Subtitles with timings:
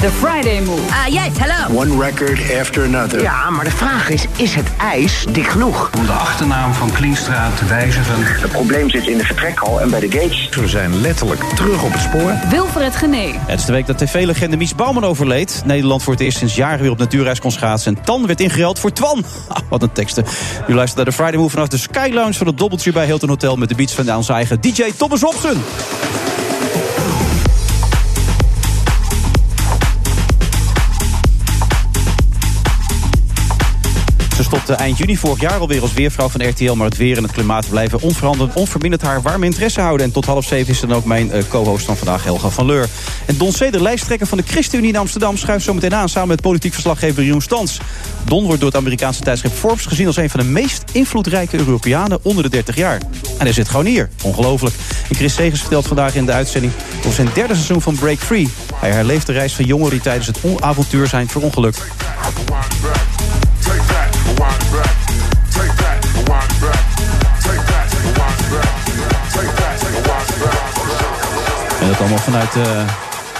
[0.00, 0.90] The Friday Move.
[0.90, 1.80] Ah, yes, hello.
[1.80, 3.22] One record after another.
[3.22, 5.90] Ja, maar de vraag is, is het ijs dik genoeg?
[5.96, 8.14] Om de achternaam van Klienstra te wijzigen.
[8.22, 10.48] Het probleem zit in de vertrekhal en bij de gates.
[10.48, 12.32] We zijn letterlijk terug op het spoor.
[12.50, 13.32] Wilfred Gené.
[13.46, 15.62] Het is de week dat tv-legende Mies Bouwman overleed.
[15.64, 17.96] Nederland voor het eerst sinds jaren weer op natuurreis kon schaatsen.
[17.96, 19.24] En Tan werd ingeruild voor Twan.
[19.48, 20.24] Ah, wat een teksten.
[20.68, 23.28] U luistert naar de Friday Move vanaf de Sky Lounge van het Doubletree bij Hilton
[23.28, 23.56] Hotel...
[23.56, 25.62] met de beats van onze eigen DJ Thomas Robson.
[34.48, 36.72] Ze stopte eind juni vorig jaar alweer als weervrouw van RTL...
[36.72, 40.06] maar het weer en het klimaat blijven onveranderd, onverminderd haar warme interesse houden.
[40.06, 42.88] En tot half zeven is dan ook mijn uh, co-host van vandaag, Helga van Leur.
[43.26, 45.36] En Don de lijsttrekker van de ChristenUnie in Amsterdam...
[45.36, 47.80] schuift zo meteen aan samen met politiek verslaggever Jeroen Stans.
[48.24, 50.06] Don wordt door het Amerikaanse tijdschrift Forbes gezien...
[50.06, 53.00] als een van de meest invloedrijke Europeanen onder de 30 jaar.
[53.38, 54.08] En hij zit gewoon hier.
[54.22, 54.74] Ongelooflijk.
[55.08, 56.72] En Chris Segers vertelt vandaag in de uitzending...
[56.98, 58.48] over zijn derde seizoen van Break Free.
[58.74, 61.80] Hij herleeft de reis van jongeren die tijdens het avontuur zijn verongelukt.
[71.88, 72.88] Dat allemaal vanuit uh,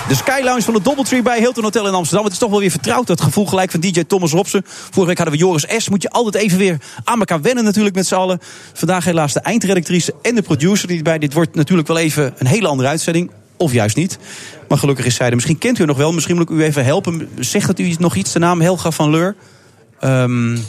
[0.09, 2.25] de Sky Lounge van de Doubletree bij Hilton Hotel in Amsterdam.
[2.25, 4.63] Het is toch wel weer vertrouwd, dat gevoel gelijk van DJ Thomas Robson.
[4.65, 5.89] Vorige week hadden we Joris S.
[5.89, 8.39] Moet je altijd even weer aan elkaar wennen natuurlijk met z'n allen.
[8.73, 11.19] Vandaag helaas de eindredactrice en de producer die bij.
[11.19, 13.31] Dit wordt natuurlijk wel even een hele andere uitzending.
[13.57, 14.19] Of juist niet.
[14.69, 15.35] Maar gelukkig is zij er.
[15.35, 16.13] Misschien kent u nog wel.
[16.13, 17.29] Misschien moet ik u even helpen.
[17.39, 18.33] Zegt dat u nog iets?
[18.33, 19.37] De naam Helga van Leur.
[20.01, 20.65] Um,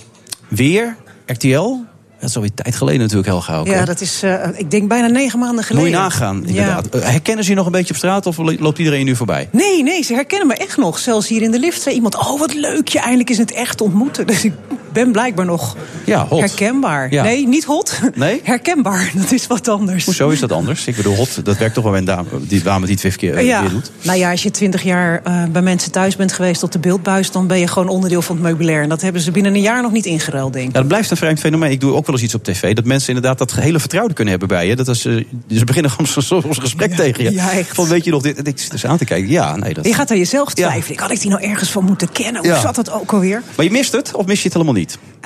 [0.47, 1.75] weer, RTL.
[2.19, 3.57] Dat is alweer tijd geleden natuurlijk, Helga.
[3.57, 5.89] Ook, ja, dat is, uh, ik denk bijna negen maanden geleden.
[5.89, 6.87] Moet je nagaan, inderdaad.
[6.91, 6.99] Ja.
[6.99, 9.49] Herkennen ze je nog een beetje op straat of loopt iedereen nu voorbij?
[9.51, 10.99] Nee, nee, ze herkennen me echt nog.
[10.99, 13.81] Zelfs hier in de lift zei iemand, oh wat leuk, je eindelijk is het echt
[13.81, 14.27] ontmoeten.
[14.29, 14.53] Dus ik
[14.93, 16.39] ben blijkbaar nog ja, hot.
[16.39, 17.11] herkenbaar.
[17.11, 17.23] Ja.
[17.23, 17.99] Nee, niet hot.
[18.15, 18.41] Nee?
[18.53, 20.05] Herkenbaar, dat is wat anders.
[20.05, 20.87] Hoezo is dat anders?
[20.87, 23.15] Ik bedoel, hot, dat werkt toch wel bij een dame die, dame die het vijf
[23.15, 23.61] keer ja.
[23.61, 23.91] weer doet?
[24.01, 27.31] Nou ja, als je twintig jaar uh, bij mensen thuis bent geweest op de beeldbuis...
[27.31, 28.81] dan ben je gewoon onderdeel van het meubilair.
[28.83, 30.73] En dat hebben ze binnen een jaar nog niet ingeruild, denk ik.
[30.73, 31.71] Ja, dat blijft een vreemd fenomeen.
[31.71, 32.75] Ik doe ook wel eens iets op tv.
[32.75, 34.75] Dat mensen inderdaad dat hele vertrouwen kunnen hebben bij je.
[34.75, 37.31] Dat is, uh, ze beginnen gewoon soms gesprek ja, tegen je.
[37.31, 37.75] Ja, echt.
[37.75, 38.47] Van, weet je nog dit?
[38.47, 39.29] Ik zit dus aan te kijken.
[39.29, 39.85] Ja, nee, dat...
[39.85, 40.95] Je gaat aan jezelf twijfelen.
[40.95, 41.01] Ja.
[41.01, 42.47] Had ik die nou ergens van moeten kennen?
[42.47, 43.43] Hoe zat dat ook alweer?
[43.55, 44.78] Maar je mist het of mis je het helemaal niet?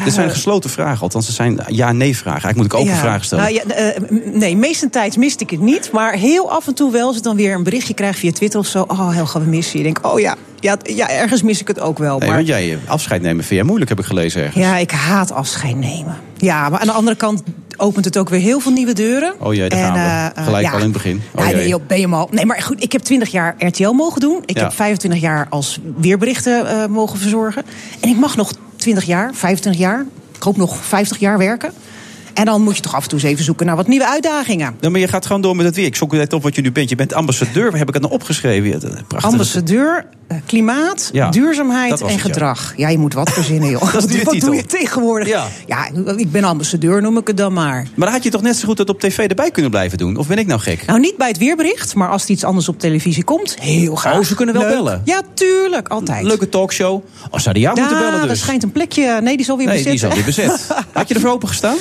[0.04, 1.26] Dit zijn gesloten vragen, althans.
[1.28, 2.42] Het zijn ja-nee-vragen.
[2.42, 3.00] Eigenlijk moet ik open Ja.
[3.08, 3.44] vragen stellen.
[3.44, 4.02] Nou, ja, eh,
[4.34, 5.92] nee, meestentijds miste ik het niet.
[5.92, 8.60] Maar heel af en toe wel, als ik dan weer een berichtje krijg via Twitter
[8.60, 8.84] of zo.
[8.88, 9.86] Oh, Helga, we missen je.
[9.88, 12.18] Ik denk, oh ja, ja, ja, ergens mis ik het ook wel.
[12.18, 14.64] nee, maar want jij eh, afscheid nemen vind jij moeilijk, heb ik gelezen ergens.
[14.64, 16.18] ja, ik haat afscheid nemen.
[16.38, 17.44] Ja, maar aan de andere kant
[17.78, 19.34] opent het ook weer heel veel nieuwe deuren.
[19.40, 19.94] Oh jee, daar En, gaan
[20.34, 20.40] we.
[20.40, 20.72] eh, Gelijk ja.
[20.72, 21.22] al in het begin.
[21.36, 22.28] Oh Ja, nee, joh, ben je mal.
[22.32, 24.42] Nee, maar goed, ik heb 20 jaar RTL mogen doen.
[24.46, 24.64] Ik Ja.
[24.64, 27.64] heb 25 jaar als weerberichten eh, mogen verzorgen.
[28.00, 28.54] En ik mag nog
[28.84, 30.06] 20 jaar, 25 jaar,
[30.36, 31.74] ik hoop nog 50 jaar werken.
[32.34, 34.76] En dan moet je toch af en toe eens even zoeken naar wat nieuwe uitdagingen.
[34.80, 35.86] Ja, maar je gaat gewoon door met het weer.
[35.86, 36.90] Ik zoek net op wat je nu bent.
[36.90, 38.80] Je bent ambassadeur, heb ik het nou opgeschreven?
[39.08, 39.32] Prachtig.
[39.32, 42.74] Ambassadeur, eh, klimaat, Ja, duurzaamheid en het, gedrag.
[42.78, 42.90] Ja.
[42.90, 43.94] je moet wat verzinnen, joh.
[43.94, 45.28] Dat is wat doe je tegenwoordig?
[45.28, 45.48] Ja.
[45.66, 47.74] ja, ik ben ambassadeur, noem ik het dan maar.
[47.74, 50.18] Maar dan had je toch net zo goed dat op tv erbij kunnen blijven doen?
[50.18, 50.86] Of ben ik nou gek?
[50.86, 54.18] Nou, niet bij het weerbericht, maar als er iets anders op televisie komt, heel graag.
[54.18, 54.74] Oh, ze kunnen wel Leuk.
[54.74, 55.02] bellen?
[55.06, 56.24] Ja, tuurlijk, altijd.
[56.24, 57.04] Leuke talkshow.
[57.30, 58.40] Of zou die jou moeten bellen er dus?
[58.40, 59.20] schijnt een plekje.
[59.22, 59.92] Nee, die is alweer Nee, bezet.
[59.92, 60.68] die is alweer bezet.
[60.94, 61.78] Had je ervoor open gestaan?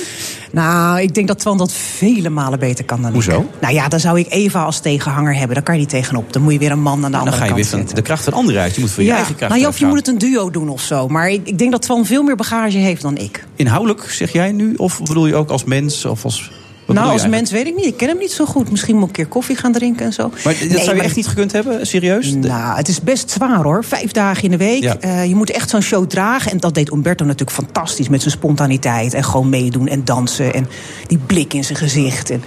[0.53, 3.39] Nou, ik denk dat Twan dat vele malen beter kan dan Hoezo?
[3.39, 3.61] ik.
[3.61, 5.53] Nou ja, dan zou ik Eva als tegenhanger hebben.
[5.53, 6.33] Daar kan je niet tegenop.
[6.33, 7.95] Dan moet je weer een man aan de Dan andere ga je kant weer van
[7.95, 8.75] de kracht van anderen uit.
[8.75, 10.69] Je moet voor je eigen kracht nou ja, of je moet het een duo doen
[10.69, 11.07] of zo.
[11.07, 13.45] Maar ik, ik denk dat Twan veel meer bagage heeft dan ik.
[13.55, 14.73] Inhoudelijk, zeg jij nu?
[14.75, 16.05] Of bedoel je ook als mens?
[16.05, 16.51] Of als,
[16.85, 17.85] wat nou, als mens weet ik niet.
[17.85, 18.71] Ik ken hem niet zo goed.
[18.71, 20.29] Misschien moet ik een keer koffie gaan drinken en zo.
[20.43, 21.87] Maar dat Nee, zou je maar- echt niet gekund hebben?
[21.87, 22.33] Serieus?
[22.33, 23.83] Nou, het is best zwaar hoor.
[23.83, 24.81] Vijf dagen in de week.
[24.83, 24.97] Ja.
[24.99, 26.51] Eh, je moet echt zo'n show dragen.
[26.51, 28.09] En dat deed Umberto natuurlijk fantastisch.
[28.09, 29.13] Met zijn spontaniteit.
[29.13, 30.53] En gewoon meedoen en dansen.
[30.53, 30.67] En
[31.07, 32.29] die blik in zijn gezicht.
[32.29, 32.43] En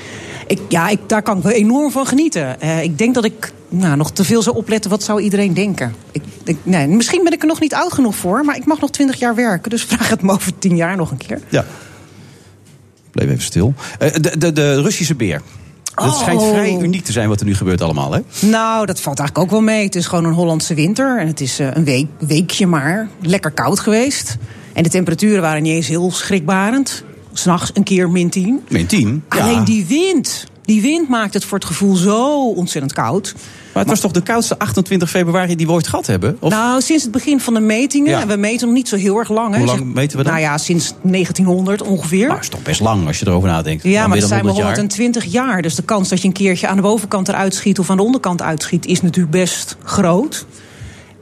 [0.46, 2.60] ik, ja, ik, daar kan ik wel enorm van genieten.
[2.60, 4.90] Eh, ik denk dat ik nou, nog te veel zou opletten.
[4.90, 5.94] Wat zou iedereen denken?
[6.12, 8.44] Ik, ik, nee, misschien ben ik er nog niet oud genoeg voor.
[8.44, 9.70] Maar ik mag nog twintig jaar werken.
[9.70, 11.40] Dus vraag het me over tien jaar nog een keer.
[11.48, 11.64] Ja.
[13.16, 13.74] Bleef even stil.
[13.98, 15.42] Eh, de, de, de Russische beer.
[15.94, 16.18] Het Oh.
[16.20, 18.20] schijnt vrij uniek te zijn wat er nu gebeurt allemaal, hè?
[18.40, 19.84] Nou, dat valt eigenlijk ook wel mee.
[19.84, 21.18] Het is gewoon een Hollandse winter.
[21.18, 23.08] En het is eh, een week, weekje maar.
[23.22, 24.36] Lekker koud geweest.
[24.72, 27.04] En de temperaturen waren niet eens heel schrikbarend.
[27.32, 28.60] S'nachts een keer min 10.
[28.68, 29.22] Min 10.
[29.28, 30.46] Alleen die wind.
[30.62, 33.34] Die wind maakt het voor het gevoel zo ontzettend koud.
[33.76, 36.36] Maar het was toch de koudste 28 februari die we ooit gehad hebben?
[36.40, 36.50] Of?
[36.50, 38.10] Nou, sinds het begin van de metingen.
[38.10, 38.20] Ja.
[38.20, 39.52] En we meten nog niet zo heel erg lang.
[39.52, 39.58] hè.
[39.58, 40.32] Hoe lang Zeg- meten we dan?
[40.32, 42.20] Nou ja, sinds 1900 ongeveer.
[42.20, 43.82] Nou, dat is toch best lang als je erover nadenkt.
[43.82, 44.76] Ja, Dan maar dat zijn we 100 jaar.
[44.76, 45.62] 120 jaar.
[45.62, 48.02] Dus de kans dat je een keertje aan de bovenkant eruit schiet of aan de
[48.02, 50.46] onderkant uitschiet, is natuurlijk best groot.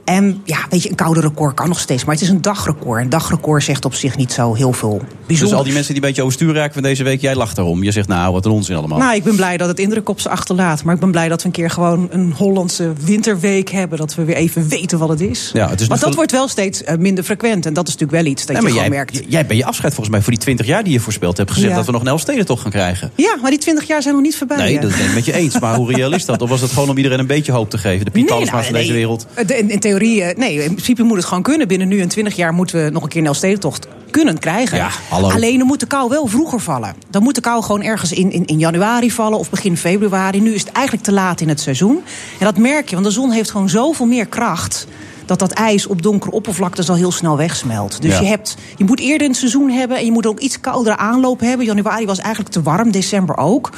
[0.05, 2.05] En ja, weet je, een koude record kan nog steeds.
[2.05, 3.01] Maar het is een dagrecord.
[3.01, 5.39] Een dagrecord zegt op zich niet zo heel veel bijzonders.
[5.39, 7.83] Dus al die mensen die een beetje overstuur raken van deze week, jij lacht daarom.
[7.83, 8.97] Je zegt, nou, wat een onzin allemaal.
[8.97, 10.83] Nou, ik ben blij dat het indruk op ze achterlaat.
[10.83, 13.97] Maar ik ben blij dat we een keer gewoon een Hollandse winterweek hebben.
[13.97, 15.49] Dat we weer even weten wat het is.
[15.53, 17.65] Ja, het is nog dat wordt wel steeds eh, minder frequent.
[17.65, 19.21] En dat is natuurlijk wel iets dat Nee, je maar jij, merkt.
[19.27, 21.69] jij bent je afscheid volgens mij voor die 20 jaar die je voorspeld hebt gezegd
[21.69, 21.75] Ja.
[21.75, 23.11] dat we nog een Elfstedentocht gaan krijgen.
[23.15, 24.57] Ja, maar die 20 jaar zijn nog niet voorbij.
[24.57, 24.81] Nee, hè?
[24.81, 25.59] dat ben ik met je eens.
[25.59, 26.41] Maar hoe reëel is dat?
[26.41, 28.05] Of was het gewoon om iedereen een beetje hoop te geven?
[28.05, 29.25] De Piet nou, van deze wereld.
[29.45, 31.67] De- In, in theorie, nee, in principe moet het gewoon kunnen.
[31.67, 34.77] Binnen nu en 20 jaar moeten we nog een keer een Elfstedentocht kunnen krijgen.
[34.77, 34.89] Ja.
[35.09, 36.95] Alleen dan moet de kou wel vroeger vallen.
[37.09, 40.41] Dan moet de kou gewoon ergens in, in, in januari vallen of begin februari.
[40.41, 42.03] Nu is het eigenlijk te laat in het seizoen.
[42.39, 44.87] En dat merk je, want de zon heeft gewoon zoveel meer kracht
[45.25, 48.01] dat dat ijs op donkere oppervlaktes al heel snel wegsmelt.
[48.01, 48.19] Dus Ja.
[48.19, 49.97] je, hebt, je moet eerder het seizoen hebben...
[49.97, 51.65] en je moet ook iets koudere aanloop hebben.
[51.65, 53.71] Januari was eigenlijk te warm, december ook.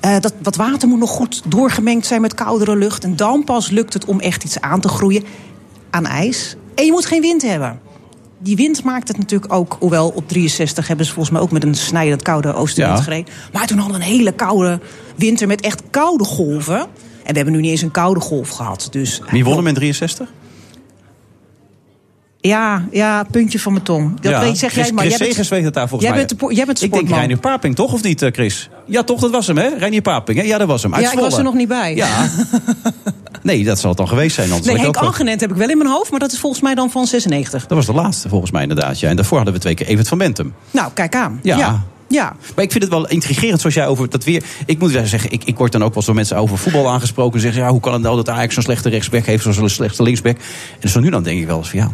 [0.00, 3.04] Eh, dat, dat water moet nog goed doorgemengd zijn met koudere lucht.
[3.04, 5.24] En dan pas lukt het om echt iets aan te groeien
[5.90, 6.56] aan ijs.
[6.74, 7.80] En je moet geen wind hebben.
[8.38, 11.64] Die wind maakt het natuurlijk ook, hoewel op 63 hebben ze volgens mij ook met
[11.64, 13.02] een snijdend koude oostenwind Ja.
[13.04, 13.32] gereden.
[13.52, 14.80] Maar toen hadden we een hele koude
[15.16, 16.78] winter met echt koude golven.
[16.78, 16.86] En
[17.34, 18.88] we hebben nu niet eens een koude golf gehad.
[18.90, 20.28] Dus Wie won hem in 63?
[22.40, 24.20] Ja, ja, puntje van mijn tong.
[24.20, 24.40] Dat ja.
[24.40, 25.04] weet, zeg Chris, jij maar.
[25.04, 26.26] Chris Jij bent- Segers weet het daar volgens jij mij.
[26.26, 27.18] bent de jij bent de Ik denk sportman.
[27.18, 27.92] Reinier Paping, toch?
[27.92, 28.68] Of niet, eh, Chris?
[28.86, 29.20] Ja, toch?
[29.20, 29.68] Dat was hem, hè?
[29.78, 30.44] Reinier Paping, hè?
[30.44, 30.94] Ja, dat was hem.
[30.94, 31.38] Uit Ja, ik was Zwolle.
[31.38, 31.94] er nog niet bij.
[31.94, 32.28] Ja.
[33.48, 34.48] nee, dat zal het dan geweest zijn.
[34.48, 36.90] Nee, Henk Angenent heb ik wel in mijn hoofd, maar dat is volgens mij dan
[36.90, 37.66] van 96.
[37.66, 39.00] Dat was de laatste, volgens mij inderdaad.
[39.00, 39.08] Ja.
[39.08, 40.54] En daarvoor hadden we twee keer Evert van Bentum.
[40.70, 41.40] Nou, kijk aan.
[41.42, 41.56] Ja.
[41.56, 41.84] ja.
[42.08, 42.36] Ja.
[42.54, 44.42] Maar ik vind het wel intrigerend zoals jij over dat weer...
[44.66, 46.88] Ik moet wel zeggen, ik, ik word dan ook wel eens door mensen over voetbal
[46.88, 47.34] aangesproken...
[47.34, 49.42] en zeggen, ja, hoe kan het nou dat Ajax zo'n slechte rechtsback heeft...
[49.42, 50.36] zo'n slechte linksback?
[50.80, 51.90] En zo nu dan denk ik wel eens van, ja...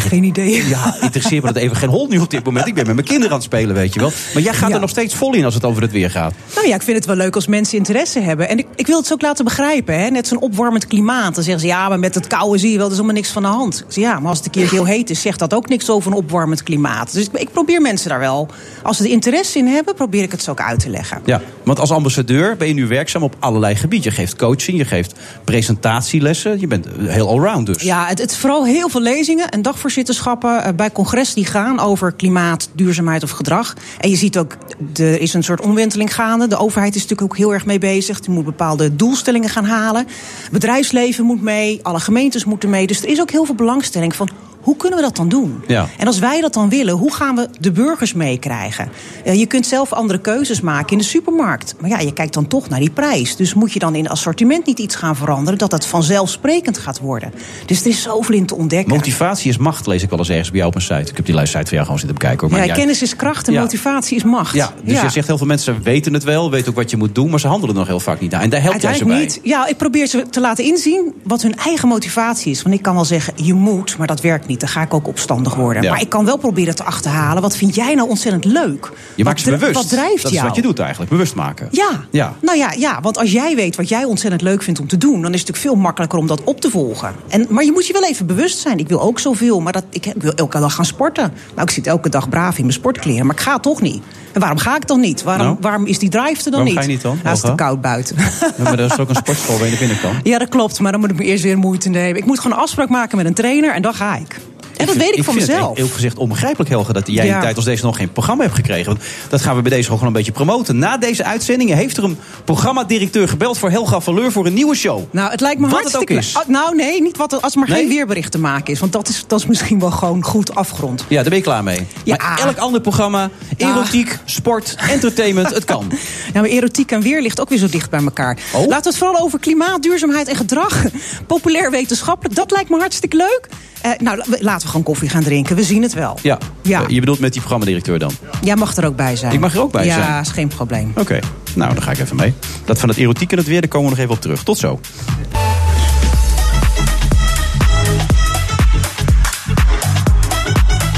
[0.00, 0.66] Geen idee.
[0.68, 2.66] Ja, interesseert me dat even geen hol nu op dit moment.
[2.66, 4.12] Ik ben met mijn kinderen aan het spelen, weet je wel.
[4.34, 4.74] Maar jij gaat Ja.
[4.74, 6.34] er nog steeds vol in als het over het weer gaat.
[6.54, 8.48] Nou ja, ik vind het wel leuk als mensen interesse hebben.
[8.48, 10.00] En ik, ik wil het ze ook laten begrijpen.
[10.00, 10.08] Hè?
[10.10, 11.34] Net zo'n opwarmend klimaat.
[11.34, 13.32] Dan zeggen ze, ja, maar met het koude zie je wel, er is helemaal niks
[13.32, 13.84] van de hand.
[13.88, 16.10] Zeg, ja, maar als het een keer heel heet is, zegt dat ook niks over
[16.10, 17.12] een opwarmend klimaat.
[17.12, 18.48] Dus ik, ik probeer mensen daar wel,
[18.82, 21.20] als ze er interesse in hebben, probeer ik het zo ook uit te leggen.
[21.24, 24.10] Ja, want als ambassadeur ben je nu werkzaam op allerlei gebieden.
[24.10, 25.14] Je geeft coaching, je geeft
[25.44, 26.60] presentatielessen.
[26.60, 27.82] Je bent heel allround dus.
[27.82, 32.12] Ja, het, het vooral heel veel lezingen en dagvoorzitterschappen eh, bij congres die gaan over
[32.12, 33.74] klimaat, duurzaamheid of gedrag.
[33.98, 34.56] En je ziet ook,
[34.96, 36.46] er is een soort omwenteling gaande.
[36.46, 38.20] De overheid is natuurlijk ook heel erg mee bezig.
[38.20, 40.06] Die moet bepaalde doelstellingen gaan halen.
[40.50, 42.86] Bedrijfsleven moet mee, alle gemeentes moeten mee.
[42.86, 44.28] Dus er is ook heel veel belangstelling van
[44.62, 45.62] hoe kunnen we dat dan doen?
[45.66, 45.88] Ja.
[45.98, 48.88] En als wij dat dan willen, hoe gaan we de burgers meekrijgen?
[49.24, 51.74] Eh, je kunt zelf andere keuzes maken in de supermarkt.
[51.80, 53.36] Maar ja, je kijkt dan toch naar die prijs.
[53.36, 55.58] Dus moet je dan in het assortiment niet iets gaan veranderen...
[55.58, 57.32] dat het vanzelfsprekend gaat worden.
[57.66, 58.94] Dus er is zoveel in te ontdekken.
[58.94, 61.10] Motivatie is macht, lees ik wel eens ergens bij jou op een site.
[61.10, 62.48] Ik heb die lijstsite van jou gewoon zitten bekijken.
[62.48, 62.58] Hoor.
[62.58, 63.60] Maar Ja, kennis is kracht en Ja.
[63.60, 64.54] motivatie is macht.
[64.54, 67.14] Ja, dus je zegt heel veel mensen weten het wel, weten ook wat je moet
[67.14, 68.40] doen, maar ze handelen nog heel vaak niet naar.
[68.40, 69.18] En daar helpt jij ze bij.
[69.18, 69.40] Niet.
[69.42, 72.62] Ja, ik probeer ze te laten inzien wat hun eigen motivatie is.
[72.62, 74.51] Want ik kan wel zeggen, je moet, maar dat werkt niet.
[74.60, 75.82] Dan ga ik ook opstandig worden.
[75.82, 75.90] Ja.
[75.90, 77.42] Maar ik kan wel proberen te achterhalen.
[77.42, 78.90] Wat vind jij nou ontzettend leuk?
[79.14, 79.74] Je maakt ze bewust.
[79.74, 80.34] Wat drijft dat jou?
[80.34, 81.68] is wat je doet eigenlijk, bewust maken.
[81.70, 81.90] Ja.
[82.10, 82.34] Ja.
[82.40, 85.22] nou ja, ja, want als jij weet wat jij ontzettend leuk vindt om te doen...
[85.22, 87.12] dan is het natuurlijk veel makkelijker om dat op te volgen.
[87.28, 88.78] En, maar je moet je wel even bewust zijn.
[88.78, 91.32] Ik wil ook zoveel, maar dat, ik, ik wil elke dag gaan sporten.
[91.54, 94.02] Nou, ik zit elke dag braaf in mijn sportkleren, maar ik ga toch niet.
[94.32, 95.22] En waarom ga ik dan niet?
[95.22, 95.56] Waarom, Nou?
[95.60, 96.74] waarom is die drive er dan Waarom niet?
[96.76, 98.16] ga je niet dan, Nou, het is te koud buiten.
[98.16, 100.10] Ja, maar er is ook een sportschool waar je naar binnen kan.
[100.32, 100.80] Ja, dat klopt.
[100.80, 102.16] Maar dan moet ik me eerst weer moeite nemen.
[102.16, 104.40] Ik moet gewoon een afspraak maken met een trainer en dan ga ik.
[104.76, 105.68] En dat weet ik, van vind mezelf.
[105.68, 108.42] het heel gezegd onbegrijpelijk, Helge, dat jij in een tijd als deze nog geen programma
[108.42, 108.86] hebt gekregen.
[108.86, 110.78] Want dat gaan we bij deze gewoon een beetje promoten.
[110.78, 115.02] Na deze uitzendingen heeft er een programmadirecteur gebeld voor Helga Valeur voor een nieuwe show.
[115.10, 116.12] Nou, het lijkt me Wat het hartstikke...
[116.12, 116.36] ook is.
[116.36, 117.78] Ah, nou, nee, niet wat, als er maar Nee?
[117.78, 118.80] geen weerbericht te maken is.
[118.80, 121.04] Want dat is, dat is misschien wel gewoon goed afgerond.
[121.08, 121.86] Ja, daar ben je klaar mee.
[122.04, 122.16] Ja.
[122.16, 125.90] Maar elk ander programma, erotiek, sport, entertainment, het kan.
[126.34, 128.38] Ja, maar erotiek en weer ligt ook weer zo dicht bij elkaar.
[128.52, 128.60] Oh.
[128.60, 130.82] Laten we het vooral over klimaat, duurzaamheid en gedrag.
[131.26, 133.48] Populair wetenschappelijk, dat lijkt me hartstikke leuk.
[133.82, 135.56] Eh, nou, la- laten we gewoon koffie gaan drinken.
[135.56, 136.18] We zien het wel.
[136.22, 136.38] Ja.
[136.62, 136.84] Ja.
[136.88, 138.12] Je bedoelt met die programmadirecteur dan?
[138.42, 139.32] Jij mag er ook bij zijn.
[139.32, 139.98] Ik mag er ook bij zijn.
[139.98, 140.92] Ja, is geen probleem.
[140.96, 141.18] Oké,
[141.54, 142.34] nou dan ga ik even mee.
[142.64, 144.42] Dat van het erotiek en het weer, daar komen we nog even op terug.
[144.42, 144.80] Tot zo.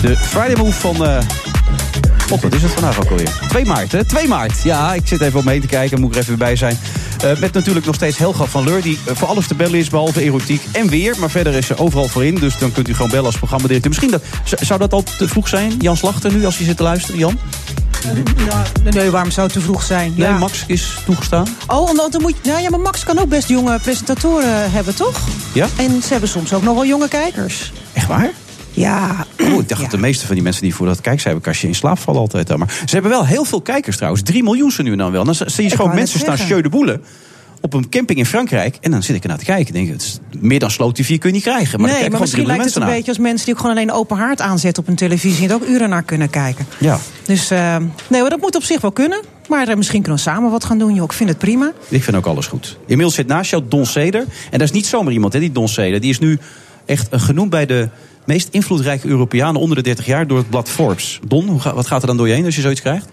[0.03, 1.07] De Friday Move van...
[1.07, 1.19] eh
[2.29, 3.31] God, wat is het vandaag ook alweer?
[3.49, 4.05] 2 maart, hè?
[4.05, 4.63] 2 maart.
[4.63, 6.01] Ja, ik zit even om me heen te kijken.
[6.01, 6.79] Moet ik er even bij zijn.
[7.23, 8.83] Eh, met natuurlijk nog steeds Helga van Leur...
[8.83, 11.15] die eh, voor alles te bellen is, behalve erotiek en weer.
[11.19, 12.35] Maar verder is ze overal voor in.
[12.35, 13.91] Dus dan kunt u gewoon bellen als programmadirecteur.
[13.91, 14.23] Misschien dat,
[14.67, 15.73] zou dat al te vroeg zijn?
[15.79, 17.39] Jan Slachter nu, als je zit te luisteren, Jan?
[18.49, 20.15] Ja, nee, waarom zou het te vroeg zijn?
[20.17, 20.39] Nee, ja.
[20.39, 21.47] Max is toegestaan.
[21.67, 24.95] Oh, want dan moet je, nou ja, maar Max kan ook best jonge presentatoren hebben,
[24.95, 25.21] toch?
[25.53, 25.67] Ja?
[25.77, 27.73] En ze hebben soms ook nog wel jonge kijkers.
[27.93, 28.31] Echt waar?
[28.75, 29.27] Ja.
[29.41, 31.99] Oh, ik dacht dat de meeste van die mensen die voor dat kijkcijferkastje in slaap
[31.99, 32.51] vallen altijd.
[32.51, 32.59] al.
[32.59, 34.23] Maar ze hebben wel heel veel kijkers trouwens.
[34.23, 35.25] 3 miljoen ze nu dan wel.
[35.25, 37.03] Dan zie je Ik gewoon mensen staan sjeu de boelen
[37.61, 38.77] op een camping in Frankrijk.
[38.81, 39.73] En dan zit ik ernaar te kijken.
[39.73, 41.81] Denk, het is, meer dan Sloot TV kun je niet krijgen.
[41.81, 42.91] Maar nee, maar misschien lijkt het een naar.
[42.91, 45.45] beetje als mensen die ook gewoon alleen open haard aanzetten op een televisie.
[45.45, 46.67] En er ook uren naar kunnen kijken.
[46.79, 47.77] Ja, Dus eh,
[48.09, 49.21] nee, maar dat moet op zich wel kunnen.
[49.49, 51.05] Maar eh, misschien kunnen we samen wat gaan doen, joh.
[51.05, 51.73] Ik vind het prima.
[51.89, 52.79] ik vind ook alles goed.
[52.81, 54.21] Inmiddels zit naast jou Don Ceder.
[54.51, 56.01] En dat is niet zomaar iemand, hè, die Don Ceder.
[56.01, 56.39] Die is nu
[56.87, 57.89] echt eh, genoemd bij de
[58.25, 61.21] meest invloedrijke Europeanen onder de 30 jaar door het blad Forbes.
[61.27, 63.07] Don, wat gaat er dan door je heen als je zoiets krijgt?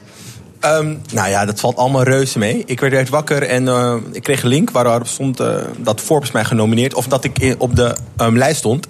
[0.60, 2.63] Ehm, nou ja, dat valt allemaal reuze mee.
[2.65, 6.32] Ik werd echt wakker en eh, ik kreeg een link waarop stond eh, dat Forbes
[6.32, 6.94] mij genomineerd...
[6.94, 8.88] of dat ik op de ehm, lijst stond.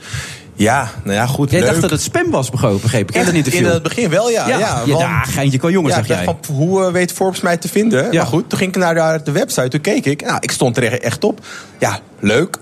[0.55, 1.69] Ja, nou ja, goed, Jij leuk.
[1.69, 3.15] dacht dat het spam was, begreep ik.
[3.15, 3.65] In interview.
[3.65, 4.47] In het begin wel, ja.
[4.47, 6.23] Ja, ja, want- geintje kan jongen, ja, zeg jij.
[6.23, 8.11] Van, hoe eh, weet Forbes mij te vinden?
[8.11, 8.17] Ja.
[8.21, 10.21] Maar goed, toen ging ik naar de, website, toen keek ik.
[10.25, 11.45] Nou, ik stond er echt op.
[11.79, 12.57] Ja, leuk.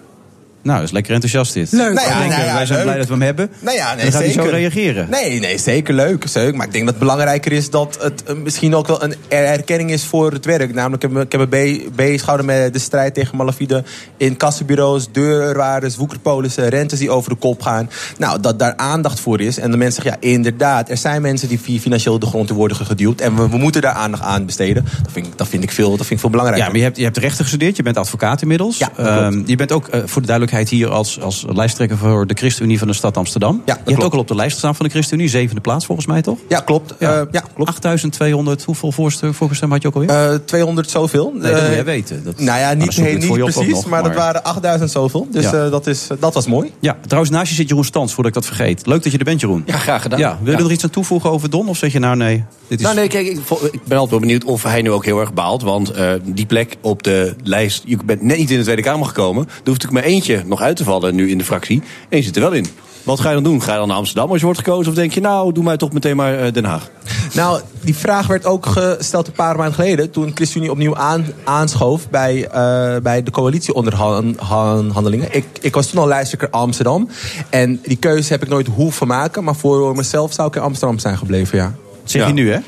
[0.62, 1.72] Nou, dat is lekker enthousiast dit.
[1.72, 1.94] Leuk.
[1.94, 2.88] Nou ja, denk, nou eh, ja, wij zijn leuk.
[2.88, 3.50] blij dat we hem hebben.
[3.60, 4.39] Nou ja, nee, dan gaat zeker.
[4.42, 5.08] hij zo reageren.
[5.10, 6.56] Nee, nee, zeker leuk, zeker.
[6.56, 9.44] Maar ik denk dat het belangrijker is dat het eh, misschien ook wel een er-
[9.46, 10.74] erkenning is voor het werk.
[10.74, 13.84] Namelijk, ik heb me- ik heb me be- bezig gehouden met de strijd tegen malafide
[14.18, 17.89] in kassenbureaus, deurwaarders, woekerpolissen, rentes die over de kop gaan.
[18.18, 19.58] Nou, dat daar aandacht voor is.
[19.60, 22.54] En de mensen zeggen, ja, inderdaad, er zijn mensen die fi- financieel de grond te
[22.54, 23.22] worden geduwd.
[23.22, 24.84] En we, we moeten daar aandacht aan besteden.
[25.04, 26.66] Dat vind, ik- dat vind, ik, veel, dat vind ik veel belangrijker.
[26.66, 28.78] Ja, maar je hebt, je hebt rechten gestudeerd, je bent advocaat inmiddels.
[28.78, 32.34] Ja, Ehm, je bent ook, eh, voor de duidelijkheid, hier als, als lijsttrekker voor de
[32.34, 33.62] ChristenUnie van de stad Amsterdam.
[33.65, 36.22] je hebt ook al op de lijst gestaan van de ChristenUnie, zevende plaats volgens mij,
[36.22, 36.38] toch?
[36.50, 36.94] Ja, klopt.
[37.00, 37.13] Ja.
[37.13, 37.70] Ja, ja klopt.
[37.70, 40.10] 8200, hoeveel voorste- voorgestemd had je ook alweer?
[40.10, 41.32] Eh 200 zoveel.
[41.34, 42.24] nee, dat moet Eh, jij weten.
[42.24, 45.27] Dat, Nou ja, maar niet, niet precies, nog, maar, dat waren 8000 zoveel.
[45.32, 45.63] Dus Ja.
[45.65, 46.72] eh, dat, is, dat was mooi.
[46.79, 48.86] Ja, trouwens, naast je zit Jeroen Stans, voordat ik dat vergeet.
[48.86, 49.63] Leuk dat je er bent, Jeroen.
[49.65, 50.20] Ja, graag gedaan.
[50.20, 51.68] Ja, wil je er nog iets aan toevoegen over Don?
[51.68, 52.44] Of zeg je nou nee?
[52.68, 52.84] Dit is...
[52.86, 53.38] Nou nee, kijk, ik,
[53.72, 55.62] ik ben altijd wel benieuwd of hij nu ook heel erg baalt.
[55.62, 59.06] Want eh, die plek op de lijst, je bent net niet in de Tweede Kamer
[59.08, 59.44] gekomen.
[59.44, 61.81] Er hoeft natuurlijk maar eentje nog uit te vallen nu in de fractie.
[62.10, 62.65] En je zit er wel in.
[63.03, 63.62] Wat ga je dan doen?
[63.62, 64.91] Ga je dan naar Amsterdam als je wordt gekozen?
[64.91, 66.89] Of denk je, nou, doe mij toch meteen maar eh, Den Haag?
[67.34, 70.12] Nou, die vraag werd ook gesteld een paar maanden geleden...
[70.12, 75.27] toen ChristenUnie opnieuw aan, aanschoof bij, eh, bij de coalitieonderhandelingen.
[75.36, 77.10] Ik, ik was toen al lijsttrekker Amsterdam.
[77.50, 79.43] En die keuze heb ik nooit hoeven maken.
[79.43, 81.74] Maar voor mezelf zou ik in Amsterdam zijn gebleven, ja.
[82.03, 82.27] zeg ja.
[82.27, 82.60] je nu, hè?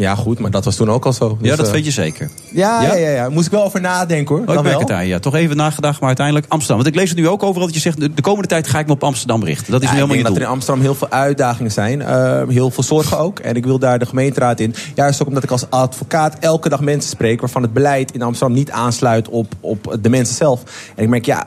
[0.00, 1.28] Ja, goed, maar dat was toen ook al zo.
[1.40, 2.30] ja, Dus, dat eh, weet je zeker.
[2.52, 2.94] Ja, Ja?
[2.94, 3.08] ja?
[3.08, 4.46] Ja, Moest ik wel over nadenken, hoor.
[4.46, 5.18] Oh, ik merk het aan, ja.
[5.18, 6.76] Toch even nagedacht, maar uiteindelijk Amsterdam.
[6.76, 8.00] Want ik lees het nu ook overal dat je zegt...
[8.00, 9.72] de, de komende tijd ga ik me op Amsterdam richten.
[9.72, 12.02] Dat is Ja, nu ik helemaal denk dat er in Amsterdam heel veel uitdagingen zijn.
[12.02, 13.38] eh, heel veel zorgen ook.
[13.38, 14.74] En ik wil daar de gemeenteraad in.
[14.94, 17.40] Juist ook omdat ik als advocaat elke dag mensen spreek...
[17.40, 20.62] waarvan het beleid in Amsterdam niet aansluit op, op de mensen zelf.
[20.96, 21.46] En ik merk, ja...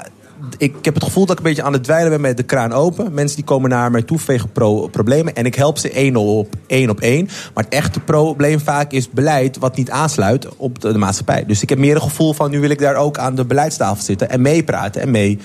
[0.57, 2.71] Ik heb het gevoel dat ik een beetje aan het dweilen ben met de kraan
[2.73, 3.13] open.
[3.13, 5.35] Mensen die komen naar mij toe vanwege pro problemen.
[5.35, 7.25] En ik help ze één op één op één.
[7.53, 11.45] Maar het echte probleem vaak is beleid wat niet aansluit op de, de maatschappij.
[11.45, 14.03] Dus ik heb meer een gevoel van nu wil ik daar ook aan de beleidstafel
[14.03, 14.29] zitten.
[14.29, 15.39] En meepraten en mee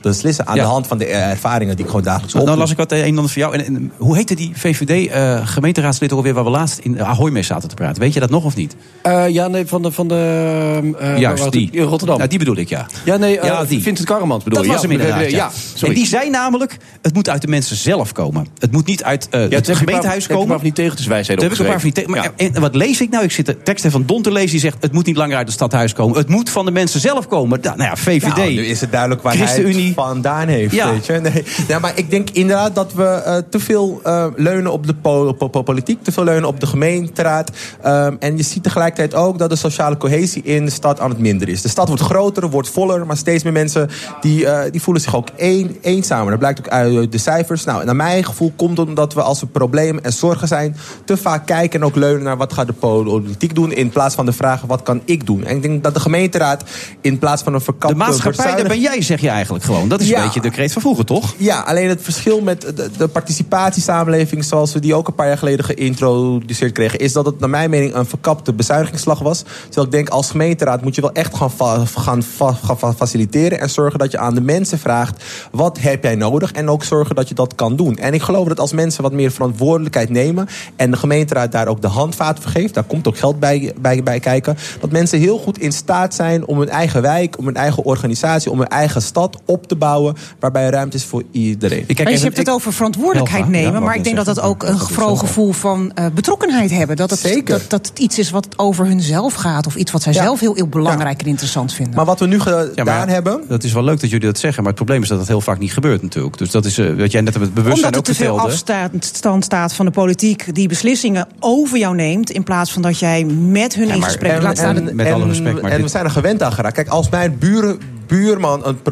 [0.00, 0.46] beslissen.
[0.46, 0.62] Aan Ja.
[0.62, 2.58] de hand van de ervaringen die ik gewoon dagelijks Nou, opdoe.
[2.58, 3.54] dan las ik wat een en ander voor jou.
[3.54, 6.34] En, en hoe heette die VVD-gemeenteraadslid ook alweer...
[6.34, 8.02] waar we laatst in Ahoy mee zaten te praten?
[8.02, 8.76] Weet je dat nog of niet?
[9.02, 9.92] Eh, ja, nee, van de...
[9.92, 11.68] Van de eh, Juist, waar- die.
[11.72, 12.18] In Rotterdam.
[12.18, 12.86] Ja, die bedoel ik, ja.
[13.04, 13.82] Ja, nee, eh, Ja, die.
[13.82, 14.72] Vincent Karremans bedoel Dat je?
[14.72, 15.50] was ja, hem inderdaad, ja.
[15.74, 15.88] sorry.
[15.94, 18.46] en die zei namelijk, het moet uit de mensen zelf komen.
[18.58, 20.46] Het moet niet uit eh, ja, het je gemeentehuis maar- heb komen.
[20.48, 22.32] maar van die tegeltjeswijsheden Daar heb ik een paar van die opgeschreven.
[22.32, 23.24] te- maar, en, wat lees ik nou?
[23.24, 24.50] Ik zit de teksten van Don te lezen.
[24.50, 26.16] Die zegt, het moet niet langer uit het stadhuis komen.
[26.18, 27.60] Het moet van de mensen zelf komen.
[27.60, 28.36] Da- Nou ja, VVD.
[28.36, 29.94] Nou, nu is het duidelijk waar hij ChristenUnie.
[29.94, 30.74] vandaan heeft.
[30.74, 30.90] Ja.
[30.90, 31.12] Weet je?
[31.12, 31.44] Nee.
[31.68, 35.32] Ja, maar ik denk inderdaad dat we eh, te veel eh, leunen op de po-
[35.32, 36.02] po- po- politiek.
[36.02, 37.50] Te veel leunen op de gemeenteraad.
[37.82, 41.18] Ehm, en je ziet tegelijkertijd ook dat de sociale cohesie in de stad aan het
[41.18, 41.62] minder is.
[41.62, 43.06] De stad wordt groter, wordt voller.
[43.06, 46.30] Maar steeds meer mensen die, eh, die voelen zich ook een, eenzamer.
[46.30, 47.64] Dat blijkt ook uit de cijfers.
[47.64, 50.76] Nou, naar mijn gevoel komt het omdat we als er problemen en zorgen zijn...
[51.04, 53.72] te vaak kijken en ook leunen naar wat gaat de politiek doen...
[53.72, 55.44] in plaats van de vraag wat kan ik doen.
[55.44, 56.64] En ik denk dat de gemeenteraad
[57.00, 57.98] in plaats van een verkapte...
[57.98, 59.88] De maatschappij, daar ben jij, zeg je eigenlijk gewoon.
[59.88, 60.18] Dat is Ja.
[60.18, 61.34] een beetje de kreet van vroeger, toch?
[61.38, 65.38] Ja, alleen het verschil met de, de participatiesamenleving zoals we die ook een paar jaar
[65.38, 69.42] geleden geïntroduceerd kregen, is dat het naar mijn mening een verkapte bezuinigingsslag was.
[69.64, 71.50] Terwijl ik denk als gemeenteraad moet je wel echt gaan,
[71.94, 76.02] gaan, fa- gaan fa- faciliteren en zorgen dat je aan de mensen vraagt wat heb
[76.02, 77.96] jij nodig en ook zorgen dat je dat kan doen.
[77.98, 81.80] En ik geloof dat als mensen wat meer verantwoordelijkheid nemen en de gemeenteraad daar ook
[81.82, 85.38] de handvaat voor geeft, daar komt ook geld bij, bij, bij kijken, dat mensen heel
[85.38, 89.02] goed in staat zijn om hun eigen wijk, om hun eigen organisatie, om hun eigen
[89.02, 91.84] stad op te bouwen waarbij er ruimte is voor iedereen.
[92.02, 93.82] Maar je hebt het over verantwoordelijkheid ja, nemen.
[93.82, 95.16] maar ik ik denk dat dat ook een zo.
[95.16, 96.96] gevoel van eh, betrokkenheid hebben.
[96.96, 97.58] Dat het, Zeker.
[97.58, 99.66] Dat, dat het iets is wat over hunzelf gaat.
[99.66, 100.22] Of iets wat zij Ja.
[100.22, 101.94] zelf heel, heel belangrijk en interessant vinden.
[101.94, 103.42] Maar wat we nu gedaan Ja, maar ja, hebben.
[103.48, 105.40] Dat is wel leuk dat jullie dat zeggen, maar het probleem is dat dat heel
[105.40, 106.38] vaak niet gebeurt natuurlijk.
[106.38, 108.38] Dus dat is eh, wat jij net met het bewustzijn Omdat er ook te veel
[108.38, 108.92] vertelde.
[109.00, 112.30] afstand staat van de politiek die beslissingen over jou neemt.
[112.30, 114.94] In plaats van dat jij met hun in gesprek laat staan.
[114.94, 116.74] Met alle respect, maar en dit- we zijn er gewend aan geraakt.
[116.74, 118.82] Kijk, als mijn buren, buurman een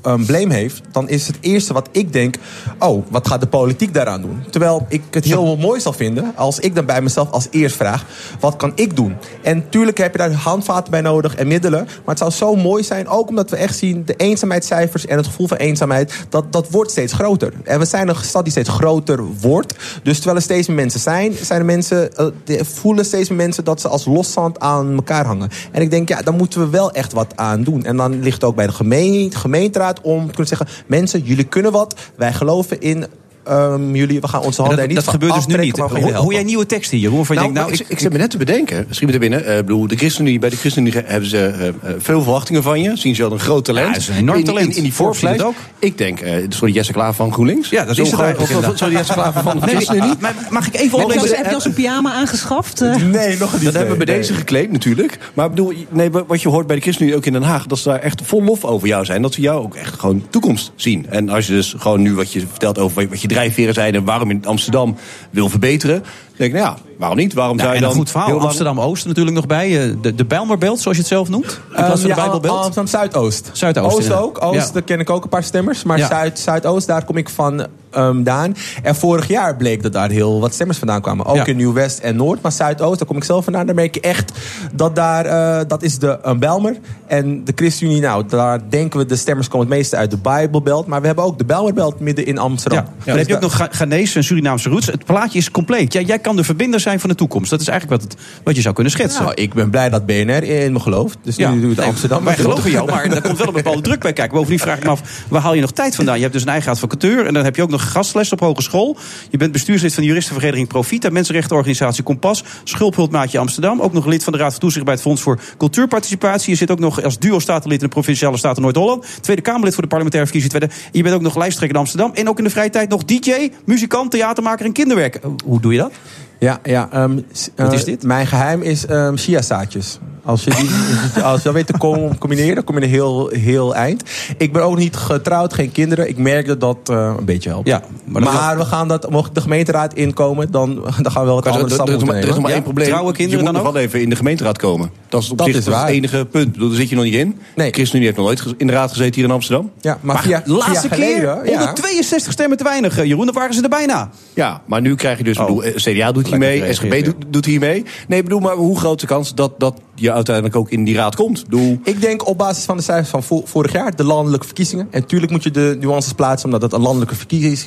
[0.00, 2.34] probleem heeft, dan is het eerste wat ik denk:
[2.78, 4.42] oh, wat gaat de politiek daaraan doen?
[4.50, 8.04] Terwijl ik het heel mooi zal vinden als ik dan bij mezelf als eerst vraag:
[8.40, 9.16] wat kan ik doen?
[9.42, 11.84] En tuurlijk heb je daar handvaten bij nodig en middelen.
[11.84, 15.26] Maar het zou zo mooi zijn, ook omdat we echt zien de eenzaamheidscijfers en het
[15.26, 17.52] gevoel van eenzaamheid, dat, dat wordt steeds groter.
[17.64, 19.74] En we zijn een stad die steeds groter wordt.
[20.02, 23.64] Dus terwijl er steeds meer mensen zijn, zijn er mensen, eh, voelen steeds meer mensen
[23.64, 25.50] dat ze als loszand aan elkaar hangen.
[25.72, 27.84] En ik denk, ja, dan moeten we wel echt wat aan doen.
[27.84, 31.44] En dan ligt het ook bij de gemeente, gemeenteraad om te kunnen zeggen: mensen, jullie
[31.44, 31.94] kunnen wat.
[32.14, 33.06] Wij geloven in.
[33.44, 35.56] Ehm, jullie, we gaan onze En handen dat, er niet dat van gebeurt dus nu
[35.64, 35.78] niet.
[35.78, 37.26] Hoe, hoe jij nieuwe teksten hier, Jeroen?
[37.26, 39.18] Van je Nou, denkt, nou, ik, ik zit me net te bedenken, schiet me te
[39.18, 39.44] binnen.
[39.46, 42.96] eh, bedoel, de ChristenUnie, bij de ChristenUnie hebben ze eh, eh, veel verwachtingen van je.
[42.96, 43.86] Zien ze wel een groot talent.
[43.86, 44.68] Ja, dat is een enorm in, in- talent.
[44.68, 45.42] In, die het voorprijs.
[45.78, 47.68] Ik denk, eh sorry Jesse Klaver van GroenLinks.
[47.70, 48.72] Ja, dat Zo is het of-.
[48.78, 50.14] Sorry Jesse Klaver van de Nee, ChristenUnie.
[50.20, 52.80] maar mag ik even als, heb je als een pyjama aangeschaft?
[52.80, 53.64] Nee, nog niet.
[53.64, 55.18] Dat hebben we bij deze gekleed natuurlijk.
[55.34, 57.66] Maar bedoel, nee, wat je hoort bij de ChristenUnie ook in Den Haag...
[57.66, 59.22] dat ze daar echt vol lof over jou zijn.
[59.22, 61.06] Dat ze jou ook echt gewoon toekomst zien.
[61.10, 64.04] En als je dus gewoon nu wat je vertelt over wat je drijfveren zijn...
[64.04, 64.96] waarom je Amsterdam
[65.30, 66.04] wil verbeteren...
[66.40, 67.32] denk ik, nou ja, waarom niet?
[67.34, 68.30] Waarom zou je en dan een goed verhaal.
[68.30, 69.88] lang- Amsterdam-Oost natuurlijk nog bij.
[69.88, 71.44] eh, De, de Bijlmerbelt, zoals je het zelf noemt.
[71.46, 72.54] In plaats van Ehm, de ja, Bijbelbelt.
[72.56, 73.50] Amsterdam Zuidoost.
[73.80, 74.42] Oost ook.
[74.44, 74.72] Oost, Ja.
[74.72, 75.82] daar ken ik ook een paar stemmers.
[75.82, 75.98] Maar.
[75.98, 78.54] Zuid, Zuidoost, daar kom ik van ehm daan.
[78.82, 81.26] En vorig jaar bleek dat daar heel wat stemmers vandaan kwamen.
[81.26, 82.42] Ook in Nieuw-West en Noord.
[82.42, 83.66] Maar Zuidoost, daar kom ik zelf vandaan.
[83.66, 84.32] Daar merk je echt
[84.72, 86.76] dat daar, eh, dat is de een Belmer.
[87.06, 90.86] En de ChristenUnie, nou, daar denken we de stemmers komen het meeste uit de Bijbelbelt.
[90.86, 92.84] Maar we hebben ook de Belmerbelt midden in Amsterdam.
[92.98, 93.04] Ja.
[93.04, 94.86] Dan heb je ook nog Ghanese en Surinaamse roots.
[94.86, 95.92] Het plaatje is compleet.
[95.92, 97.50] Ja, jij kan de verbinder zijn van de toekomst.
[97.50, 99.22] Dat is eigenlijk wat, het, wat je zou kunnen schetsen.
[99.22, 101.18] Nou, ik ben blij dat BNR in me gelooft.
[101.22, 102.24] Dus nu doe ik het nee, Amsterdam.
[102.24, 104.34] Wij geloven jou, maar daar komt wel een bepaalde druk bij kijken.
[104.34, 106.14] Bovendien vraag ik me af, waar haal je nog tijd vandaan?
[106.14, 108.96] Je hebt dus een eigen advocatuur en dan heb je ook nog gastles op hogeschool.
[109.30, 113.80] Je bent bestuurslid van de juristenvereniging Profita, mensenrechtenorganisatie Kompas, schulphulpmaatje Amsterdam.
[113.80, 116.50] Ook nog lid van de Raad van Toezicht bij het Fonds voor Cultuurparticipatie.
[116.50, 119.06] Je zit ook nog als duo-statenlid in de Provinciale Staten Noord-Holland.
[119.20, 120.58] Tweede Kamerlid voor de parlementaire verkiezing.
[120.58, 120.84] Tweede.
[120.84, 122.10] En je bent ook nog lijsttrekker in Amsterdam.
[122.14, 125.20] En ook in de vrije tijd nog DJ, muzikant, theatermaker en kinderwerk.
[125.44, 125.92] Hoe doe je dat?
[126.40, 128.02] Ja, ja ehm, s- Wat eh, is dit?
[128.02, 129.98] Mijn geheim is ehm chiazaadjes.
[130.30, 133.28] Als je, die, als je dat weet te com- combineren, dan kom je een heel,
[133.28, 134.02] heel eind.
[134.36, 136.08] Ik ben ook niet getrouwd, geen kinderen.
[136.08, 137.66] Ik merk dat dat eh, een beetje helpt.
[137.68, 141.46] Ja, maar we gaan dat, mocht de gemeenteraad inkomen, dan, dan gaan we wel er,
[141.50, 142.50] andere er- stappen er is er moeten maar nemen.
[142.52, 142.86] één probleem.
[142.88, 144.90] Trouwe kinderen je moet dan nog wel even in de gemeenteraad komen.
[145.08, 146.58] Dat is op Dat zich is dat het enige punt.
[146.60, 147.38] Daar zit je nog niet in.
[147.56, 147.72] Nee.
[147.72, 149.70] ChristenUnie heeft nog nooit in de raad gezeten hier in Amsterdam.
[149.80, 151.56] Ja, maar, Maar via, de laatste via keer geleden, ja.
[151.58, 153.24] 162 stemmen te weinig, eh, Jeroen.
[153.26, 154.10] Dan waren ze er bijna.
[154.34, 155.46] Ja, maar nu krijg je dus, Oh.
[155.46, 157.84] bedoel, eh, CDA doet hier mee, SGP gereageerd, doet, doet hier mee.
[158.08, 160.84] Nee, ik bedoel, maar hoe groot is de kans dat, dat je uiteindelijk ook in
[160.84, 161.38] die raad komt?
[161.38, 164.46] Ik bedoel, Ik denk op basis van de cijfers van vo- vorig jaar, de landelijke
[164.46, 164.88] verkiezingen.
[164.90, 167.14] En tuurlijk moet je de nuances plaatsen, omdat het een landelijke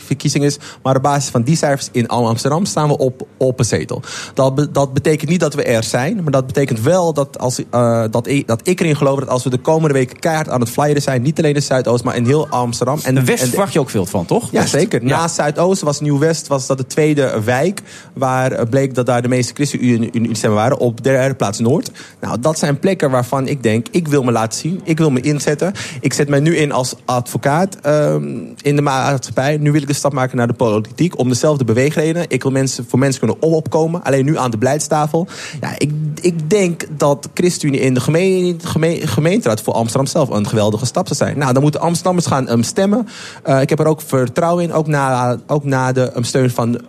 [0.05, 0.57] verkiezing is.
[0.83, 4.01] Maar op basis van die cijfers in Amsterdam staan we op, op een zetel.
[4.33, 7.61] Dat, be- dat betekent niet dat we er zijn, maar dat betekent wel dat, als,
[7.69, 10.59] eh, dat, ik, dat ik erin geloof dat als we de komende weken keihard aan
[10.59, 12.99] het flyeren zijn, niet alleen in Zuidoost, maar in heel Amsterdam.
[13.03, 14.51] En De West en- verwacht je ook veel van, toch?
[14.51, 14.71] ja, West.
[14.71, 15.01] zeker.
[15.01, 15.07] Ja.
[15.07, 17.81] Naast Zuidoost was Nieuw-West was dat de tweede wijk...
[18.13, 20.77] waar eh, bleek dat daar de meeste ChristenUnie-stemmen waren.
[20.77, 21.91] Op de derde plaats Noord.
[22.23, 23.87] Nou, dat zijn plekken waarvan ik denk...
[23.91, 25.73] ik wil me laten zien, ik wil me inzetten.
[26.01, 28.23] Ik zet mij nu in als advocaat ehm,
[28.61, 29.57] in de maatschappij.
[29.57, 31.19] Nu wil ik de stap maken naar de politiek...
[31.19, 32.25] om dezelfde beweegredenen.
[32.27, 34.03] Ik wil mensen, voor mensen kunnen opkomen.
[34.03, 35.27] Alleen nu aan de beleidstafel.
[35.61, 39.61] Ja, ik, ik denk dat ChristenUnie in de gemeen, gemeen- gemeenteraad...
[39.61, 41.37] voor Amsterdam zelf een geweldige stap zou zijn.
[41.37, 43.07] Nou, dan moeten Amsterdammers gaan ehm, stemmen.
[43.43, 44.73] Eh, ik heb er ook vertrouwen in.
[44.73, 46.81] Ook na, ook na de ehm, steun van,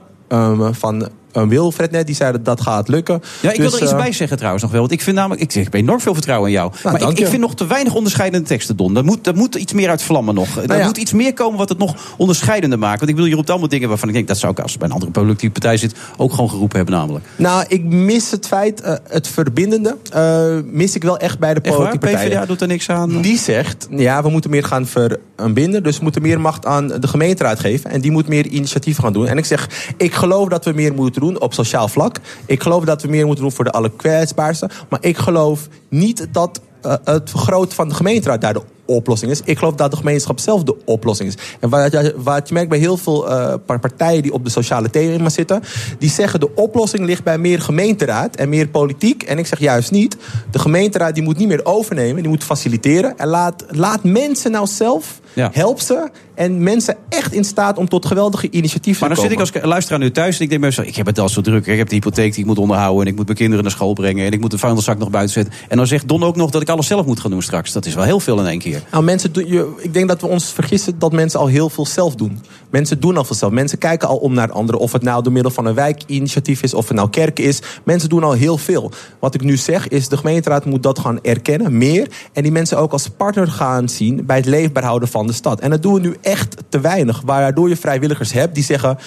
[0.73, 2.07] van Wilfred net.
[2.07, 3.23] Die zei dat dat gaat lukken.
[3.40, 4.81] Ja, ik wil Dus, er iets eh, bij zeggen trouwens nog wel.
[4.81, 6.73] Want ik vind namelijk, ik, zeg, ik heb enorm veel vertrouwen in jou.
[6.83, 8.97] maar ik, vind nog te weinig onderscheidende teksten, Don.
[8.97, 10.57] Er moet, er moet iets meer uit vlammen nog.
[10.57, 10.87] er Nou ja.
[10.87, 12.99] moet iets meer komen wat het nog onderscheidender maakt.
[12.99, 14.29] Want ik bedoel, je roept allemaal dingen waarvan ik denk...
[14.29, 17.25] dat zou ik als bij een andere politieke partij zit ook gewoon geroepen hebben namelijk.
[17.37, 21.61] Nou, ik mis het feit, eh, het verbindende, eh, mis ik wel echt bij de
[21.61, 22.31] politieke partijen.
[22.31, 23.20] PvdA doet er niks aan.
[23.20, 25.83] Die zegt, ja, we moeten meer gaan verbinden.
[25.83, 27.90] Dus we moeten meer macht aan de gemeenteraad geven.
[27.90, 29.27] En die moet meer initiatieven gaan doen.
[29.27, 32.17] En ik zeg, ik geloof dat we meer moeten doen op sociaal vlak.
[32.47, 34.71] Ik geloof dat we meer moeten doen voor de allerkwetsbaarsten.
[34.89, 39.41] Maar ik geloof niet dat eh, het vergroten van de gemeenteraad daar de oplossing is.
[39.45, 41.37] Ik geloof dat de gemeenschap zelf de oplossing is.
[41.61, 44.51] En wat je, wat je merkt bij heel veel eh, par- partijen die op de
[44.51, 45.63] sociale thema zitten...
[45.99, 49.23] die zeggen de oplossing ligt bij meer gemeenteraad en meer politiek.
[49.23, 50.17] En ik zeg juist niet.
[50.51, 53.19] De gemeenteraad die moet niet meer overnemen, die moet faciliteren.
[53.19, 55.51] En laat, laat mensen nou zelf Ja.
[55.53, 59.38] Help ze en mensen echt in staat om tot geweldige initiatieven Maar te dan zit
[59.38, 59.55] komen.
[59.55, 60.87] ik als luisteraar nu thuis en ik denk bij mezelf...
[60.87, 61.66] ik heb het al zo druk.
[61.66, 63.03] Ik heb de hypotheek die ik moet onderhouden...
[63.03, 64.27] en ik moet mijn kinderen naar school brengen...
[64.27, 65.55] en ik moet de vuilniszak nog buiten zetten.
[65.68, 67.73] En dan zegt Don ook nog dat ik alles zelf moet gaan doen straks.
[67.73, 68.83] Dat is wel heel veel in één keer.
[68.90, 69.33] Nou, mensen
[69.79, 72.40] ik denk dat we ons vergissen dat mensen al heel veel zelf doen.
[72.75, 73.53] Mensen doen al veel zelf.
[73.53, 74.81] Mensen kijken al om naar anderen.
[74.81, 77.63] Of het nou door middel van een wijkinitiatief is, of het nou kerk is.
[77.85, 78.91] Mensen doen al heel veel.
[79.21, 82.09] Wat ik nu zeg is, de gemeenteraad moet dat gaan erkennen, meer.
[82.33, 85.61] En die mensen ook als partner gaan zien bij het leefbaar houden van de stad.
[85.61, 87.23] En dat doen we nu echt te weinig.
[87.25, 88.99] Waardoor je vrijwilligers hebt die zeggen...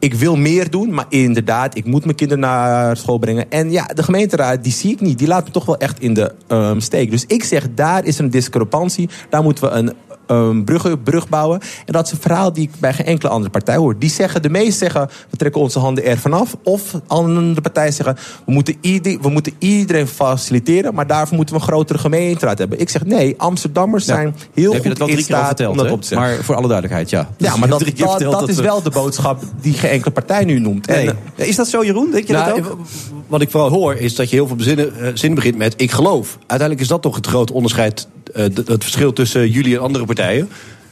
[0.00, 3.50] Ik wil meer doen, maar inderdaad, ik moet mijn kinderen naar school brengen.
[3.50, 5.18] En ja, de gemeenteraad, die zie ik niet.
[5.18, 7.10] Die laat me toch wel echt in de ehm, steek.
[7.10, 9.08] Dus ik zeg, daar is een discrepantie.
[9.30, 9.92] Daar moeten we een
[10.30, 11.60] um, brug, brug bouwen.
[11.86, 13.98] En dat is een verhaal die ik bij geen enkele andere partij hoor.
[13.98, 16.56] Die zeggen, de meesten zeggen, we trekken onze handen er vanaf.
[16.62, 20.94] Of andere partijen zeggen, we moeten, ieder, we moeten iedereen faciliteren.
[20.94, 22.80] Maar daarvoor moeten we een grotere gemeenteraad hebben.
[22.80, 25.76] Ik zeg, nee, Amsterdammers zijn heel heb je dat wel drie keer staat verteld, om
[25.76, 25.92] dat hè?
[25.92, 26.28] op te zeggen.
[26.28, 27.28] Maar voor alle duidelijkheid, ja.
[27.36, 27.80] Ja, maar dat,
[28.18, 30.86] dat, is we- wel de boodschap die geen enkele partij nu noemt.
[30.86, 31.08] Nee.
[31.36, 32.10] En, Is dat zo, Jeroen?
[32.10, 32.78] Denk je Nou, dat ook?
[33.26, 35.90] Wat ik vooral hoor is dat je heel veel zinnen, eh, zinnen begint met ik
[35.90, 36.38] geloof.
[36.38, 40.48] Uiteindelijk is dat toch het grote onderscheid, eh, het verschil tussen jullie en andere partijen.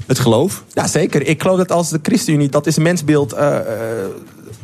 [0.06, 0.64] Het geloof.
[0.72, 1.26] Ja, zeker.
[1.26, 3.32] Ik geloof dat als de ChristenUnie, dat is een mensbeeld.
[3.32, 3.64] eh, eh,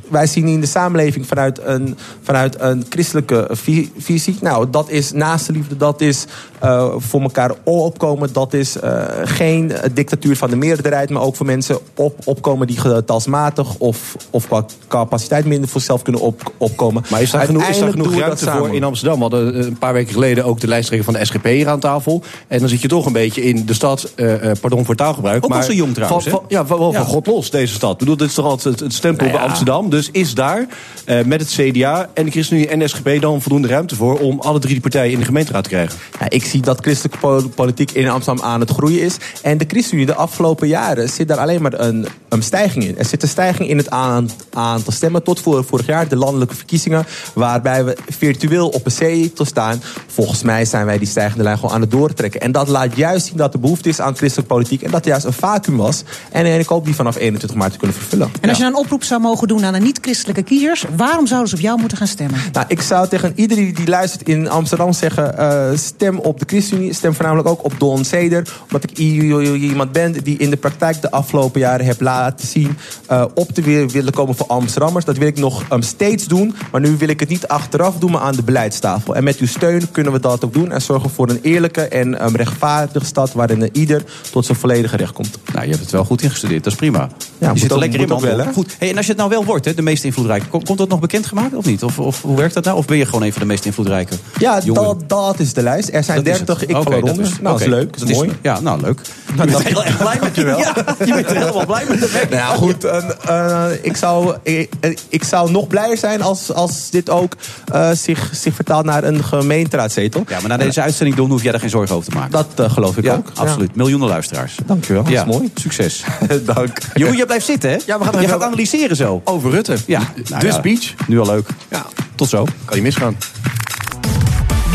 [0.08, 4.36] wij zien in de samenleving vanuit een, vanuit een christelijke vi- visie.
[4.40, 6.24] Nou, dat is naastenliefde, dat is
[6.62, 8.32] eh, voor elkaar opkomen.
[8.32, 12.78] Dat is eh, geen dictatuur van de meerderheid, maar ook voor mensen op, opkomen die
[12.78, 17.04] getalsmatig of, of qua capaciteit minder voor zichzelf kunnen op, opkomen.
[17.10, 19.16] Maar is daar genoeg, is daar genoeg ruimte dat voor in Amsterdam?
[19.16, 21.80] We hadden eh, een paar weken geleden ook de lijsttrekker van de SGP hier aan
[21.80, 22.22] tafel.
[22.48, 25.44] En dan zit je toch een beetje in de stad, eh, eh, pardon voor taalgebruik.
[25.44, 26.38] Ook maar nog zo jong trouwens, Van, hè?
[26.38, 26.98] van- ja, van, wel Ja.
[26.98, 27.92] van God los, deze stad.
[27.92, 29.46] Ik bedoel, dit is toch altijd het, het stempel Nou bij.
[29.48, 29.90] Amsterdam.
[29.90, 30.66] Dus is daar
[31.04, 34.18] eh, met het CDA en de ChristenUnie en de SGP dan voldoende ruimte voor...
[34.18, 35.98] om alle drie die partijen in de gemeenteraad te krijgen?
[36.20, 39.16] Ja, ik zie dat christelijke po- politiek in Amsterdam aan het groeien is.
[39.42, 42.98] En de ChristenUnie de afgelopen jaren zit daar alleen maar een, een stijging in.
[42.98, 45.22] Er zit een stijging in het aan- aantal stemmen.
[45.22, 47.04] Tot voor, vorig jaar de landelijke verkiezingen.
[47.34, 49.82] Waarbij we virtueel op een zetel staan.
[50.06, 52.40] Volgens mij zijn wij die stijgende lijn gewoon aan het doortrekken.
[52.40, 54.82] En dat laat juist zien dat er behoefte is aan christelijke politiek.
[54.82, 56.02] En dat er juist een vacuüm was.
[56.30, 58.30] En, en ik hoop die vanaf 21 maart te kunnen vervullen.
[58.40, 60.84] En als je een oproep zou mogen doen aan de niet-christelijke kiezers...
[60.96, 62.40] waarom zouden ze op jou moeten gaan stemmen?
[62.52, 65.38] Nou, ik zou tegen iedereen die luistert in Amsterdam zeggen...
[65.38, 68.46] eh, stem op de ChristenUnie, stem voornamelijk ook op Don Seder.
[68.62, 72.76] Omdat ik iemand ben die in de praktijk de afgelopen jaren heb laten zien...
[73.06, 75.04] eh, op te willen komen voor Amsterdammers.
[75.04, 76.54] Dat wil ik nog ehm, steeds doen.
[76.72, 79.14] Maar nu wil ik het niet achteraf doen, maar aan de beleidstafel.
[79.16, 80.72] En met uw steun kunnen we dat ook doen.
[80.72, 83.32] En zorgen voor een eerlijke en ehm, rechtvaardige stad...
[83.32, 85.38] waarin ieder tot zijn volledige recht komt.
[85.52, 87.08] Nou, je hebt het wel goed ingestudeerd, dat is prima.
[87.38, 88.20] je moet zit er ook- lekker in, man.
[88.20, 88.52] wel, hè?
[88.52, 88.76] Goed.
[88.78, 90.88] Hey, en als je het nou wel wordt, hè, de meest invloedrijke, kom- komt dat
[90.88, 91.82] nog bekendgemaakt of niet?
[91.82, 92.76] Of, of hoe werkt dat nou?
[92.76, 94.14] Of ben je gewoon een van de meest invloedrijke?
[94.38, 95.88] Ja, dat, dat is de lijst.
[95.92, 96.46] Er zijn Het.
[96.46, 97.24] 30, ik Oké, val dat eronder.
[97.24, 97.74] is- Nou, dat is oké.
[97.76, 98.30] leuk, dat is mooi.
[98.42, 99.00] Ja, nou leuk.
[99.26, 100.58] Je dat- bent heel erg blij met je wel.
[100.62, 100.74] Ja.
[101.04, 102.00] Je bent er helemaal blij met.
[102.00, 102.30] Merk ik.
[102.30, 102.84] Nou ja, goed.
[102.84, 104.70] eh, eh, ik, zou, ik,
[105.08, 107.32] ik zou nog blijer zijn als, als dit ook
[107.72, 110.24] eh, zich, zich vertaalt naar een gemeenteraadzetel.
[110.28, 112.30] Ja, maar na deze uitzending doen hoef jij er geen zorgen over te maken.
[112.32, 113.30] Dat eh, geloof ik ja, ook.
[113.34, 113.76] absoluut.
[113.76, 114.56] Miljoenen luisteraars.
[114.66, 115.50] Dankjewel, dat Ja, is mooi.
[115.54, 116.04] Succes.
[116.54, 116.78] Dank.
[116.94, 117.76] Jeroen, jij blijft zitten, hè?
[117.86, 119.20] Ja, we gaan je even- gaat analyseren zo.
[119.24, 119.76] Over Rutte.
[119.86, 120.52] Ja, de nou ja.
[120.52, 120.94] speech.
[121.06, 121.48] Nu al leuk.
[121.70, 122.44] Ja, Tot zo.
[122.64, 123.16] kan niet misgaan.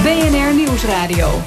[0.03, 1.41] BNR Nieuwsradio.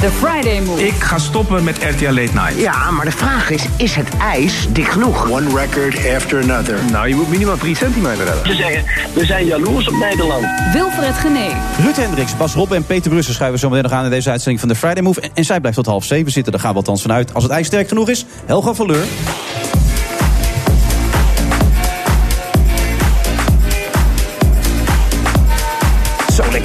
[0.00, 0.86] The Friday Move.
[0.86, 2.54] Ik ga stoppen met RTL Late Night.
[2.56, 5.30] Ja, maar de vraag is, is het ijs dik genoeg?
[5.30, 6.78] One record after another.
[6.90, 8.46] Nou, je moet minimaal 3 centimeter hebben.
[8.46, 10.46] Ze zeggen, we zijn jaloers op Nederland.
[10.72, 11.52] Wilfred Genee.
[11.82, 14.60] Ruud Hendricks, Bas Robben en Peter Brussen schuiven zo meteen nog aan in deze uitzending
[14.60, 15.20] van de Friday Move.
[15.20, 17.34] En, en zij blijft tot half zeven zitten, daar gaan we althans vanuit.
[17.34, 18.86] Als het ijs sterk genoeg is, Helga van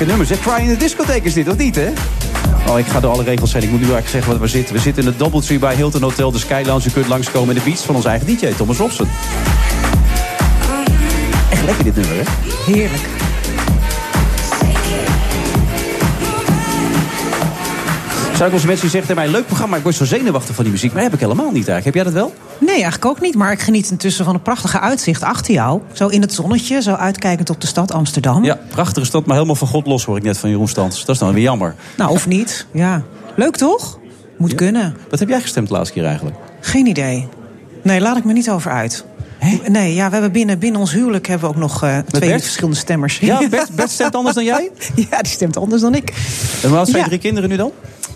[0.05, 0.55] lekker nummers, hè?
[0.55, 1.89] Cry in de discotheek is dit, of niet, hè?
[2.67, 3.63] Oh, ik ga door alle regels heen.
[3.63, 4.75] Ik moet nu eigenlijk zeggen waar we zitten.
[4.75, 6.83] We zitten in het Doubletree bij Hilton Hotel, de Sky Lounge.
[6.83, 9.07] Je kunt langskomen in de beats van onze eigen DJ, Thomas Robson.
[11.49, 12.23] Echt lekker dit nummer, hè?
[12.71, 13.32] Heerlijk.
[18.43, 19.39] Ook wel eens mensen die zeggen tegen mij...
[19.39, 20.93] leuk programma, ik word zo zenuwachtig van die muziek.
[20.93, 21.85] Maar heb ik helemaal niet eigenlijk.
[21.85, 22.33] Heb jij dat wel?
[22.59, 23.35] Nee, eigenlijk ook niet.
[23.35, 25.81] Maar ik geniet intussen van een prachtige uitzicht achter jou.
[25.93, 28.43] Zo in het zonnetje, zo uitkijkend op de stad Amsterdam.
[28.43, 31.05] Ja, prachtige stad, maar helemaal van God los hoor ik net van Jeroen Stans.
[31.05, 31.75] Dat is dan weer jammer.
[31.97, 32.65] Nou, of niet.
[32.71, 33.03] Ja.
[33.35, 33.99] Leuk toch?
[34.37, 34.95] Moet kunnen.
[35.09, 36.35] Wat heb jij gestemd de laatste keer eigenlijk?
[36.61, 37.27] Geen idee.
[37.81, 39.05] Nee, laat ik me niet over uit.
[39.67, 42.77] Nee, ja, we hebben binnen, binnen ons huwelijk hebben we ook nog eh, twee verschillende
[42.77, 43.17] stemmers.
[43.19, 44.71] Ja, Bert, Bert stemt anders dan jij?
[45.09, 46.13] Ja, die stemt anders dan ik.
[46.63, 47.07] En wat zijn Ja.
[47.07, 47.71] drie kinderen nu dan?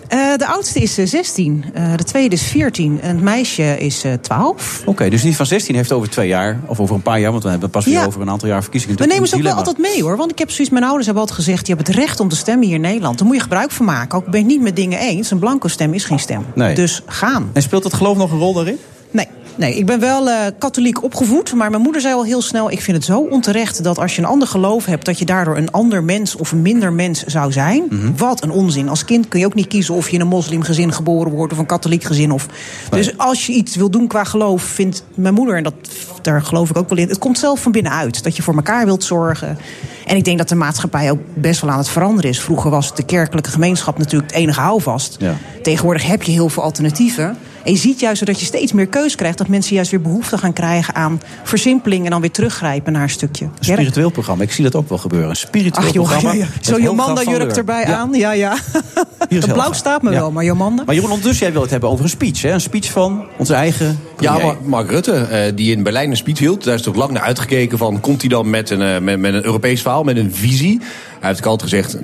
[0.08, 4.04] Eh, de oudste is eh, 16, eh, de tweede is 14 en het meisje is
[4.04, 4.82] eh, 12.
[4.86, 7.32] Oké, dus die van 16 heeft over twee jaar, of over een paar jaar...
[7.32, 8.06] want we hebben pas weer Ja.
[8.06, 8.98] over een aantal jaar verkiezingen.
[8.98, 10.18] We nemen ze ook wel altijd mee hoor.
[10.18, 12.36] Want ik heb zoiets, mijn ouders hebben altijd gezegd: je hebt het recht om te
[12.36, 13.18] stemmen hier in Nederland.
[13.18, 14.18] Daar moet je gebruik van maken.
[14.18, 15.32] Ook ben je niet met dingen eens.
[15.32, 16.46] Een blanco stem is geen stem.
[16.56, 16.76] Nee.
[16.76, 17.50] Dus gaan.
[17.54, 18.78] En speelt het geloof nog een rol daarin?
[19.58, 21.54] Nee, ik ben wel eh, katholiek opgevoed.
[21.54, 24.22] Maar mijn moeder zei al heel snel: Ik vind het zo onterecht dat als je
[24.22, 25.06] een ander geloof hebt.
[25.06, 27.84] dat je daardoor een ander mens of een minder mens zou zijn.
[27.90, 28.16] Mhm.
[28.16, 28.90] Wat een onzin.
[28.90, 31.54] Als kind kun je ook niet kiezen of je in een moslimgezin geboren wordt.
[31.54, 32.32] of een katholiek gezin.
[32.32, 32.48] Of...
[32.90, 35.74] Dus als je iets wil doen qua geloof, vindt mijn moeder, en dat,
[36.22, 37.10] daar geloof ik ook wel in.
[37.10, 38.24] het komt zelf van binnenuit.
[38.24, 39.58] Dat je voor elkaar wilt zorgen.
[40.06, 42.40] En ik denk dat de maatschappij ook best wel aan het veranderen is.
[42.40, 45.16] Vroeger was de kerkelijke gemeenschap natuurlijk het enige houvast.
[45.20, 45.36] Ja.
[45.62, 47.38] Tegenwoordig heb je heel veel alternatieven.
[47.68, 49.38] En je ziet juist dat je steeds meer keus krijgt.
[49.38, 52.06] Dat mensen juist weer behoefte gaan krijgen aan versimpeling.
[52.06, 53.46] En dan weer teruggrijpen naar een stukje.
[53.46, 55.30] Een spiritueel programma, ik zie dat ook wel gebeuren.
[55.30, 56.32] Een spiritueel Ach joh, programma.
[56.38, 56.48] ja, ja.
[56.56, 57.58] met Zo Helga Jomanda van jurk Leur.
[57.58, 57.96] erbij Ja.
[57.96, 58.14] aan.
[58.14, 58.58] Ja, ja.
[59.30, 60.16] Hier is Dat blauw staat me Ja.
[60.20, 60.84] wel, maar Jomanda.
[60.86, 62.42] Maar Jeroen, ondertussen jij wil het hebben over een speech.
[62.42, 62.52] Hè?
[62.52, 66.40] Een speech van onze eigen Ja, maar Mark Rutte, eh, die in Berlijn een speech
[66.40, 66.64] hield.
[66.64, 68.00] Daar is toch lang naar uitgekeken van...
[68.00, 70.80] komt hij dan met een, eh, met, met een Europees verhaal, met een visie?
[71.20, 71.98] Hij heeft ook altijd gezegd...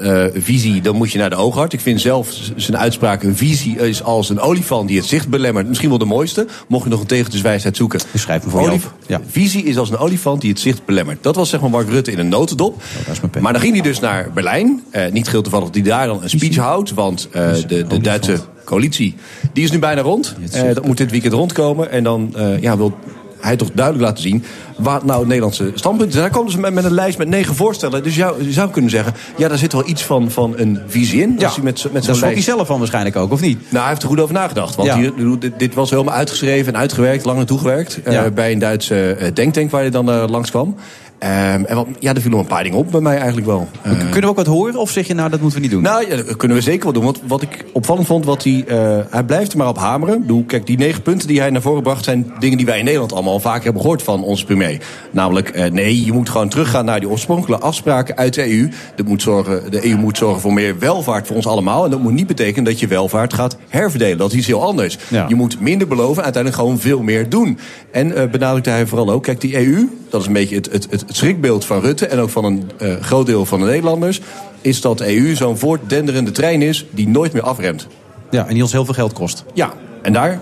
[0.00, 1.74] eh, visie, dan moet je naar de oogarts.
[1.74, 3.22] Ik vind zelf zijn uitspraak...
[3.22, 5.68] een visie is als een olifant die het zicht belemmert.
[5.68, 6.46] Misschien wel de mooiste.
[6.68, 8.00] Mocht je nog een tegeltjeswijsheid zoeken.
[8.12, 8.92] Ik schrijf hem voor je Olif- op.
[9.06, 9.20] Ja.
[9.30, 11.22] Visie is als een olifant die het zicht belemmert.
[11.22, 12.82] Dat was zeg maar Mark Rutte in een notendop.
[13.30, 13.42] pen.
[13.42, 14.82] maar dan ging hij dus naar Berlijn.
[14.90, 16.94] Eh, niet geheel toevallig dat hij daar dan een speech houdt.
[16.94, 19.14] Want eh, de, de Duitse coalitie
[19.52, 20.34] die is nu bijna rond.
[20.74, 21.90] Dat moet dit weekend rondkomen.
[21.90, 22.98] En dan ja, wil
[23.44, 24.44] hij toch duidelijk laten zien
[24.78, 26.14] wat nou het Nederlandse standpunt is.
[26.14, 28.02] En hij kwam dus met, met een lijst met negen voorstellen.
[28.02, 31.22] Dus jou, je zou kunnen zeggen, ja, daar zit wel iets van, van een visie
[31.22, 31.34] in.
[31.38, 33.58] Ja, hij met, met daar schrok hij zelf van waarschijnlijk ook, of niet?
[33.68, 34.74] Nou, hij heeft er goed over nagedacht.
[34.74, 34.96] Want Ja.
[34.96, 38.02] hier, dit, dit was helemaal uitgeschreven en uitgewerkt, lang naartoe gewerkt.
[38.02, 40.76] eh, bij een Duitse eh, denktank waar hij dan eh, langs kwam.
[41.18, 43.68] Ehm, en wat, ja, er viel nog een paar dingen op bij mij eigenlijk wel.
[43.82, 45.82] Eh, Kunnen we ook wat horen of zeg je nou dat moeten we niet doen?
[45.82, 47.04] nou, ja, dat kunnen we zeker wel doen.
[47.04, 50.20] Want wat ik opvallend vond, wat hij, eh, hij blijft er maar op hameren.
[50.20, 52.04] Bedoel, kijk, die negen punten die hij naar voren bracht...
[52.04, 54.80] zijn dingen die wij in Nederland allemaal al vaker hebben gehoord van onze premier.
[55.10, 58.68] Namelijk, eh, nee, je moet gewoon teruggaan naar die oorspronkelijke afspraken uit de EU.
[58.96, 61.84] Dat moet zorgen, de EU moet zorgen voor meer welvaart voor ons allemaal.
[61.84, 64.18] En dat moet niet betekenen dat je welvaart gaat herverdelen.
[64.18, 64.98] Dat is iets heel anders.
[65.08, 65.26] Ja.
[65.28, 67.58] Je moet minder beloven en uiteindelijk gewoon veel meer doen.
[67.90, 69.88] En eh, benadrukte hij vooral ook, kijk, die EU...
[70.14, 72.06] dat is een beetje het, het, het, het schrikbeeld van Rutte...
[72.06, 74.20] en ook van een eh, groot deel van de Nederlanders...
[74.60, 77.86] is dat de EU zo'n voortdenderende trein is die nooit meer afremt.
[78.30, 79.44] Ja, en die ons heel veel geld kost.
[79.54, 80.40] Ja, en daar hoor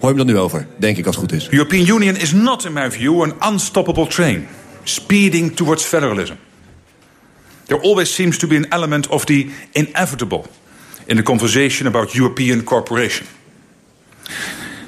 [0.00, 1.44] je hem dan nu over, denk ik als het goed is.
[1.44, 4.46] The European Union is not, in my view, an unstoppable train,
[4.82, 6.34] speeding towards federalism.
[7.64, 10.44] There always seems to be an element of the inevitable
[11.06, 13.26] in the conversation about European cooperation.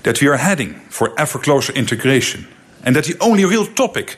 [0.02, 2.46] That we are heading for ever closer integration,
[2.86, 4.16] and that the only real topic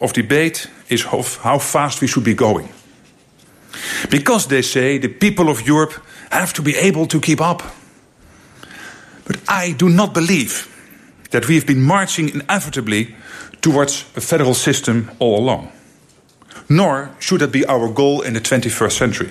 [0.00, 2.68] of debate is of how fast we should be going.
[4.10, 5.94] Because they say the people of Europe
[6.30, 7.62] have to be able to keep up.
[9.24, 10.68] But I do not believe
[11.30, 13.14] that we have been marching inevitably
[13.62, 15.72] towards a federal system all along.
[16.68, 19.30] Nor should that be our goal in the 21st century.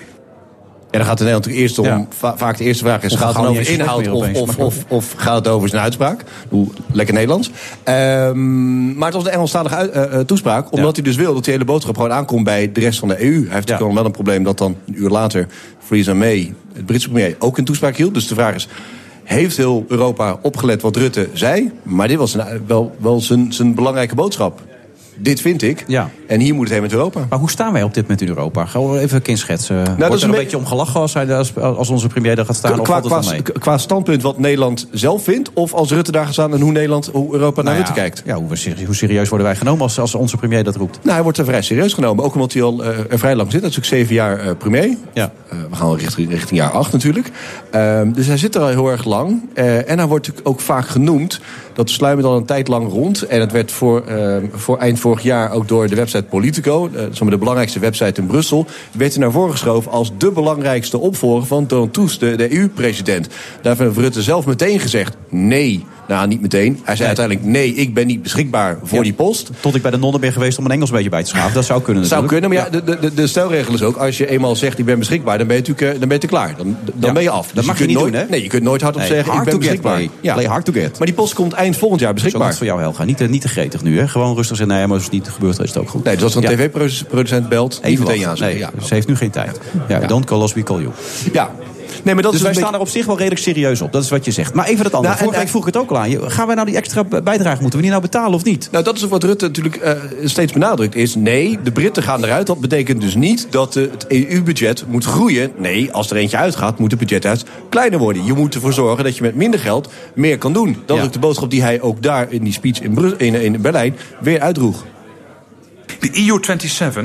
[0.90, 2.06] En dan gaat het in Nederland natuurlijk eerst om, Ja.
[2.18, 3.14] va- vaak de eerste vraag is...
[3.14, 6.24] Gaat het over inhoud of, of, of, of gaat het over zijn uitspraak?
[6.48, 7.50] Hoe lekker Nederlands.
[7.82, 10.72] Ehm, maar het was een Engelstalige uit- eh, eh, toespraak.
[10.72, 13.22] Omdat hij dus wil dat die hele boodschap gewoon aankomt bij de rest van de
[13.22, 13.30] EU.
[13.30, 13.94] Hij heeft natuurlijk Ja.
[13.94, 15.46] wel een probleem dat dan een uur later...
[15.88, 18.14] Theresa May, het Britse premier, ook een toespraak hield.
[18.14, 18.68] Dus de vraag is...
[19.24, 21.70] Heeft heel Europa opgelet wat Rutte zei?
[21.82, 24.60] Maar dit was een, wel, wel zijn, zijn belangrijke boodschap.
[25.22, 25.84] Dit vind ik.
[25.86, 26.10] Ja.
[26.26, 27.26] En hier moet het heen met Europa.
[27.28, 28.66] Maar hoe staan wij op dit moment in Europa?
[28.66, 29.76] Gaan we even een kind schetsen.
[29.76, 32.06] Wordt Nou, is er een een be- beetje om gelachen als, hij, als, als onze
[32.06, 32.80] premier daar gaat staan?
[32.80, 33.42] of Qua, het qua, mee?
[33.42, 35.50] qua standpunt wat Nederland zelf vindt...
[35.54, 38.22] of als Rutte daar gaat staan en hoe, Nederland, hoe Europa naar Nou Rutte kijkt?
[38.24, 40.98] Ja, hoe, serieus, hoe serieus worden wij genomen als, als onze premier dat roept?
[41.02, 42.24] Nou, hij wordt er vrij serieus genomen.
[42.24, 43.62] Ook omdat hij al eh, er vrij lang zit.
[43.62, 44.96] Dat is ook zeven jaar eh, premier.
[45.12, 45.32] Ja.
[45.48, 47.30] Eh, we gaan al richting, richting jaar acht natuurlijk.
[47.70, 49.40] Ehm, dus hij zit er al heel erg lang.
[49.54, 51.40] En hij wordt natuurlijk ook vaak genoemd.
[51.72, 53.22] Dat sluimert al een tijd lang rond.
[53.22, 56.90] En het werd voor, ehm, voor eind vorig jaar ook door de website Politico...
[56.94, 58.66] eh, de belangrijkste website in Brussel...
[58.92, 63.28] werd hij naar voren geschoven als de belangrijkste opvolger van Donald Tusk, de, de EU-president.
[63.62, 65.84] Daarvan heeft Rutte zelf meteen gezegd nee...
[66.10, 66.80] Nou, niet meteen.
[66.84, 69.04] Hij zei uiteindelijk: nee, ik ben niet beschikbaar voor Ja.
[69.04, 69.50] die post.
[69.60, 71.54] Tot ik bij de nonnen ben geweest om een Engels een beetje bij te schaven.
[71.54, 72.50] Dat zou kunnen Zou natuurlijk.
[72.52, 73.96] kunnen, maar ja, de, de, de stelregel is ook...
[73.96, 76.22] als je eenmaal zegt, ik ben beschikbaar, dan ben je natuurlijk eh, dan ben je
[76.22, 76.54] te klaar.
[76.56, 77.12] Dan, dan Ja.
[77.12, 77.50] ben je af.
[77.54, 78.28] Dat mag je kunt niet nooit, doen, hè?
[78.28, 80.08] Nee, je kunt nooit hardop Nee, zeggen, ik hard ben to get, beschikbaar.
[80.20, 80.34] play.
[80.34, 80.98] Play hard to get.
[80.98, 82.54] Maar die post komt eind volgend jaar Dat is beschikbaar.
[82.56, 83.04] voor jou, Helga.
[83.04, 84.08] Niet, te- niet te gretig nu, hè?
[84.08, 86.04] Gewoon rustig zeggen, nee, maar als het niet gebeurt, is het ook goed.
[86.04, 86.48] Nee, dus als een Ja.
[86.48, 88.46] tv-producent belt, Even meteen ja zeggen.
[88.46, 88.86] Nee, Ja.
[88.86, 89.60] ze heeft nu geen tijd.
[89.88, 90.90] Ja, don't call us, we call you.
[91.32, 91.50] ja.
[92.02, 93.92] Nee, maar dat dus is wij staan er op zich wel redelijk serieus op.
[93.92, 94.54] Dat is wat je zegt.
[94.54, 95.02] Maar even dat andere.
[95.02, 96.30] Nou, en- Vorige week vroeg ik het ook al aan je.
[96.30, 98.68] Gaan wij nou die extra bijdrage, moeten we die nou betalen of niet?
[98.72, 99.92] Nou, dat is wat Rutte natuurlijk eh,
[100.24, 100.94] steeds benadrukt.
[100.94, 102.46] Is nee, de Britten gaan eruit.
[102.46, 105.50] Dat betekent dus niet dat eh, het EU-budget moet groeien.
[105.56, 108.24] Nee, als er eentje uitgaat, moet het budget juist kleiner worden.
[108.24, 110.76] Je moet ervoor zorgen dat je met minder geld meer kan doen.
[110.86, 111.08] Dat is Ja.
[111.08, 113.96] ook de boodschap die hij ook daar in die speech in, Bru- in, in Berlijn
[114.20, 114.84] weer uitdroeg.
[116.00, 117.04] The EU27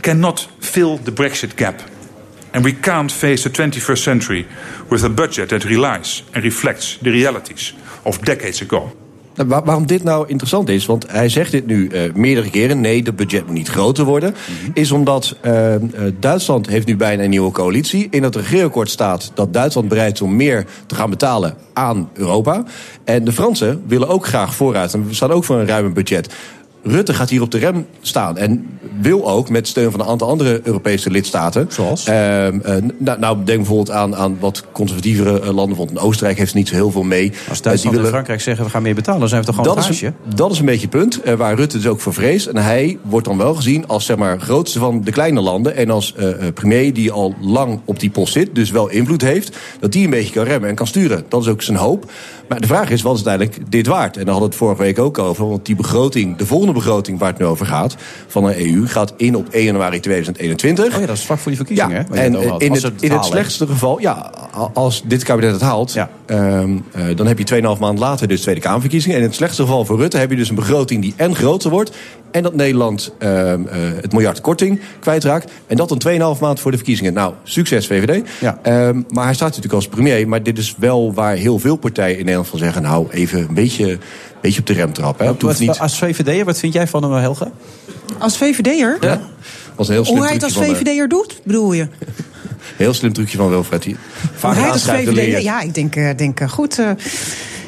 [0.00, 1.74] cannot fill the Brexit gap.
[2.52, 4.46] And we can't face the 21st century
[4.88, 8.92] with a budget that relies and reflects the realities of decades ago.
[9.34, 12.80] Nou, waar- waarom dit nou interessant is, want hij zegt dit nu eh, meerdere keren...
[12.80, 14.34] nee, het budget moet niet groter worden...
[14.74, 15.80] is omdat eh, eh,
[16.20, 18.06] Duitsland heeft nu bijna een nieuwe coalitie.
[18.10, 22.64] In het regeerakkoord staat dat Duitsland bereid is om meer te gaan betalen aan Europa.
[23.04, 26.34] En de Fransen willen ook graag vooruit en we staan ook voor een ruimer budget.
[26.82, 28.66] Rutte gaat hier op de rem staan en
[29.00, 31.66] wil ook met steun van een aantal andere Europese lidstaten.
[31.70, 32.04] Zoals?
[32.04, 35.76] Ehm, eh, nou, nou, denk bijvoorbeeld aan, aan wat conservatievere eh, landen.
[35.78, 37.32] Want Oostenrijk heeft niet zo heel veel mee.
[37.48, 39.56] Als Eh, Duitsland en willen- Frankrijk zeggen we gaan meer betalen, dan zijn we toch
[39.56, 42.00] gewoon dat het is, een, dat is een beetje het punt waar Rutte dus ook
[42.00, 42.46] voor vreest.
[42.46, 45.76] En hij wordt dan wel gezien als zeg maar, grootste van de kleine landen.
[45.76, 46.14] En als
[46.54, 49.56] premier die al lang op die post zit, dus wel invloed heeft.
[49.80, 51.24] Dat die een beetje kan remmen en kan sturen.
[51.28, 52.10] Dat is ook zijn hoop.
[52.50, 54.16] Maar de vraag is, wat is uiteindelijk dit waard?
[54.16, 55.48] En daar hadden we het vorige week ook over.
[55.48, 57.96] Want die begroting, de volgende begroting waar het nu over gaat...
[58.26, 60.94] van de EU, gaat in op 1 januari 2021.
[60.94, 62.02] Oh ja, dat is vlak voor die verkiezingen, hè?
[62.08, 64.30] waar je en het in het, in het slechtste geval, ja,
[64.72, 66.10] als dit kabinet het haalt, Ja.
[66.26, 69.16] ehm, eh, dan heb je 2,5 maand later dus Tweede Kamerverkiezingen.
[69.16, 71.70] En in het slechtste geval voor Rutte heb je dus een begroting die en groter
[71.70, 71.96] wordt.
[72.30, 75.52] En dat Nederland ehm, eh, het miljard korting kwijtraakt.
[75.66, 75.98] En dat dan
[76.34, 77.12] 2,5 maand voor de verkiezingen.
[77.12, 78.28] Nou, succes VVD.
[78.40, 78.58] Ja.
[78.62, 80.28] Ehm, maar hij staat natuurlijk als premier.
[80.28, 82.82] Maar dit is wel waar heel veel partijen in Nederland van zeggen...
[82.82, 83.98] nou, even een beetje,
[84.40, 85.26] beetje op de rem trappen.
[85.26, 85.34] Hè.
[85.38, 85.78] Wat- niet...
[85.78, 87.50] Als VVD'er, wat vind jij van hem, Helga?
[88.18, 88.96] Als VVD'er?
[89.00, 89.20] Ja.
[89.74, 91.88] was een heel slim Hoe hij het als van, eh, VVD'er doet, bedoel je?
[92.76, 93.84] Heel slim trucje van Wilfred.
[93.84, 93.94] Hoe
[94.34, 95.42] Vaak leer.
[95.42, 96.78] Ja, ik denk, eh, denk eh, goed.
[96.78, 96.90] eh,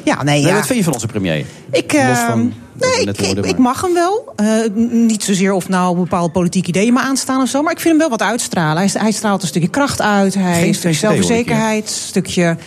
[0.03, 0.55] ja, nee, Nee, ja.
[0.55, 1.45] wat vind je van onze premier?
[1.71, 4.33] Ik, eh, van we nee, ik, mag hem wel.
[4.35, 4.47] Eh,
[4.91, 7.61] niet zozeer of nou bepaalde politieke ideeën me aanstaan of zo.
[7.61, 8.77] Maar ik vind hem wel wat uitstralen.
[8.77, 10.33] Hij, hij straalt een stukje kracht uit.
[10.33, 10.97] Hij Geen heeft een stukje hier.
[10.97, 11.83] zelfverzekerheid.
[11.83, 12.57] Een stukje...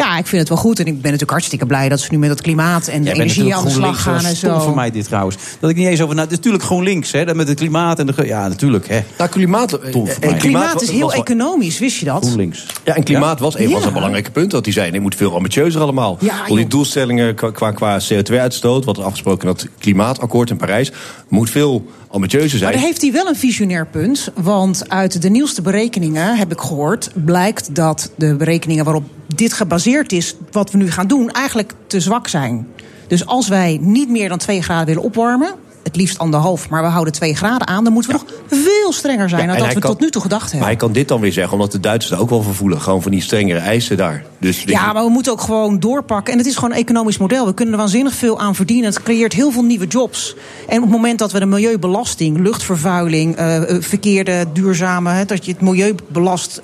[0.00, 0.78] Ja, ik vind het wel goed.
[0.78, 3.54] En ik ben natuurlijk hartstikke blij dat ze nu met dat klimaat en de energie
[3.54, 4.58] aan de slag gaan en was zo.
[4.60, 5.36] voor mij dit trouwens.
[5.60, 6.14] Dat ik niet eens over...
[6.14, 8.26] Nou, het natuurlijk GroenLinks, hè, dat met het klimaat en de...
[8.26, 9.00] Ja, natuurlijk, hè.
[9.18, 10.38] Nou, klimaat, voor en mij.
[10.38, 12.24] Klimaat was- is heel was economisch, wist je dat?
[12.24, 12.66] GroenLinks.
[12.84, 13.80] Ja, en klimaat was een van Ja.
[13.80, 14.50] zijn belangrijke punten.
[14.50, 16.16] Dat hij zei, nee, moet veel ambitieuzer allemaal.
[16.20, 18.84] Ja, Al die doelstellingen qua, qua, qua CO2-uitstoot...
[18.84, 20.92] wat er afgesproken in dat klimaatakkoord in Parijs...
[21.28, 21.84] moet veel
[22.60, 24.30] Maar heeft hij wel een visionair punt.
[24.34, 30.12] Want uit de nieuwste berekeningen, heb ik gehoord, blijkt dat de berekeningen waarop dit gebaseerd
[30.12, 32.66] is, wat we nu gaan doen, eigenlijk te zwak zijn.
[33.06, 36.88] Dus als wij niet meer dan 2 graden willen opwarmen, het liefst anderhalf, maar we
[36.88, 39.80] houden 2 graden aan, dan moeten we nog veel strenger zijn Ja, dan dat we
[39.80, 40.68] kan- tot nu toe gedacht Maar hebben.
[40.68, 42.80] hij kan dit dan weer zeggen, omdat de Duitsers er ook wel van voelen.
[42.80, 44.24] Gewoon van die strengere eisen daar.
[44.38, 46.32] Dus Ja, maar we moeten ook gewoon doorpakken.
[46.32, 47.46] En het is gewoon een economisch model.
[47.46, 48.84] We kunnen er waanzinnig veel aan verdienen.
[48.90, 50.34] Het creëert heel veel nieuwe jobs.
[50.68, 55.44] En op het moment dat we de milieubelasting, luchtvervuiling, eh, eh, verkeerde, duurzame, hè, dat
[55.44, 56.62] je het milieu belast.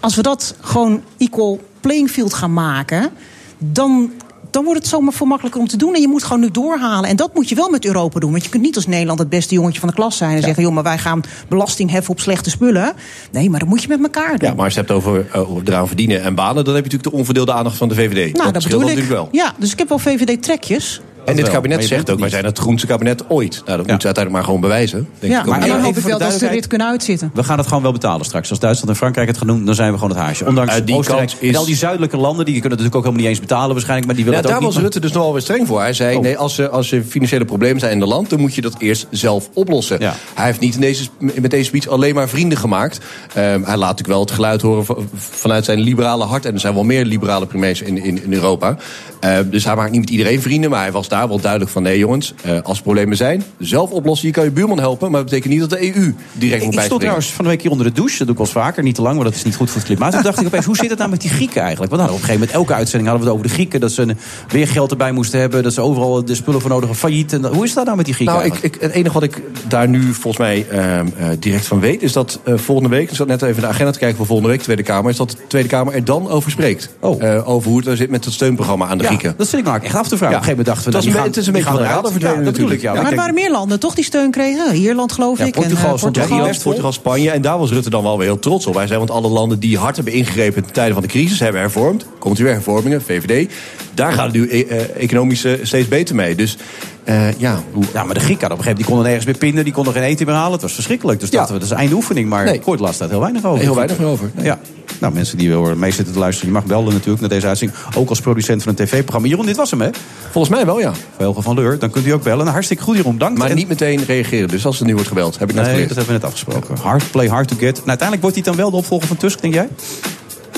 [0.00, 3.10] Als we dat gewoon equal playing field gaan maken,
[3.58, 4.10] dan.
[4.52, 5.94] Dan wordt het zomaar veel makkelijker om te doen.
[5.94, 7.08] En je moet gewoon nu doorhalen.
[7.08, 8.30] En dat moet je wel met Europa doen.
[8.30, 10.36] Want je kunt niet als Nederland het beste jongetje van de klas zijn.
[10.36, 12.92] En zeggen, joh, maar wij gaan belasting heffen op slechte spullen.
[13.30, 14.48] Nee, maar dat moet je met elkaar doen.
[14.48, 16.64] ja, maar als je het hebt over uh, eraan verdienen en banen...
[16.64, 18.36] dan heb je natuurlijk de onverdeelde aandacht van de VVD.
[18.36, 18.96] nou, dat, scheelt bedoel ik.
[18.98, 19.42] natuurlijk wel.
[19.42, 21.00] Ja, dus ik heb wel VVD-trekjes.
[21.24, 23.52] En dit wel, kabinet zegt ook, wij zijn het groenste kabinet ooit.
[23.52, 25.08] Nou, dat moeten ze uiteindelijk maar gewoon bewijzen.
[25.18, 25.56] Denk Ja, ik ook.
[25.58, 27.30] maar dan hoop ik wel de dat ze rit kunnen uitzitten.
[27.34, 28.50] We gaan het gewoon wel betalen straks.
[28.50, 30.46] Als Duitsland en Frankrijk het gaan doen, dan zijn we gewoon het haasje.
[30.46, 33.02] Ondanks Uit die Oostenrijk is- en al die zuidelijke landen, die kunnen het natuurlijk ook
[33.04, 34.06] helemaal niet eens betalen waarschijnlijk.
[34.06, 34.92] Maar die willen Ja, het daar ook was niet.
[34.92, 35.80] Rutte dus nogal weer streng voor.
[35.80, 36.22] Hij zei, Oh.
[36.22, 38.30] nee, als er, als er financiële problemen zijn in het land...
[38.30, 40.00] dan moet je dat eerst zelf oplossen.
[40.00, 40.14] Ja.
[40.34, 43.00] Hij heeft niet in deze, met deze speech alleen maar vrienden gemaakt.
[43.34, 46.46] Ehm, hij laat natuurlijk wel het geluid horen van- vanuit zijn liberale hart.
[46.46, 48.76] En er zijn wel meer liberale premiers in, in, in Europa.
[49.20, 50.70] Ehm, dus hij maakt niet met iedereen vrienden.
[50.70, 51.82] Maar hij was daar wel duidelijk van...
[51.82, 54.26] nee jongens, eh, als er problemen zijn, zelf oplossen.
[54.26, 56.50] Je kan je buurman helpen, maar dat betekent niet dat de EU direct moet Ik
[56.50, 56.98] stond bijspringen.
[56.98, 58.18] trouwens van de week hier onder de douche.
[58.18, 58.82] Dat doe ik wel eens vaker.
[58.82, 60.12] Niet te lang, maar dat is niet goed voor het klimaat.
[60.12, 61.90] Toen dacht ik opeens, hoe zit het nou met die Grieken eigenlijk?
[61.90, 63.80] Want nou, op een gegeven moment, elke uitzending hadden we het over de Grieken.
[63.80, 64.16] Dat ze
[64.48, 65.62] weer geld erbij moesten hebben.
[65.62, 67.08] Dat ze overal de spullen voor nodig hebben.
[67.08, 67.32] Failliet.
[67.32, 69.42] En hoe is dat nou met die Grieken Nou, ik, ik, het enige wat ik
[69.68, 72.02] daar nu volgens mij ehm, eh, direct van weet...
[72.02, 74.50] is dat eh, volgende week, ik zat net even de agenda te kijken voor volgende
[74.50, 74.60] week...
[74.62, 76.88] Tweede Kamer, is dat de Tweede Kamer er dan over spreekt.
[77.00, 77.48] Oh.
[77.48, 79.34] Over hoe het er zit met het steunprogramma aan de Ja, Grieken.
[79.36, 80.36] dat zit ik nou echt af te vragen.
[80.36, 80.40] Ja.
[80.40, 81.01] Op een gegeven moment dachten we...
[81.04, 82.80] Het is het is een beetje van de radar verdwenen dat natuurlijk.
[82.80, 84.74] Ja, maar er waren meer landen toch die steun kregen?
[84.74, 85.52] Ierland geloof Ja, ik.
[85.52, 86.36] Portugal en, eh, Portugal.
[86.36, 87.30] Ierland, Portugal, Spanje.
[87.30, 88.74] En daar was Rutte dan wel weer heel trots op.
[88.74, 90.64] Hij zei, want alle landen die hard hebben ingegrepen...
[90.64, 92.06] ten tijde van de crisis hebben hervormd.
[92.18, 93.50] Komt u weer, hervormingen, VVD.
[93.94, 96.34] Daar gaat het nu eh, eh, economisch eh, steeds beter mee.
[96.34, 96.56] Dus
[97.04, 97.84] eh, ja, hoe...
[97.92, 99.92] Ja, maar de Grieken op een gegeven moment, die konden nergens meer pinnen, die konden
[99.92, 100.52] geen eten meer halen.
[100.52, 101.20] Het was verschrikkelijk.
[101.20, 101.36] Dus Ja.
[101.36, 102.28] dachten we, dat is eindoefening.
[102.28, 102.60] Maar Nee.
[102.64, 103.62] hoorde laatst tijd heel weinig over.
[103.62, 104.30] heel weinig meer over.
[104.34, 104.44] Nee.
[104.44, 104.58] Ja.
[105.00, 107.80] Nou, mensen die willen mee zitten te luisteren, je mag belden natuurlijk naar deze uitzending.
[107.96, 109.28] Ook als producent van een tv-programma.
[109.28, 109.88] Jeroen, dit was hem, hè?
[110.30, 110.92] Volgens mij wel, ja.
[111.16, 112.46] Velgen van Leur, dan kunt u ook bellen.
[112.46, 113.38] Hartstikke goed, Jeroen, dank.
[113.38, 115.38] Maar En- niet meteen reageren, dus als er nu wordt gebeld.
[115.38, 115.88] Heb ik net Nee, geleerd.
[115.94, 116.76] dat hebben we net afgesproken.
[116.82, 117.74] Hard play, hard to get.
[117.76, 119.68] Nou, uiteindelijk wordt hij dan wel de opvolger van Tusk, denk jij?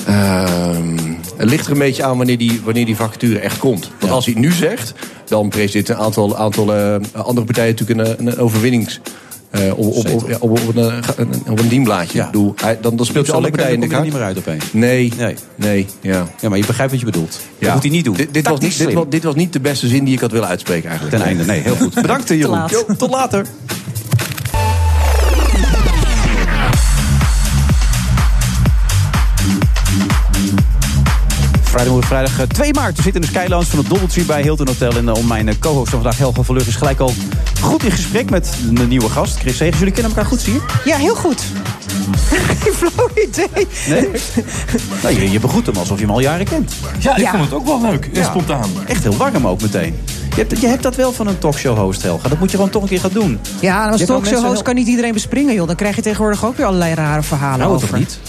[0.05, 0.97] Ehm,
[1.37, 3.91] het ligt er een beetje aan wanneer die, wanneer die vacature echt komt.
[3.99, 4.93] Want als hij het nu zegt,
[5.25, 8.99] dan presenteert een aantal, aantal eh, andere partijen natuurlijk een, een overwinnings...
[9.49, 12.25] eh, op, op, op, ja, op, op een, een, op een dienblaadje.
[12.25, 14.03] Bedoel, hij- dan, dan speelt alle partijen in dan de er kaart.
[14.03, 14.65] niet meer uit opeens.
[14.73, 15.35] Nee, Nee.
[15.55, 16.27] nee, ja.
[16.41, 17.31] Ja, maar je begrijpt wat je bedoelt.
[17.31, 17.73] Dat Ja.
[17.73, 18.15] moet hij niet doen.
[18.15, 20.31] Dit, dit, was niet, dit, was, dit was niet de beste zin die ik had
[20.31, 21.17] willen uitspreken eigenlijk.
[21.17, 21.93] Ten einde, nee, heel goed.
[21.93, 22.61] Bedankt, Jeroen.
[22.97, 23.45] tot later.
[31.75, 32.95] Vrijdag, moet vrijdag eh, 2 maart.
[32.97, 34.91] We zitten in de Skylounge van het Doubletree bij Hilton Hotel.
[34.97, 37.13] En eh, om mijn eh, co-host van vandaag, Helga van Leur, is gelijk al
[37.61, 39.37] goed in gesprek met een nieuwe gast.
[39.37, 39.77] Chris Segers.
[39.77, 40.59] Jullie kennen elkaar goed, zie je?
[40.85, 41.43] Ja, heel goed.
[42.63, 43.67] Geen flauw idee.
[43.89, 44.09] Nee?
[45.03, 46.73] nou, je, je begroet hem alsof je hem al jaren kent.
[46.99, 47.31] Ja, ik Ja.
[47.31, 48.05] vond het ook wel leuk.
[48.05, 48.23] En Ja.
[48.29, 48.69] spontaan.
[48.87, 49.95] Echt heel warm ook meteen.
[50.29, 52.29] Je hebt, je hebt dat wel van een talkshow-host, Helga.
[52.29, 53.39] Dat moet je gewoon toch een keer gaan doen.
[53.59, 55.67] Ja, en als Je kan talkshow mensen host kan niet iedereen bespringen, joh.
[55.67, 57.87] Dan krijg je tegenwoordig ook weer allerlei rare verhalen Nou, over.
[57.89, 58.19] toch niet?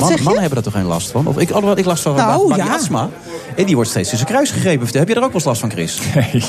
[0.00, 0.24] Wat Man- zeg je?
[0.24, 1.26] Mannen hebben er toch geen last van?
[1.26, 2.66] Of ik, alhoewel, ik last van Nou, ja.
[2.66, 3.08] astma.
[3.56, 4.86] En die wordt steeds in zijn kruis gegrepen.
[4.98, 5.98] Heb je er ook wel eens last van, Chris?
[6.14, 6.42] Nee,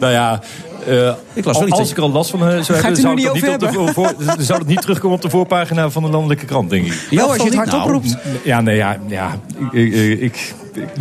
[0.00, 0.40] nou ja...
[0.86, 3.48] eh, Ik las als ik er al last van eh, zou hebben, zou niet niet
[3.48, 6.86] op de, voor, zou het niet terugkomen op de voorpagina van de landelijke krant, denk
[6.86, 7.06] ik.
[7.10, 7.72] Ja, als je het niet.
[7.72, 8.16] hardop Nou.
[8.44, 9.36] Ja, nee, ja, ja
[9.72, 10.54] ik, ik, ik,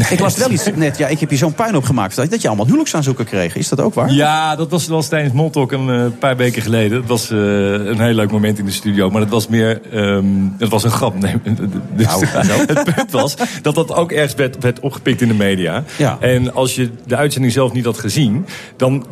[0.10, 0.98] Ik las wel iets net.
[0.98, 2.16] Ja, ik heb je zo'n puin opgemaakt.
[2.16, 3.56] Dat je allemaal huwelijksaanzoeken kreeg.
[3.56, 4.12] Is dat ook waar?
[4.12, 7.00] Ja, dat was, dat was tijdens Montalk een eh, paar weken geleden.
[7.00, 9.10] Dat was eh, een heel leuk moment in de studio.
[9.10, 9.82] Maar dat was meer...
[9.92, 10.26] ehm
[10.58, 11.20] het was een grap.
[11.20, 11.34] Nee,
[11.96, 15.84] dus, Nou, het punt was dat dat ook ergens werd, werd opgepikt in de media.
[15.98, 16.18] Ja.
[16.20, 18.46] En als je de uitzending zelf niet had gezien...
[18.78, 19.06] dan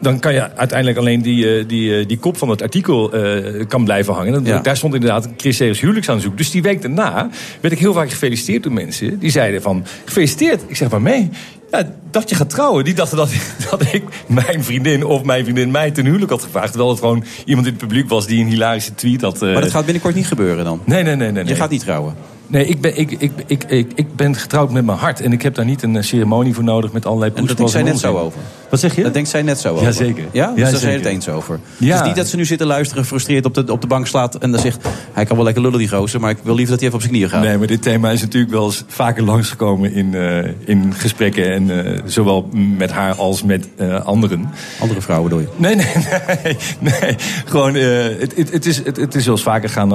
[0.00, 3.66] dan kan je uiteindelijk alleen die, eh, die, eh, die kop van het artikel eh,
[3.68, 4.44] kan blijven hangen.
[4.44, 4.58] Ja.
[4.58, 6.36] Daar stond inderdaad Chris Segers huwelijksaanzoek.
[6.36, 7.28] Dus die week daarna
[7.60, 9.18] werd ik heel vaak gefeliciteerd door mensen.
[9.18, 10.62] Die zeiden van, gefeliciteerd.
[10.66, 11.30] Ik zeg maar mee.
[11.70, 12.84] Ja, dat je gaat trouwen.
[12.84, 13.30] Die dachten dat,
[13.70, 16.68] dat ik mijn vriendin of mijn vriendin mij ten huwelijk had gevraagd.
[16.68, 19.40] Terwijl het gewoon iemand in het publiek was die een hilarische tweet had.
[19.40, 20.80] Maar dat gaat binnenkort niet gebeuren dan?
[20.84, 21.32] Nee, nee, nee.
[21.32, 21.52] nee, nee.
[21.52, 22.14] Je gaat niet trouwen?
[22.48, 25.20] Nee, ik ben, ik, ik, ik, ik, ik ben getrouwd met mijn hart.
[25.20, 27.82] En ik heb daar niet een ceremonie voor nodig met allerlei En dat poespas zij
[27.82, 28.40] net zo over.
[28.70, 29.02] Wat zeg je?
[29.02, 29.84] Dat denkt zij net zo over.
[29.84, 30.24] Jazeker.
[30.32, 30.46] Ja?
[30.46, 31.60] Dus Ja, daar zijn we het eens over.
[31.76, 31.90] Ja.
[31.90, 34.34] Het is niet dat ze nu zitten luisteren, gefrustreerd op de, op de bank slaat...
[34.34, 36.20] en dan zegt, hij kan wel lekker lullen die gozer...
[36.20, 37.42] maar ik wil liever dat hij even op zijn knieën gaat.
[37.42, 41.52] Nee, maar dit thema is natuurlijk wel eens vaker langsgekomen in, eh, in gesprekken.
[41.52, 44.50] En eh, zowel met haar als met eh, anderen.
[44.80, 45.52] Andere vrouwen bedoel je?
[45.56, 45.86] Nee, nee,
[46.40, 46.56] nee.
[47.00, 47.16] nee.
[47.44, 47.82] Gewoon, eh,
[48.18, 49.92] het, het, het, is, het, het is wel eens vaker gaan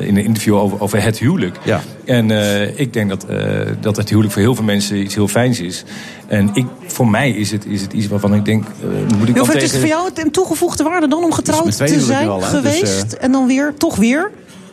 [0.00, 1.58] in een interview over, over het huwelijk.
[1.64, 1.80] Ja.
[2.10, 3.38] En eh, ik denk dat, eh,
[3.80, 5.84] dat het huwelijk voor heel veel mensen iets heel fijns is.
[6.30, 9.36] En ik, voor mij is het, is het iets waarvan ik denk, eh, moet ik
[9.36, 9.78] Hoeveel dan is het tegen...
[9.78, 12.38] voor jou een toegevoegde waarde dan om getrouwd te zijn al?
[12.38, 13.12] Dus, geweest?
[13.12, 14.30] En dan weer, toch weer?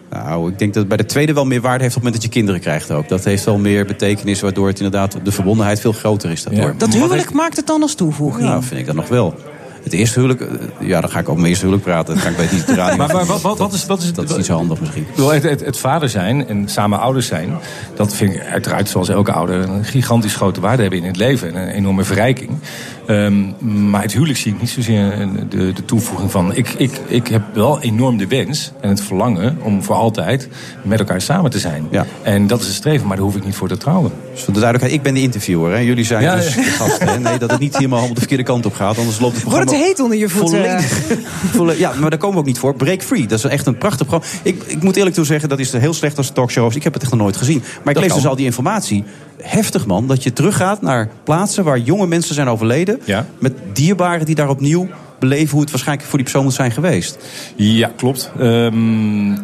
[0.10, 2.14] Nou, ik denk dat het bij de tweede wel meer waarde heeft op het moment
[2.14, 3.10] dat je kinderen krijgt ook.
[3.10, 6.74] Dat heeft wel meer betekenis, waardoor het inderdaad de verbondenheid veel groter is daardoor.
[6.78, 8.48] Dat huwelijk maakt het dan als toevoeging.
[8.48, 9.36] Ja, vind ik dat nog wel.
[9.84, 12.14] Het eerste huwelijk, eh, ja, dan ga ik over mijn eerste huwelijk praten.
[12.14, 12.98] Dat kan ik op de radio.
[12.98, 14.16] Maar, maar wat, wat, wat is, wat is het?
[14.16, 15.06] dat is niet zo handig misschien.
[15.16, 17.58] Het, het, het vader zijn en samen ouders zijn,
[17.96, 21.56] dat vind ik uiteraard zoals elke ouder een gigantisch grote waarde hebben in het leven.
[21.56, 22.50] En een enorme verrijking.
[23.08, 26.56] Ehm, maar het huwelijk zie ik niet zozeer een- de, de toevoeging van.
[26.56, 30.48] Ik, ik, ik heb wel enorm de wens en het verlangen om voor altijd
[30.84, 31.88] met elkaar samen te zijn.
[31.92, 32.06] Ja.
[32.22, 34.12] En dat is het streven, maar daar hoef ik niet voor te trouwen.
[34.34, 35.72] Dus voor de duidelijkheid, ik ben de interviewer.
[35.72, 35.78] Hè.
[35.78, 36.62] Jullie zijn Ja, dus ja.
[36.62, 37.08] de gasten.
[37.08, 37.20] Hè.
[37.20, 38.98] Nee, dat het niet helemaal de verkeerde kant op gaat.
[38.98, 39.86] Anders loopt het Wordt programma...
[39.86, 40.58] het heet onder je voeten?
[40.58, 41.02] Volledig.
[41.56, 42.76] Volle- ja, maar daar komen we ook niet voor.
[42.76, 44.36] Break Free, dat is echt een prachtig programma.
[44.44, 46.76] Ik, ik moet eerlijk toe zeggen, dat is heel slecht als talkshows.
[46.76, 47.60] Ik heb het echt nog nooit gezien.
[47.60, 48.18] Maar ik Dat lees kan.
[48.22, 49.04] dus al die informatie.
[49.42, 53.00] Heftig man, dat je teruggaat naar plaatsen waar jonge mensen zijn overleden.
[53.06, 53.26] Ja.
[53.40, 54.88] Met dierbaren die daar opnieuw
[55.20, 57.18] beleven hoe het waarschijnlijk voor die persoon moet zijn geweest.
[57.56, 58.32] Ja, klopt.
[58.40, 59.36] Ehm,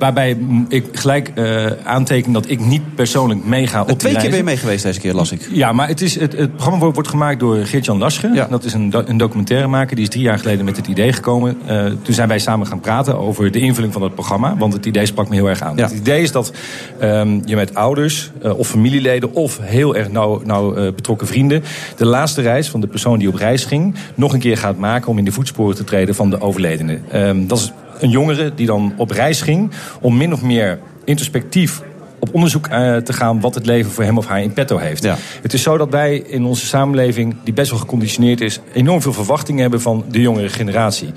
[0.00, 0.36] waarbij
[0.68, 4.44] ik gelijk eh aanteken dat ik niet persoonlijk meega op die Twee keer ben je
[4.44, 5.48] mee geweest deze keer, las ik.
[5.52, 8.30] Ja, maar het, is, het, het programma wordt, wordt gemaakt door Geert-Jan Lasche.
[8.34, 8.46] Ja.
[8.50, 9.96] Dat is een, do- een documentairemaker.
[9.96, 11.58] Die is drie jaar geleden met het idee gekomen.
[11.66, 14.56] Eh, toen zijn wij samen gaan praten over de invulling van het programma.
[14.56, 15.76] Want het idee sprak me heel erg aan.
[15.76, 15.82] Ja.
[15.82, 16.52] Het idee is dat
[16.98, 19.34] ehm, je met ouders eh, of familieleden...
[19.34, 21.62] of heel erg nauw, nauw eh, betrokken vrienden...
[21.96, 23.94] de laatste reis van de persoon die op reis ging...
[24.14, 26.98] nog een keer gaat maken om in de voetsporen te treden van de overledene.
[27.10, 29.70] Ehm, dat is een jongere die dan op reis ging...
[30.00, 31.82] om min of meer introspectief
[32.20, 35.02] op onderzoek eh, te gaan wat het leven voor hem of haar in petto heeft.
[35.02, 35.16] Ja.
[35.42, 39.12] Het is zo dat wij in onze samenleving, die best wel geconditioneerd is, enorm veel
[39.12, 41.12] verwachtingen hebben van de jongere generatie.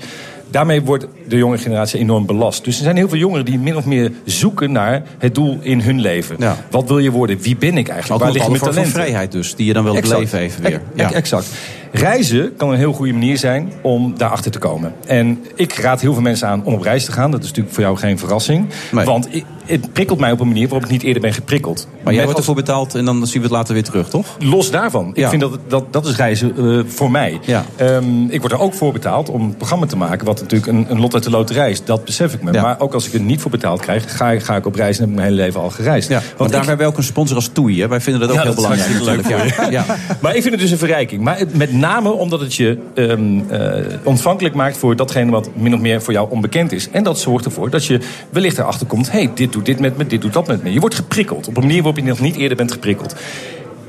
[0.50, 2.64] Daarmee wordt de jonge generatie enorm belast.
[2.64, 5.80] Dus er zijn heel veel jongeren die min of meer zoeken naar het doel in
[5.80, 6.36] hun leven.
[6.38, 6.56] Ja.
[6.70, 7.38] Wat wil je worden?
[7.40, 8.22] Wie ben ik eigenlijk?
[8.22, 10.14] Ook Waar bepaalde mijn vrijheid dus, die je dan wil Exact.
[10.14, 10.80] beleven even weer.
[10.96, 11.46] Ex- Exact.
[11.96, 14.94] Reizen kan een heel goede manier zijn om daarachter te komen.
[15.06, 17.30] En ik raad heel veel mensen aan om op reis te gaan.
[17.30, 18.68] Dat is natuurlijk voor jou geen verrassing.
[18.92, 19.04] Nee.
[19.04, 19.28] Want
[19.66, 21.88] het prikkelt mij op een manier waarop ik niet eerder ben geprikkeld.
[22.04, 24.26] Maar jij wordt ervoor betaald en dan zien we het later weer terug, toch?
[24.38, 25.10] Los daarvan.
[25.14, 27.38] Ik vind dat, dat dat is reizen eh, voor mij.
[27.42, 27.64] Ja.
[27.76, 30.26] Ehm, ik word er ook voor betaald om een programma te maken...
[30.26, 31.84] wat natuurlijk een, een lot uit de loterij is.
[31.84, 32.52] Dat besef ik me.
[32.52, 32.62] Ja.
[32.62, 34.16] Maar ook als ik er niet voor betaald krijg...
[34.16, 36.08] ga, ik- ga ik op reis en heb ik mijn hele leven al gereisd.
[36.08, 37.80] Ja, want daar hebben we ook een sponsor als Toei.
[37.80, 37.88] Hè?
[37.88, 39.04] Wij vinden dat ook heel dat is belangrijk.
[39.04, 39.82] hartstikke leuk voor Ja.
[39.86, 39.96] Ja.
[40.20, 41.22] Maar ik vind het dus een verrijking.
[41.22, 45.80] Maar met name omdat het je ehm, eh, ontvankelijk maakt voor datgene wat min of
[45.80, 46.88] meer voor jou onbekend is.
[46.90, 48.00] En dat zorgt ervoor dat je
[48.30, 50.72] wellicht erachter komt: hey, dit doet dit met me, dit doet dat met me.
[50.72, 53.14] Je wordt geprikkeld op een manier waarop je nog niet eerder bent geprikkeld.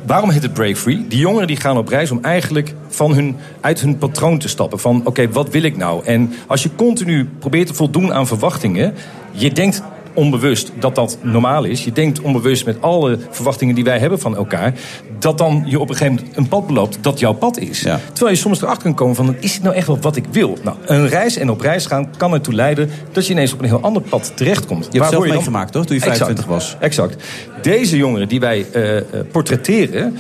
[0.06, 1.06] Waarom heet het Break Free?
[1.08, 4.80] Die jongeren die gaan op reis om eigenlijk van hun, uit hun patroon te stappen.
[4.80, 6.06] Van oké, wat wil ik nou?
[6.06, 8.94] En als je continu probeert te voldoen aan verwachtingen,
[9.32, 9.82] je denkt
[10.16, 11.84] onbewust dat dat normaal is.
[11.84, 14.74] Je denkt onbewust met alle verwachtingen die wij hebben van elkaar...
[15.20, 17.80] dat dan je op een gegeven moment een pad beloopt dat jouw pad is.
[17.80, 19.36] Terwijl je soms erachter kan komen van...
[19.40, 20.58] is het nou echt wel wat ik wil?
[20.64, 22.90] Nou, een reis en op reis gaan kan ertoe leiden...
[23.12, 24.88] dat je ineens op een heel ander pad terechtkomt.
[24.92, 25.86] Je hebt zelf dan- meegemaakt, toch?
[25.86, 26.76] Toen je 25 was.
[26.80, 27.24] Exact.
[27.62, 29.02] Deze jongeren die wij eh,
[29.32, 30.18] portretteren...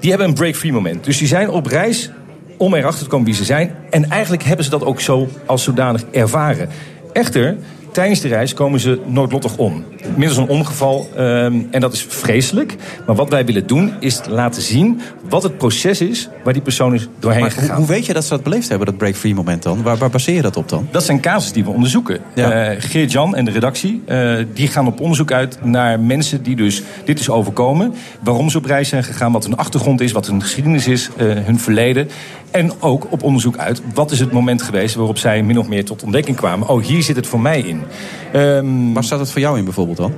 [0.00, 1.04] die hebben een break-free moment.
[1.04, 2.10] Dus die zijn op reis
[2.56, 3.74] om erachter te komen wie ze zijn.
[3.90, 6.68] En eigenlijk hebben ze dat ook zo als zodanig ervaren.
[7.12, 7.56] Echter,
[7.94, 9.84] tijdens de reis komen ze noodlottig om.
[10.16, 11.08] Middels een ongeval.
[11.16, 12.76] ehm, en dat is vreselijk.
[13.06, 16.94] Maar wat wij willen doen is laten zien wat het proces is waar die persoon
[16.94, 17.76] is doorheen Maar hoe, gegaan.
[17.76, 19.82] hoe weet je dat ze dat beleefd hebben, dat break-free moment dan?
[19.82, 20.88] Waar, waar baseer je dat op dan?
[20.90, 22.18] Dat zijn casus die we onderzoeken.
[22.34, 22.50] Ja.
[22.52, 26.82] Eh, Geert-Jan en de redactie eh, die gaan op onderzoek uit naar mensen die dus
[27.04, 27.94] dit is overkomen.
[28.20, 31.26] Waarom ze op reis zijn gegaan, wat hun achtergrond is, wat hun geschiedenis is, eh,
[31.26, 32.08] hun verleden.
[32.54, 35.84] En ook op onderzoek uit wat is het moment geweest waarop zij min of meer
[35.84, 36.68] tot ontdekking kwamen.
[36.68, 37.82] Oh, hier zit het voor mij in.
[38.32, 40.12] Ehm, Waar staat het voor jou in bijvoorbeeld dan?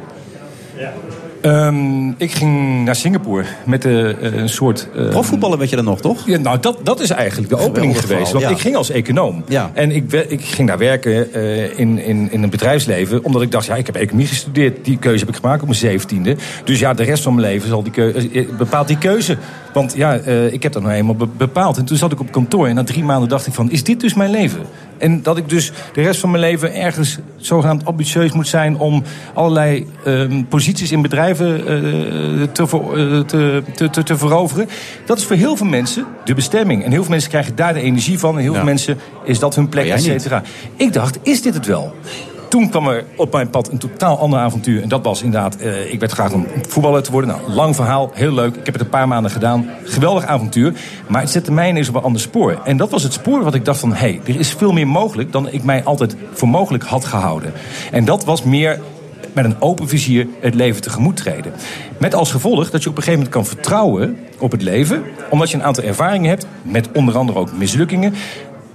[1.41, 4.89] Ehm, ik ging naar Singapore met de, eh, een soort...
[4.97, 6.27] eh, Profvoetballen weet je dan nog, toch?
[6.27, 8.07] Ja, nou, dat, dat is eigenlijk de opening geweest.
[8.07, 8.51] verhaal, Want ja.
[8.51, 9.45] ik ging als econoom.
[9.49, 9.71] Ja.
[9.75, 13.25] En ik, ik ging daar werken eh, in, in, in een bedrijfsleven.
[13.25, 14.85] Omdat ik dacht, ja, ik heb economie gestudeerd.
[14.85, 16.37] Die keuze heb ik gemaakt op mijn zeventiende.
[16.65, 19.37] Dus ja, de rest van mijn leven zal die keuze, eh, bepaalt die keuze.
[19.73, 21.77] Want ja, eh, ik heb dat nou eenmaal be- bepaald.
[21.77, 23.71] En toen zat ik op kantoor en na drie maanden dacht ik van...
[23.71, 24.61] is dit dus mijn leven?
[24.99, 28.79] En dat ik dus de rest van mijn leven ergens zogenaamd ambitieus moet zijn...
[28.79, 29.03] om
[29.35, 34.69] allerlei ehm, posities in bedrijven eh, te, te, te, te, veroveren.
[35.07, 36.85] Dat is voor heel veel mensen de bestemming.
[36.85, 38.35] En heel veel mensen krijgen daar de energie van.
[38.37, 38.57] En heel Ja.
[38.57, 40.43] veel mensen is dat hun plek, et cetera.
[40.77, 41.95] Ik dacht, is dit het wel?
[42.49, 44.83] Toen kwam er op mijn pad een totaal ander avontuur.
[44.83, 47.31] En dat was inderdaad, eh, ik werd graag om voetballer te worden.
[47.31, 48.57] Nou, lang verhaal, heel leuk.
[48.57, 49.69] Ik heb het een paar maanden gedaan.
[49.85, 50.73] Geweldig avontuur.
[51.09, 52.61] Maar het zette mij ineens op een ander spoor.
[52.65, 53.93] En dat was het spoor wat ik dacht van...
[53.93, 57.53] hé, hey, er is veel meer mogelijk dan ik mij altijd voor mogelijk had gehouden.
[57.91, 58.81] En dat was meer
[59.37, 61.53] met een open vizier het leven tegemoet treden.
[61.99, 65.03] Met als gevolg dat je op een gegeven moment kan vertrouwen op het leven.
[65.31, 68.15] Omdat je een aantal ervaringen hebt, met onder andere ook mislukkingen.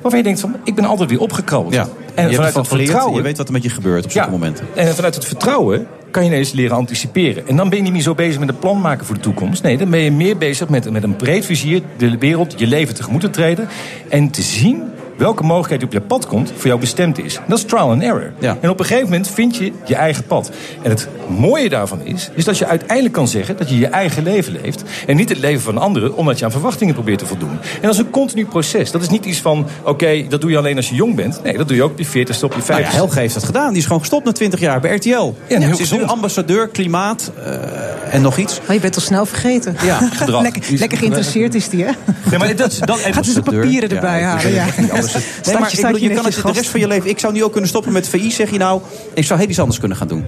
[0.02, 1.74] Waarvan je denkt van, ik ben altijd weer opgekrabbeld.
[1.74, 1.88] Ja.
[2.16, 3.16] En je vanuit geleerd, vertrouwen...
[3.16, 4.66] je weet wat er met je gebeurt op zulke momenten.
[4.76, 7.48] En vanuit het vertrouwen kan je ineens leren anticiperen.
[7.48, 9.64] En dan ben je niet meer zo bezig met een plan maken voor de toekomst.
[9.64, 12.96] Nee, dan ben je meer bezig met, met een breed vizier, de wereld, je leven
[12.96, 13.68] tegemoet te treden.
[14.10, 14.91] En te zien
[15.22, 17.36] welke mogelijkheid op je pad komt voor jou bestemd is.
[17.36, 18.32] En dat is trial and error.
[18.40, 18.58] Ja.
[18.62, 20.52] En op een gegeven moment vind je je eigen pad.
[20.82, 24.24] En het mooie daarvan is, is dat je uiteindelijk kan zeggen dat je je eigen
[24.24, 24.84] leven leeft.
[25.08, 27.50] En niet het leven van anderen, omdat je aan verwachtingen probeert te voldoen.
[27.50, 28.92] En dat is een continu proces.
[28.92, 31.44] Dat is niet iets van, oké, dat doe je alleen als je jong bent.
[31.44, 32.68] Nee, dat doe je ook op je 40ste, op je 50ste.
[32.68, 33.70] Nou ja, Helge heeft dat gedaan.
[33.70, 35.10] Die is gewoon gestopt na 20 jaar bij RTL.
[35.48, 38.60] heel Ze is nu ambassadeur, klimaat eh, en nog iets.
[38.66, 39.76] Maar je bent al snel vergeten.
[39.84, 40.42] Ja, gedrag.
[40.42, 41.92] lekker, lekker geïnteresseerd is die, hè?
[42.30, 44.44] Nee, maar dat, dat, en- Gaat ze zijn papieren Ja, erbij halen.
[44.44, 45.46] weet Het anders.
[45.46, 47.10] Nee, maar je- ik bedoel, je kan het de rest van je leven...
[47.10, 48.82] Ik zou nu ook kunnen stoppen met VI, zeg je nou.
[49.14, 50.26] Ik zou heel iets anders kunnen gaan doen.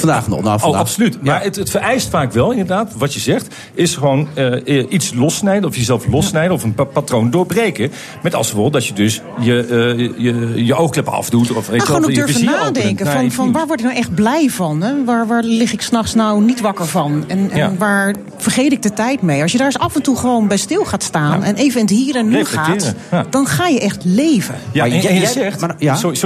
[0.00, 0.42] Vandaag nog.
[0.42, 0.80] Nou, Oh, vandaag.
[0.80, 1.22] absoluut.
[1.22, 5.14] Maar het, het vereist vaak wel, inderdaad, wat je zegt, is gewoon eh, eh, iets
[5.14, 7.90] lossnijden, of jezelf lossnijden, of een pa- patroon doorbreken.
[8.22, 11.52] Met als gevolg dat je dus je, eh, je, je oogkleppen afdoet.
[11.52, 13.06] Of je gewoon ook durven nadenken.
[13.06, 14.82] Van, van waar word ik nou echt blij van?
[14.82, 15.04] Hè?
[15.04, 17.24] Waar, waar lig ik s'nachts nou niet wakker van?
[17.26, 17.72] En, en Ja.
[17.78, 19.42] waar vergeet ik de tijd mee?
[19.42, 21.42] Als je daar eens af en toe gewoon bij stil gaat staan...
[21.44, 22.94] en even in het hier en nu gaat...
[23.10, 23.24] ja.
[23.30, 24.54] dan ga je echt leven.
[24.72, 25.94] Ja, Maar en, je zegt, maar- ja?
[25.94, 26.18] sorry,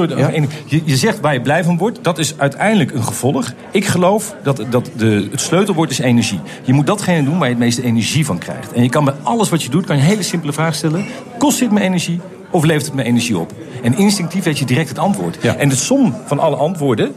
[0.66, 3.52] je, je zegt waar je blij van wordt, dat is uiteindelijk een gevolg.
[3.70, 6.40] Ik geloof dat, dat de, het sleutelwoord is energie.
[6.62, 8.72] Je moet datgene doen waar je het meeste energie van krijgt.
[8.72, 11.06] En je kan bij alles wat je doet, kan je een hele simpele vraag stellen.
[11.38, 13.52] Kost dit me energie of levert het me energie op?
[13.82, 15.38] En instinctief weet je direct het antwoord.
[15.40, 15.56] Ja.
[15.56, 17.12] En de som van alle antwoorden,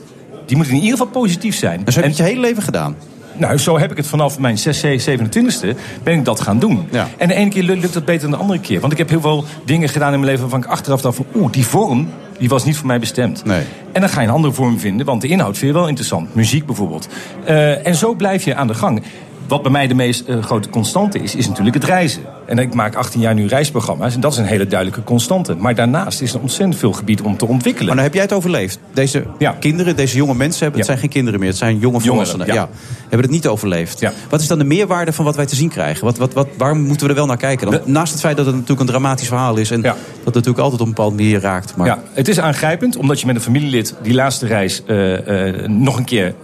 [0.45, 1.85] die moeten in ieder geval positief zijn.
[1.85, 2.95] En zo heb je het je hele leven gedaan.
[3.38, 6.88] Nou, zo heb ik het vanaf mijn 6, 27e ben ik dat gaan doen.
[6.91, 7.07] Ja.
[7.17, 8.79] En de ene keer lukt het beter dan de andere keer.
[8.79, 11.25] Want ik heb heel veel dingen gedaan in mijn leven waarvan ik achteraf dacht van...
[11.35, 12.07] oeh, die vorm
[12.38, 13.45] die was niet voor mij bestemd.
[13.45, 13.61] Nee.
[13.91, 16.35] En dan ga je een andere vorm vinden, want de inhoud vind je wel interessant.
[16.35, 17.07] Muziek bijvoorbeeld.
[17.45, 19.03] Eh, en zo blijf je aan de gang.
[19.47, 22.21] Wat bij mij de meest eh, grote constante is, is natuurlijk het reizen.
[22.45, 25.55] En ik maak 18 jaar nu reisprogramma's en dat is een hele duidelijke constante.
[25.55, 27.87] Maar daarnaast is er ontzettend veel gebied om te ontwikkelen.
[27.87, 28.79] Maar dan heb jij het overleefd.
[28.93, 29.25] Deze
[29.59, 31.49] kinderen, deze jonge mensen, hebben, het zijn geen kinderen meer.
[31.49, 32.47] Het zijn jonge volwassenen.
[32.47, 32.53] ja.
[32.53, 32.69] Ja.
[33.01, 34.05] Hebben het niet overleefd.
[34.29, 36.05] Wat is dan de meerwaarde van wat wij te zien krijgen?
[36.05, 37.71] Wat, wat, wat, waar moeten we er wel naar kijken?
[37.71, 39.71] Dan, naast het feit dat het natuurlijk een dramatisch verhaal is...
[39.71, 41.75] en dat het natuurlijk altijd op een bepaalde manier raakt.
[41.75, 41.87] Maar...
[41.87, 45.97] Ja, het is aangrijpend omdat je met een familielid die laatste reis eh, eh, nog
[45.97, 46.35] een keer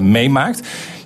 [0.00, 0.60] meemaakt.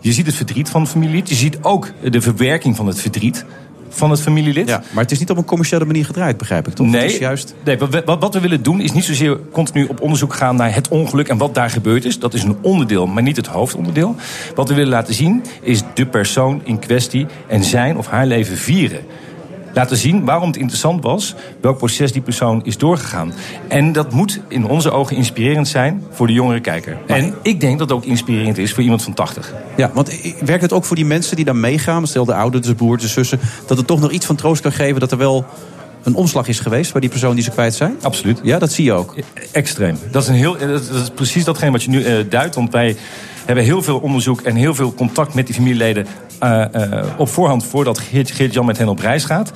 [0.06, 1.28] Je ziet het verdriet van het familielid.
[1.28, 3.44] Je ziet ook de verwerking van het verdriet
[3.88, 4.68] van het familielid.
[4.68, 6.86] Ja, maar het is niet op een commerciële manier gedraaid, begrijp ik toch?
[6.86, 7.54] Nee, Het is juist...
[7.64, 10.74] nee wat, wat, wat we willen doen is niet zozeer continu op onderzoek gaan naar
[10.74, 12.18] het ongeluk en wat daar gebeurd is.
[12.18, 14.16] Dat is een onderdeel, maar niet het hoofdonderdeel.
[14.54, 18.56] Wat we willen laten zien is de persoon in kwestie en zijn of haar leven
[18.56, 19.00] vieren.
[19.76, 23.32] Laten zien waarom het interessant was, welk proces die persoon is doorgegaan.
[23.68, 26.96] En dat moet in onze ogen inspirerend zijn voor de jongere kijker.
[27.06, 29.52] En ik denk dat het ook inspirerend is voor iemand van 80.
[29.76, 32.06] Ja, want werkt het ook voor die mensen die dan meegaan...
[32.06, 33.40] stel de ouders, de broers, de zussen...
[33.66, 35.00] dat het toch nog iets van troost kan geven...
[35.00, 35.44] dat er wel
[36.02, 37.96] een omslag is geweest bij die persoon die ze kwijt zijn?
[38.02, 38.40] Absoluut.
[38.42, 39.14] Ja, dat zie je ook.
[39.52, 39.98] Extreem.
[40.10, 42.54] Dat is, een heel, dat is- dat is precies datgene wat je nu eh, duidt.
[42.54, 42.96] Want wij
[43.44, 46.06] hebben heel veel onderzoek en heel veel contact met die familieleden...
[46.38, 49.52] eh, eh, op voorhand voordat Geert- Geert-Jan met hen op reis gaat.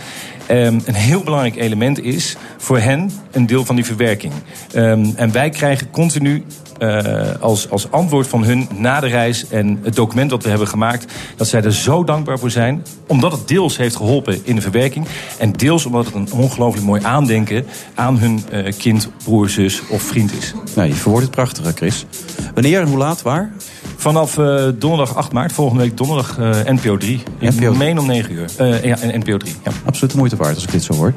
[0.46, 4.32] Ehm, een heel belangrijk element is voor hen een deel van die verwerking.
[4.72, 6.44] Ehm, en wij krijgen continu
[6.80, 10.68] eh, als, als antwoord van hun na de reis en het document dat we hebben
[10.68, 14.60] gemaakt, dat zij er zo dankbaar voor zijn, omdat het deels heeft geholpen in de
[14.60, 15.06] verwerking
[15.38, 20.02] en deels omdat het een ongelooflijk mooi aandenken aan hun eh, kind, broer, zus of
[20.02, 20.52] vriend is.
[20.74, 22.06] Nee, je verwoordt het prachtig, Chris.
[22.54, 23.52] Wanneer en hoe laat, waar?
[23.96, 27.22] Vanaf eh, donderdag 8 maart, volgende week donderdag NPO 3.
[27.38, 27.74] Ik NPO.
[27.74, 28.48] meen om 9 uur.
[28.82, 29.54] Ja, en NPO 3.
[29.64, 29.70] Ja.
[29.84, 31.12] Absoluut de moeite waard als ik dit zo hoor.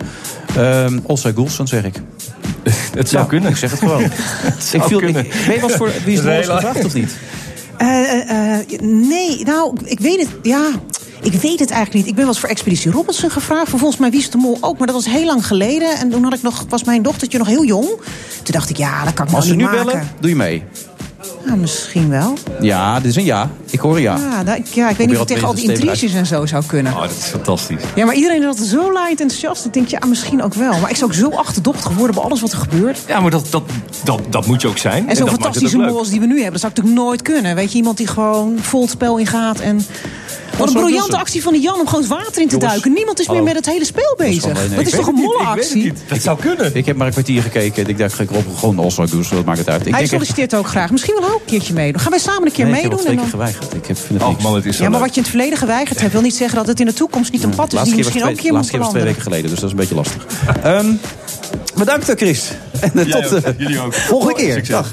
[0.57, 1.95] Ehm Olsa Goulson zeg ik.
[2.97, 3.49] Het zou Ja, kunnen.
[3.49, 4.01] Ik zeg het gewoon.
[4.77, 5.01] ik viel.
[5.01, 7.15] Ik, voor wie is de heel- gevraagd of niet?
[7.77, 10.27] Eh, eh, eh, nee, nou, ik weet het.
[10.41, 10.69] Ja,
[11.21, 12.07] ik weet het eigenlijk niet.
[12.07, 13.69] Ik ben wel eens voor Expeditie Robinson gevraagd.
[13.69, 14.77] Vervolgens mij Wie is de Mol ook.
[14.77, 15.97] Maar dat was heel lang geleden.
[15.97, 17.87] En toen had ik nog, was mijn dochtertje nog heel jong.
[17.87, 19.85] Toen dacht ik, ja, dat kan ik Als nou ze niet nu maken.
[19.85, 20.63] bellen, doe je mee.
[21.45, 22.33] Ja, misschien wel.
[22.61, 23.49] Ja, dit is een ja.
[23.69, 24.17] Ik hoor een ja.
[24.17, 26.45] Ja, nou, ik- ja ik weet niet of het tegen al die intriges en zo
[26.45, 26.93] zou kunnen.
[26.93, 27.81] Oh, dat is fantastisch.
[27.95, 29.65] Ja, maar iedereen is altijd zo laaiend enthousiast.
[29.65, 30.79] Ik denk, ja, misschien ook wel.
[30.79, 32.99] Maar ik zou ook zo achterdochtig worden bij alles wat er gebeurt.
[33.07, 33.63] Ja, maar dat, dat,
[34.03, 35.09] dat, dat moet je ook zijn.
[35.09, 37.55] En zo'n fantastische mol als die we nu hebben, dat zou ik natuurlijk nooit kunnen.
[37.55, 39.85] Weet je, iemand die gewoon vol het spel ingaat en...
[40.57, 42.93] Wat een briljante actie van die Jan om gewoon het water in te Jongens, duiken.
[42.93, 44.69] Niemand is meer met het hele spel bezig.
[44.75, 45.93] dat is toch een het molle actie?
[46.07, 46.75] Dat zou kunnen.
[46.75, 47.87] Ik heb maar een kwartier gekeken.
[47.87, 49.77] Ik dacht, ik op gewoon Olsa Goulson, dat maakt het uit.
[49.79, 50.91] Ik Hij denk echt- solliciteert ook graag.
[50.91, 52.01] Misschien wel ook een keertje meedoen.
[52.01, 53.05] Gaan wij samen een keer Nee, ik heb meedoen?
[53.07, 53.29] en keer dan...
[53.29, 53.73] geweigerd.
[53.73, 54.99] Ik heb, vind het Oh man, het is Ja, maar leuk.
[54.99, 56.11] wat je in het verleden geweigerd hebt...
[56.13, 57.81] wil niet zeggen dat het in de toekomst niet een pad is...
[57.83, 59.49] die misschien keer ook was een keer twee, moet laatste keer was twee weken geleden,
[59.49, 60.25] dus dat is een beetje lastig.
[60.63, 60.91] Ehm,
[61.75, 62.49] bedankt, eh, Chris.
[62.79, 63.93] En eh, tot de Jullie ook.
[63.93, 64.67] volgende keer.
[64.67, 64.91] Dag.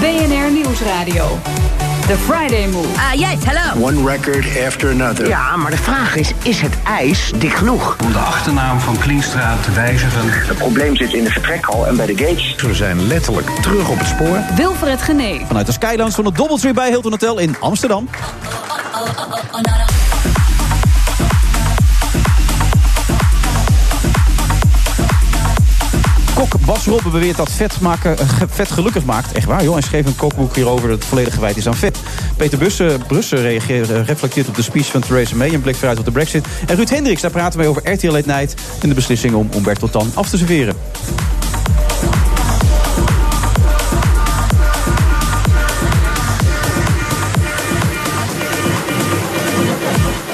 [0.00, 1.38] BNR Nieuwsradio.
[2.06, 2.86] The Friday Move.
[2.96, 3.86] Ah, yes, hallo.
[3.86, 5.28] One record after another.
[5.28, 7.96] Ja, maar de vraag is, is het ijs dik genoeg?
[8.02, 10.20] Om de achternaam van Klienstra te wijzigen.
[10.28, 12.54] Het probleem zit in de vertrekhal en bij de gates.
[12.54, 14.38] We zijn letterlijk terug op het spoor.
[14.56, 15.44] Wilfred Genee.
[15.46, 18.08] Vanuit de Skylands van het Doubletree bij Hilton Hotel in Amsterdam.
[26.48, 27.50] Kok Bas Robben beweert dat
[28.48, 29.32] vet, gelukkig maakt.
[29.32, 29.72] Echt waar, joh.
[29.72, 31.98] Hij schreef een kookboek hierover dat volledig gewijd is aan vet.
[32.36, 35.52] Peter Bussen, Brussen reageert, eh, reflecteert op de speech van Theresa May...
[35.52, 36.46] en blik vooruit op de brexit.
[36.66, 38.54] En Ruud Hendricks, daar praten wij over RTL Late Night...
[38.80, 40.74] en de beslissing om Umberto Tan af te serveren.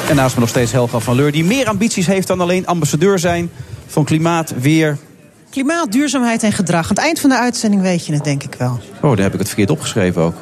[0.08, 1.32] En naast me nog steeds Helga van Leur...
[1.32, 3.50] die meer ambities heeft dan alleen ambassadeur zijn...
[3.86, 4.98] van klimaat, weer,
[5.50, 6.82] Klimaat, duurzaamheid en gedrag.
[6.82, 8.80] Aan het eind van de uitzending weet je het, denk ik wel.
[9.02, 10.34] Oh, daar heb ik het verkeerd opgeschreven ook.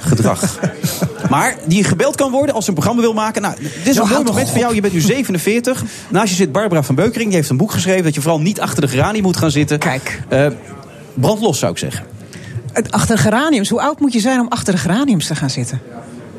[0.00, 0.58] Gedrag.
[1.30, 3.42] maar die gebeld kan worden als ze een programma wil maken.
[3.42, 4.74] Nou, dit is Ja, een mooi moment voor jou.
[4.74, 5.84] Je bent nu 47.
[6.08, 7.28] Naast je zit Barbara van Beukering.
[7.28, 9.78] Die heeft een boek geschreven dat je vooral niet achter de geranie moet gaan zitten.
[9.78, 10.22] Kijk.
[10.28, 10.46] Eh,
[11.14, 12.04] brand los, zou ik zeggen.
[12.90, 13.68] Achter de geraniums.
[13.68, 15.80] Hoe oud moet je zijn om achter de geraniums te gaan zitten?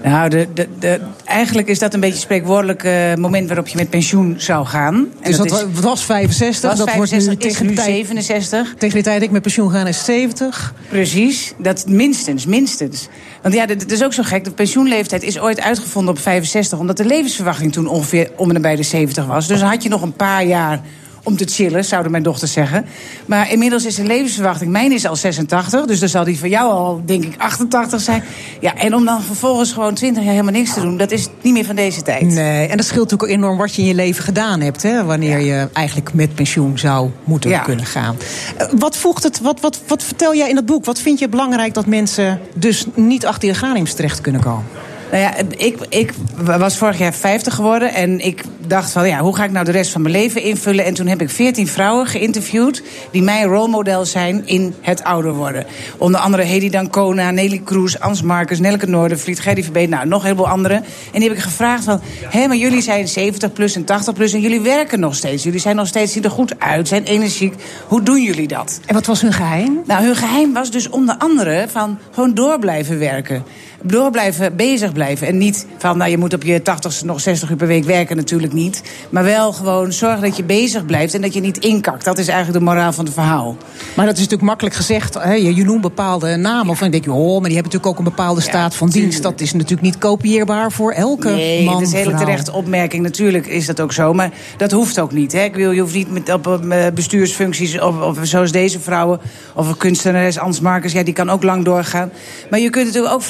[0.03, 3.89] Nou, de, de, de, eigenlijk is dat een beetje spreekwoordelijk eh, moment waarop je met
[3.89, 4.95] pensioen zou gaan.
[4.95, 6.69] En Dus dat, is, was 65.
[6.69, 8.73] was dat wordt 65, nu is tegen nu tijd, 67.
[8.77, 10.73] Tegen de tijd dat ik met pensioen ga is 70.
[10.89, 13.07] Precies, dat minstens, minstens.
[13.41, 14.43] Want ja, het is ook zo gek.
[14.43, 16.79] De pensioenleeftijd is ooit uitgevonden op 65...
[16.79, 19.47] omdat de levensverwachting toen ongeveer om en nabij de 70 was.
[19.47, 20.81] Dus dan had je nog een paar jaar
[21.29, 22.85] om te chillen, zouden mijn dochters zeggen.
[23.25, 24.71] Maar inmiddels is de levensverwachting...
[24.71, 28.23] mijn is al 86, dus dan zal die van jou al, denk ik, 88 zijn.
[28.59, 30.97] Ja, en om dan vervolgens gewoon 20 jaar helemaal niks te doen...
[30.97, 32.21] dat is niet meer van deze tijd.
[32.25, 34.83] Nee, en dat scheelt natuurlijk ook enorm wat je in je leven gedaan hebt.
[34.83, 37.59] Hè, wanneer je eigenlijk met pensioen zou moeten Ja.
[37.59, 38.15] kunnen gaan.
[38.57, 40.85] Eh, Wat voegt het, wat, wat, wat vertel jij in dat boek?
[40.85, 44.65] Wat vind je belangrijk dat mensen dus niet achter de graniums terecht kunnen komen?
[45.11, 49.35] Nou ja, ik, ik was vorig jaar 50 geworden en ik dacht van ja, hoe
[49.35, 50.85] ga ik nou de rest van mijn leven invullen?
[50.85, 55.65] En toen heb ik 14 vrouwen geïnterviewd die mijn rolmodel zijn in het ouder worden.
[55.97, 60.25] Onder andere Hedy Dancona, Nelly Kroes, Ans Marcus, Nelke Noordervliet, Gerry Verbeet, nou nog een
[60.25, 60.77] heleboel anderen.
[61.13, 64.33] En die heb ik gevraagd van, hé, maar jullie zijn 70 plus en 80 plus
[64.33, 65.43] en jullie werken nog steeds.
[65.43, 67.53] Jullie zijn nog steeds, zien er goed uit, zijn energiek.
[67.87, 68.79] Hoe doen jullie dat?
[68.85, 69.81] En wat was hun geheim?
[69.85, 73.43] Nou, hun geheim was dus onder andere van gewoon door blijven werken
[73.83, 75.27] door blijven, bezig blijven.
[75.27, 78.15] En niet van, nou, je moet op je 80 nog 60 uur per week werken,
[78.15, 78.83] natuurlijk niet.
[79.09, 82.05] Maar wel gewoon zorgen dat je bezig blijft en dat je niet inkakt.
[82.05, 83.57] Dat is eigenlijk de moraal van het verhaal.
[83.95, 85.13] Maar dat is natuurlijk makkelijk gezegd.
[85.13, 85.33] Hè?
[85.33, 86.69] Je, noemt bepaalde namen.
[86.69, 89.23] Of dan denk je, oh, maar die hebben natuurlijk ook een bepaalde staat van dienst.
[89.23, 91.73] Dat is natuurlijk niet kopieerbaar voor elke nee, man.
[91.73, 93.03] dat is een hele terechte opmerking.
[93.03, 94.13] Natuurlijk is dat ook zo.
[94.13, 95.31] Maar dat hoeft ook niet.
[95.31, 95.43] Hè?
[95.43, 99.19] Ik wil, je hoeft niet met, op eh, bestuursfuncties, of, of zoals deze vrouwen,
[99.55, 102.11] of een kunstenares, Ans ja, die kan ook lang doorgaan.
[102.49, 103.21] Maar je kunt natuurlijk ook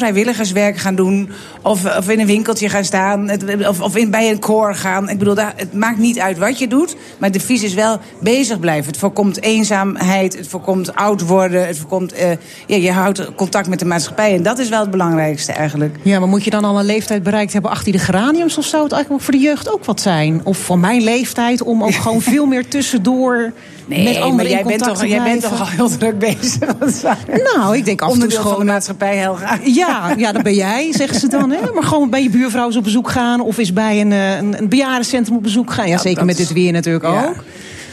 [0.45, 1.29] vrijwilligerswerk gaan doen.
[1.61, 3.29] Of, of in een winkeltje gaan staan.
[3.29, 5.09] het- Of, of in, bij een koor gaan.
[5.09, 6.95] Ik bedoel, daar, het maakt niet uit wat je doet.
[7.17, 8.85] Maar de vies is wel bezig blijven.
[8.91, 10.37] Het voorkomt eenzaamheid.
[10.37, 11.67] Het voorkomt oud worden.
[11.67, 12.29] Het voorkomt, eh,
[12.67, 14.35] ja, je houdt contact met de maatschappij.
[14.35, 15.95] En dat is wel het belangrijkste eigenlijk.
[16.01, 18.57] Ja, maar moet je dan al een leeftijd bereikt hebben achter de geraniums?
[18.57, 20.41] Of zou het eigenlijk voor de jeugd ook wat zijn?
[20.43, 23.51] Of van mijn leeftijd om ook gewoon veel meer tussendoor
[23.89, 26.57] Nee, met maar jij bent, toch, jij bent toch al heel druk bezig.
[27.53, 28.51] Nou, ik denk af en toe gewoon...
[28.51, 29.57] van de maatschappij, Helga.
[29.63, 31.51] Ja, ja, dat ben jij, zeggen ze dan.
[31.51, 31.71] Hè?
[31.73, 33.41] Maar gewoon bij je buurvrouw eens op bezoek gaan...
[33.41, 35.87] of eens bij een, eh, een, een bejaardencentrum op bezoek gaan.
[35.87, 37.25] Ja, zeker dat met dit weer natuurlijk Ja.
[37.25, 37.43] ook.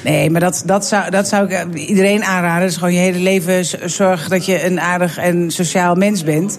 [0.04, 2.66] Nee, maar dat, dat, zou, dat zou ik eh, iedereen aanraden.
[2.66, 6.58] Dus gewoon je hele leven zorg dat je een aardig en sociaal mens bent.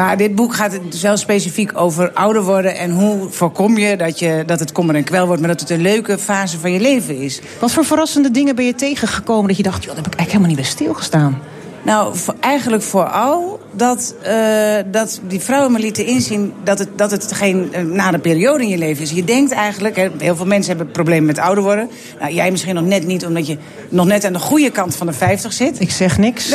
[0.00, 2.76] Maar dit boek gaat dus wel specifiek over ouder worden...
[2.76, 5.40] en hoe voorkom je dat, je dat het kommer en kwel wordt...
[5.40, 7.40] maar dat het een leuke fase van je leven is.
[7.58, 9.84] Wat voor verrassende dingen ben je tegengekomen dat je dacht...
[9.84, 11.40] joh, daar heb ik eigenlijk helemaal niet bij stilgestaan?
[11.82, 17.10] Nou, voor, eigenlijk vooral dat, eh, dat die vrouwen me lieten inzien dat het, dat
[17.10, 19.10] het geen eh, nare periode in je leven is.
[19.10, 21.90] Je denkt eigenlijk, hè, heel veel mensen hebben problemen met ouder worden.
[22.20, 23.58] Nou, jij misschien nog net niet, omdat je
[23.88, 25.80] nog net aan de goede kant van de 50 zit.
[25.80, 26.48] Ik zeg niks.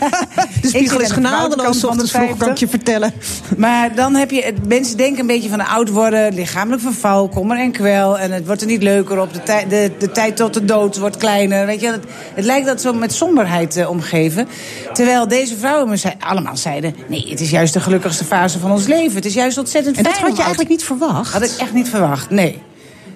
[0.62, 3.12] de spiegel is genadeloos, ochtends vroeg, kan ik je vertellen.
[3.56, 7.72] Maar dan heb je, mensen denken een beetje van oud worden, lichamelijk verval, kommer en
[7.72, 8.18] kwel.
[8.18, 10.98] En het wordt er niet leuker op, de, tij- de, de tijd tot de dood
[10.98, 11.66] wordt kleiner.
[11.66, 12.04] Weet je, het,
[12.34, 14.48] het lijkt dat zo met somberheid eh, omgeven.
[14.92, 18.70] Terwijl deze vrouwen me zei- allemaal zeiden, nee, het is juist de gelukkigste fase van
[18.70, 19.14] ons leven.
[19.16, 21.32] Het is juist ontzettend En dat had je eigenlijk niet verwacht?
[21.32, 22.62] Had ik echt niet verwacht, nee.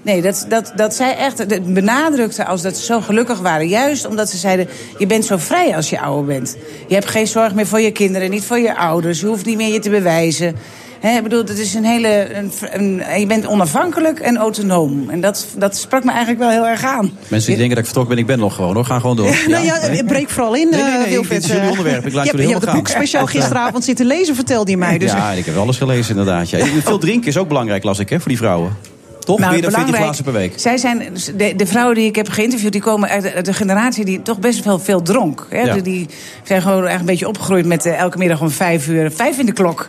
[0.07, 3.69] Nee, dat, dat, dat zij echt benadrukte als dat ze zo gelukkig waren.
[3.69, 4.69] Juist omdat ze zeiden,
[4.99, 6.57] je bent zo vrij als je ouder bent.
[6.89, 9.21] Je hebt geen zorg meer voor je kinderen, niet voor je ouders.
[9.21, 10.57] Je hoeft niet meer je te bewijzen.
[11.03, 12.35] Ik bedoel, het is een hele.
[12.35, 15.11] Een, een- je bent onafhankelijk en autonoom.
[15.11, 17.11] En dat, dat sprak me eigenlijk wel heel erg aan.
[17.29, 18.85] Mensen die denken dat ik vertrokken ben, ik ben nog gewoon hoor.
[18.85, 19.37] Ga gewoon door.
[19.49, 21.31] nou ja, breek vooral in, Nee, nee, eh, nee, Wilfred.
[21.43, 22.07] dit is jullie Eh, onderwerp.
[22.07, 24.77] Ik laat je hebt, jullie je hebt het boek speciaal gisteravond zitten lezen, vertelde je
[24.77, 24.99] mij.
[24.99, 26.51] Dus Ja, ik heb alles gelezen inderdaad.
[26.51, 26.65] Ja.
[26.67, 28.77] Veel drinken is ook belangrijk, las ik, hè, voor die vrouwen.
[29.19, 29.39] Toch?
[29.39, 30.61] Nou, Meer dan 14 belangrijk- glazen per week.
[30.61, 31.03] Zij zijn,
[31.37, 34.23] de, de vrouwen die ik heb geïnterviewd, die komen uit de, uit de generatie die
[34.23, 35.47] toch best wel veel dronk.
[35.51, 35.61] Hè?
[35.61, 35.73] Ja.
[35.73, 36.07] Die- Die
[36.45, 39.47] zijn gewoon echt een beetje opgegroeid met eh, elke middag om vijf uur, vijf in
[39.47, 39.89] de klok.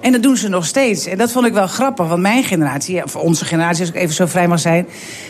[0.00, 1.06] En dat doen ze nog steeds.
[1.06, 4.14] En dat vond ik wel grappig, want mijn generatie, of onze generatie, als ik even
[4.14, 4.86] zo vrij mag zijn,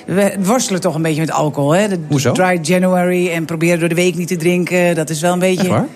[0.06, 1.70] we worstelen toch een beetje met alcohol.
[1.70, 1.88] Hè?
[1.88, 2.32] De Hoezo?
[2.32, 4.94] Dry January en proberen door de week niet te drinken.
[4.94, 5.60] Dat is wel een beetje.
[5.60, 5.86] Echt waar?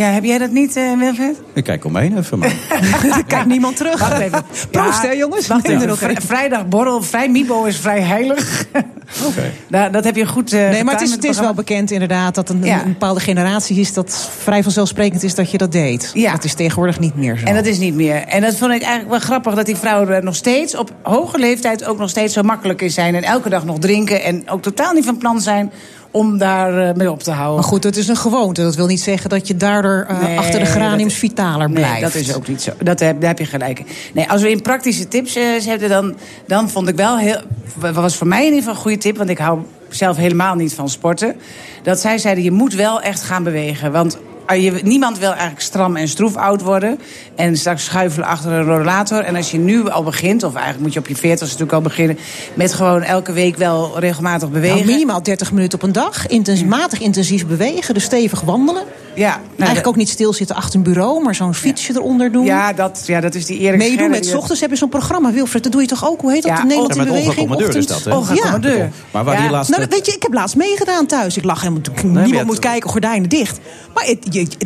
[0.00, 1.40] Ja, heb jij dat niet, eh Wilfred?
[1.52, 2.38] Ik kijk omheen even.
[2.38, 2.52] Maar.
[3.26, 3.98] Kijkt niemand terug.
[3.98, 4.42] Wacht even.
[4.70, 5.46] Proost, Ja, hè, jongens?
[5.46, 5.96] Wacht er even.
[5.96, 6.16] Vri-.
[6.26, 8.64] Vrijdag borrel, vrij Mibo is vrij heilig.
[9.28, 9.52] Oké.
[9.68, 10.52] Nou, dat heb je goed.
[10.52, 12.82] eh, Nee, maar het is, het is wel bekend inderdaad dat een, Ja.
[12.82, 16.10] een bepaalde generatie is dat vrij vanzelfsprekend is dat je dat deed.
[16.14, 16.32] Ja.
[16.32, 17.44] Dat is tegenwoordig niet meer zo.
[17.46, 18.16] En dat is niet meer.
[18.24, 21.38] En dat vond ik eigenlijk wel grappig dat die vrouwen er nog steeds op hoge
[21.38, 23.14] leeftijd ook nog steeds zo makkelijk in zijn.
[23.14, 24.22] En elke dag nog drinken.
[24.22, 25.72] En ook totaal niet van plan zijn
[26.10, 27.54] om daar eh, mee op te houden.
[27.54, 28.62] Maar goed, het is een gewoonte.
[28.62, 31.92] Dat wil niet zeggen dat je daardoor Nee, achter de geraniums dat is- vitaler blijft.
[31.92, 32.72] Nee, dat is ook niet zo.
[32.82, 33.82] Dat heb, daar heb je gelijk.
[34.14, 36.14] Nee, als we in praktische tips eh, zetten, dan,
[36.46, 37.40] dan vond ik wel heel.
[37.76, 39.58] wat was voor mij in ieder geval een goede tip, want ik hou
[39.88, 41.36] zelf helemaal niet van sporten.
[41.82, 43.92] Dat zij zeiden: je moet wel echt gaan bewegen.
[43.92, 44.18] Want.
[44.50, 47.00] Ah, Je, niemand wil eigenlijk stram en stroef oud worden.
[47.34, 49.18] En straks schuifelen achter een rollator.
[49.18, 51.80] En als je nu al begint, of eigenlijk moet je op je 40 natuurlijk al
[51.80, 52.18] beginnen.
[52.54, 54.76] met gewoon elke week wel regelmatig bewegen.
[54.76, 56.26] Nou, minimaal 30 minuten op een dag.
[56.26, 58.82] Intensief, matig intensief bewegen, dus stevig wandelen.
[59.14, 62.44] Ja, nou, Eigenlijk ook niet stilzitten achter een bureau, maar zo'n fietsje eronder doen.
[62.44, 64.88] Ja, dat, ja, dat is die Erik Meedoen Scherder met die ochtends heb je zo'n
[64.88, 65.62] programma, Wilfred.
[65.62, 66.20] Dat doe je toch ook?
[66.20, 66.50] Hoe heet dat?
[66.50, 67.36] Ja, de Nederlandse beweging?
[67.36, 68.34] Commandeur is Ochtend- dat, hè?
[68.34, 68.88] Olga Ja.
[69.10, 69.76] Maar waar die laatste...
[69.76, 71.36] Nou, weet je, ik heb laatst meegedaan thuis.
[71.36, 71.82] Ik lag helemaal...
[72.12, 73.58] maar Niemand moet kijken, gordijnen dicht.
[73.94, 74.56] Maar het, je, het-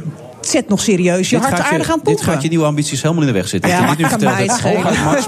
[0.48, 3.22] zet nog serieus je Dit hart aardig aan het Dit gaat je nieuwe ambities helemaal
[3.22, 3.70] in de weg zitten.
[3.70, 4.16] Ja, je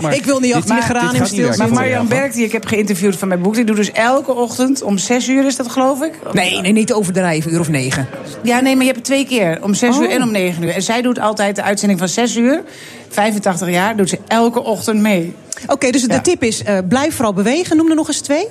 [0.00, 0.74] maar Ik wil niet achter
[1.12, 2.08] niet stil werken Maar Marjan.
[2.08, 3.54] Berk, die ik heb geïnterviewd van mijn boek...
[3.54, 6.12] die doet dus elke ochtend om 6 uur, is dat geloof ik?
[6.32, 8.08] Nee, nee, niet overdrijven, uur of negen.
[8.42, 9.58] Ja, nee, maar je hebt het twee keer.
[9.62, 10.02] Om 6 Oh.
[10.02, 10.70] uur en om 9 uur.
[10.70, 12.62] En zij doet altijd de uitzending van 6 uur.
[13.08, 15.34] 85 jaar, doet ze elke ochtend mee.
[15.66, 17.76] Oké, dus de tip is, eh, blijf vooral bewegen.
[17.76, 18.46] Noem er nog eens twee.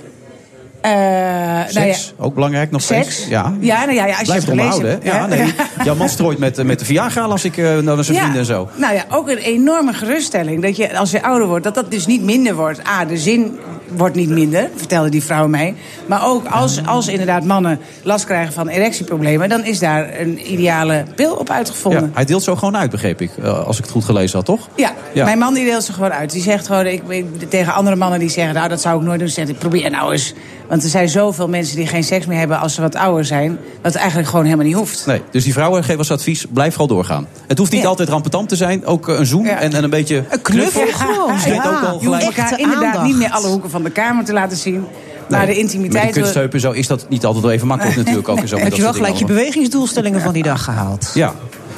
[0.85, 3.13] Eh, nou ja, Seks, ook belangrijk nog Seks?
[3.15, 3.27] steeds.
[3.29, 5.11] Ja, Ja, nou ja, ja, als je Blijf het hebt, hè?
[5.11, 5.25] Ja,
[5.97, 6.07] nee.
[6.07, 8.69] Strooit met, met de Viagra als ik eh, naar zijn vrienden en zo.
[8.75, 10.61] Nou ja, ook een enorme geruststelling.
[10.61, 12.87] Dat je als je ouder wordt, dat dat dus niet minder wordt.
[12.87, 13.57] A, de zin
[13.95, 15.75] wordt niet minder, vertelde die vrouw mij.
[16.05, 19.49] Maar ook als, als inderdaad mannen last krijgen van erectieproblemen...
[19.49, 22.01] dan is daar een ideale pil op uitgevonden.
[22.01, 23.31] Ja, hij deelt zo gewoon uit, begreep ik.
[23.43, 24.67] eh, als ik het goed gelezen had, toch?
[24.75, 25.25] Ja, Ja.
[25.25, 26.31] mijn man die deelt ze gewoon uit.
[26.31, 28.53] Die zegt gewoon, ik, ik- tegen andere mannen die zeggen...
[28.53, 29.29] nou, dat zou ik nooit doen.
[29.29, 30.33] Zeg ik, probeer nou eens.
[30.69, 32.59] Want er zijn zoveel mensen die geen seks meer hebben...
[32.59, 33.49] als ze wat ouder zijn.
[33.81, 35.05] Dat het eigenlijk gewoon helemaal niet hoeft.
[35.05, 37.27] Nee, dus die vrouwen geven als advies, blijf vooral doorgaan.
[37.47, 37.87] Het hoeft niet Ja.
[37.87, 38.85] altijd rampetant te zijn.
[38.85, 41.39] Ook eh, een zoen en, en een beetje Een knuffel gewoon.
[41.39, 42.23] Spreekt Ja, ook al je gelijk.
[42.23, 43.05] hoeft elkaar inderdaad aandacht.
[43.05, 44.85] niet meer alle hoeken van de kamer te laten zien.
[45.29, 46.05] Maar de Met intimiteit...
[46.15, 48.29] een kunstheup en zo is dat niet altijd wel even makkelijk natuurlijk.
[48.29, 51.11] Ook zo, met Heb dat je wel gelijk je bewegingsdoelstellingen van die dag gehaald.
[51.13, 51.33] Ja.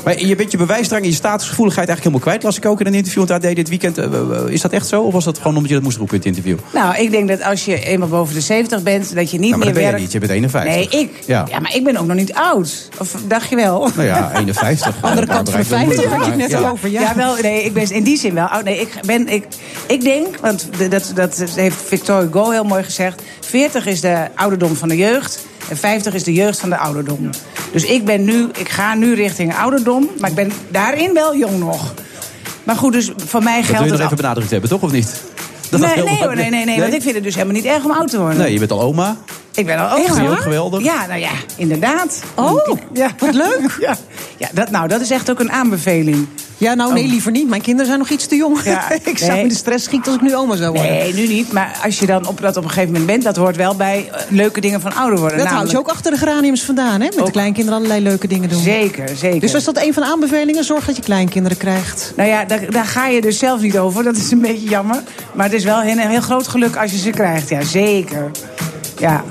[0.08, 2.43] Maar je bent je bewijsdrang en je statusgevoeligheid eigenlijk helemaal kwijt.
[2.43, 3.97] Las ik ook in een interview dat deed dit weekend.
[3.97, 5.01] Eh, eh, Is dat echt zo?
[5.01, 6.58] Of was dat gewoon omdat je dat moest roepen in het interview?
[6.74, 9.55] Nou, ik denk dat als je eenmaal boven de 70 bent, dat je niet Ja,
[9.55, 10.03] maar meer ben je werkt.
[10.03, 10.12] niet.
[10.12, 10.76] Je bent 51.
[10.76, 11.12] Nee, ik.
[11.26, 11.45] Ja.
[11.49, 11.60] Ja.
[11.60, 12.89] maar ik ben ook nog niet oud.
[12.99, 13.89] Of dacht je wel?
[13.95, 14.95] Nou ja, 51.
[15.01, 16.70] Andere kant van de 50 had je het net Ja.
[16.70, 16.89] over.
[16.89, 17.01] Ja.
[17.01, 18.64] Ja, wel, nee, ik ben in die zin wel oud.
[18.64, 19.45] Nee, ik, ben, ik,
[19.88, 23.22] ik denk, want dat, dat heeft Victor Hugo heel mooi gezegd...
[23.48, 27.30] 40 is de ouderdom van de jeugd en 50 is de jeugd van de ouderdom.
[27.72, 31.60] Dus ik ben nu, ik ga nu richting ouderdom, maar ik ben daarin wel jong
[31.60, 31.93] nog.
[32.64, 34.02] Maar goed, dus voor mij Dat wil geldt je het...
[34.02, 34.82] nog even benadrukt hebben, toch?
[34.82, 35.14] Of niet?
[35.70, 37.84] Dat Nee, nee, hoor, nee, nee, nee, want ik vind het dus helemaal niet erg
[37.84, 38.38] om oud te worden.
[38.38, 39.18] Nee, je bent al oma.
[39.54, 40.22] Ik ben al Echt oma.
[40.22, 40.84] Heel geweldig.
[40.84, 42.22] Ja, nou ja, inderdaad.
[42.36, 43.12] Oh, ja.
[43.20, 43.78] wat leuk.
[43.80, 43.98] Ja,
[44.38, 46.28] ja dat, nou, dat is echt ook een aanbeveling.
[46.58, 47.10] Ja, nou nee, Oh.
[47.10, 47.49] liever niet.
[47.49, 48.64] Mijn kinderen zijn nog iets te jong.
[48.64, 49.41] Ja, ik zou nee.
[49.41, 50.91] in de stress schieten als ik nu oma zou worden.
[50.91, 51.51] Nee, nu niet.
[51.51, 53.24] Maar als je dan op, dat op een gegeven moment bent...
[53.24, 55.38] dat hoort wel bij eh, leuke dingen van ouder worden.
[55.38, 57.08] Dat houd je ook achter de geraniums vandaan, hè?
[57.16, 58.62] Met de kleinkinderen allerlei leuke dingen doen.
[58.62, 59.39] Zeker, zeker.
[59.39, 60.64] Dus was dat een van de aanbevelingen?
[60.64, 62.14] Zorg dat je kleinkinderen krijgt.
[62.16, 64.03] Nou ja, daar, daar ga je dus zelf niet over.
[64.03, 65.03] Dat is een beetje jammer.
[65.34, 67.49] Maar het is wel een heel groot geluk als je ze krijgt.
[67.49, 68.32] Ja, zeker.
[68.97, 69.24] Ja.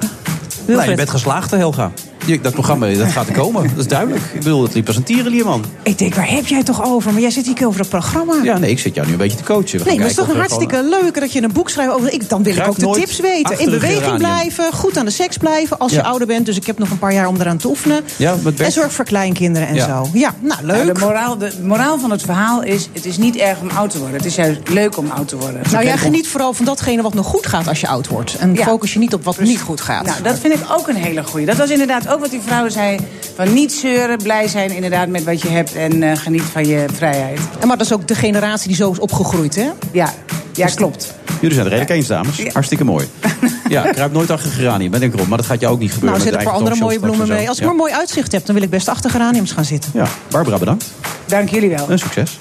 [0.67, 1.91] Nou, je bent geslaagd, Helga.
[2.27, 4.25] Dat programma dat gaat er komen, dat is duidelijk.
[4.35, 5.65] Ik bedoel, het liep als een tierenlier, man.
[5.83, 7.13] Ik denk, waar heb jij het toch over?
[7.13, 8.35] Maar jij zit hier over het programma.
[8.43, 9.65] Ja, nee, ik zit jou nu een beetje te coachen.
[9.73, 11.93] We gaan Nee, maar het is toch een hartstikke leuk dat je een boek schrijft
[11.93, 12.13] over.
[12.13, 13.59] Ik, dan wil ik ook de tips weten.
[13.59, 14.19] In beweging geranium.
[14.19, 15.99] blijven, goed aan de seks blijven als Ja.
[15.99, 16.47] je ouder bent.
[16.47, 18.01] Dus ik heb nog een paar jaar om eraan te oefenen.
[18.17, 18.35] Ja.
[18.57, 19.87] En zorg voor kleinkinderen en Ja.
[19.87, 20.09] zo.
[20.13, 20.95] Ja, nou Nou, leuk.
[20.95, 22.89] de, moraal, de moraal van het verhaal is...
[22.93, 24.17] het is niet erg om oud te worden.
[24.17, 25.61] Het is juist leuk om oud te worden.
[25.73, 28.37] Nou ja, geniet vooral van datgene wat nog goed gaat als je oud wordt.
[28.39, 28.65] En Ja.
[28.65, 30.07] focus je niet op wat niet goed gaat.
[30.07, 31.47] Nou, dat vind ik ook een hele goeie.
[31.47, 32.99] Dat was inderdaad ook wat die vrouw zei.
[33.35, 35.75] Van niet zeuren, blij zijn inderdaad met wat je hebt...
[35.75, 37.41] en eh, geniet van je vrijheid.
[37.61, 39.71] En maar dat is ook de generatie die zo is opgegroeid, hè?
[39.93, 40.13] Ja,
[40.53, 41.15] ja klopt.
[41.41, 42.43] Jullie zijn er redelijk eens, dames.
[42.53, 43.07] Hartstikke mooi.
[43.69, 45.27] Ja, kruip nooit achter geranium, ben ik erop.
[45.27, 46.19] Maar dat gaat jou ook niet gebeuren.
[46.19, 47.37] Nou, er een paar eigen andere mooie bloemen mee.
[47.37, 49.65] Als ik straks maar een mooi uitzicht heb, dan wil ik best achter geraniums gaan
[49.65, 49.91] zitten.
[49.95, 50.85] Ja, Barbara, bedankt.
[51.27, 51.89] Dank jullie wel.
[51.89, 52.37] En succes.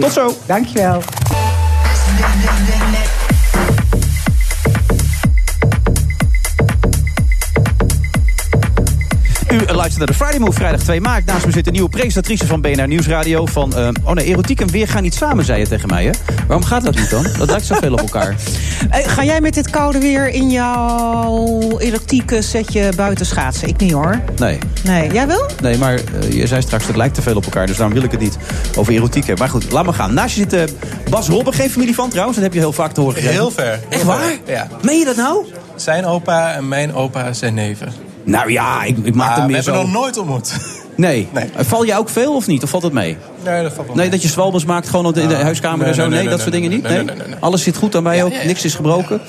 [0.00, 0.36] Tot zo.
[0.46, 1.02] Dank je wel.
[9.50, 11.24] U luistert naar de Friday Move, vrijdag 2 maart.
[11.24, 13.46] Naast me zit de nieuwe presentatrice van BNR Nieuwsradio.
[13.46, 16.10] Van, eh, oh nee, erotiek en weer gaan niet samen, zei je tegen mij, hè?
[16.46, 17.26] Waarom gaat dat niet dan?
[17.38, 18.34] Dat lijkt zoveel op elkaar.
[18.90, 23.68] Eh, ga jij met dit koude weer in jouw erotieke setje buiten schaatsen?
[23.68, 24.20] Ik niet hoor.
[24.36, 24.58] Nee.
[24.84, 25.46] Nee, jij wel?
[25.62, 27.66] Nee, maar eh, je zei straks, het lijkt te veel op elkaar.
[27.66, 28.36] Dus daarom wil ik het niet
[28.76, 29.38] over erotiek hebben.
[29.38, 30.14] Maar goed, laat maar gaan.
[30.14, 30.74] Naast je zit
[31.10, 32.36] Bas Robben, geen familie van trouwens.
[32.36, 33.40] Dat heb je heel vaak te horen gekregen.
[33.40, 33.80] Heel ver.
[33.88, 34.38] Echt waar?
[34.46, 34.68] Ja.
[34.82, 35.44] Meen je dat nou?
[35.74, 38.09] Zijn opa en mijn opa zijn neven.
[38.30, 39.82] Nou ja, ik, ik maak Maar er we meer hebben zo...
[39.82, 40.56] nog nooit ontmoet.
[40.96, 41.28] Nee.
[41.56, 42.62] Val je ook veel of niet?
[42.62, 43.16] Of valt het mee?
[43.44, 44.10] Nee, dat valt wel Nee, mee.
[44.10, 46.00] dat je zwalbes maakt gewoon op de- in de Ah, huiskamer nee, en zo?
[46.00, 46.88] nee, Nee, nee, dat nee, soort dingen nee, niet?
[46.88, 47.06] nee, Nee?
[47.06, 47.36] nee, nee, nee.
[47.40, 48.32] Alles zit goed aan bij ook?
[48.44, 49.20] Niks is gebroken?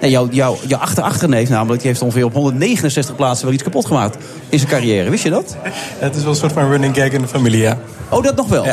[0.00, 0.10] Nee.
[0.10, 4.16] jouw, jouw, jouw achter-achterneef namelijk, die heeft ongeveer op 169 plaatsen wel iets kapot gemaakt
[4.48, 5.10] in zijn carrière.
[5.10, 5.56] Wist je dat?
[5.98, 7.78] Het is wel een soort van running gag in de familie, ja.
[8.08, 8.64] Oh, dat nog wel?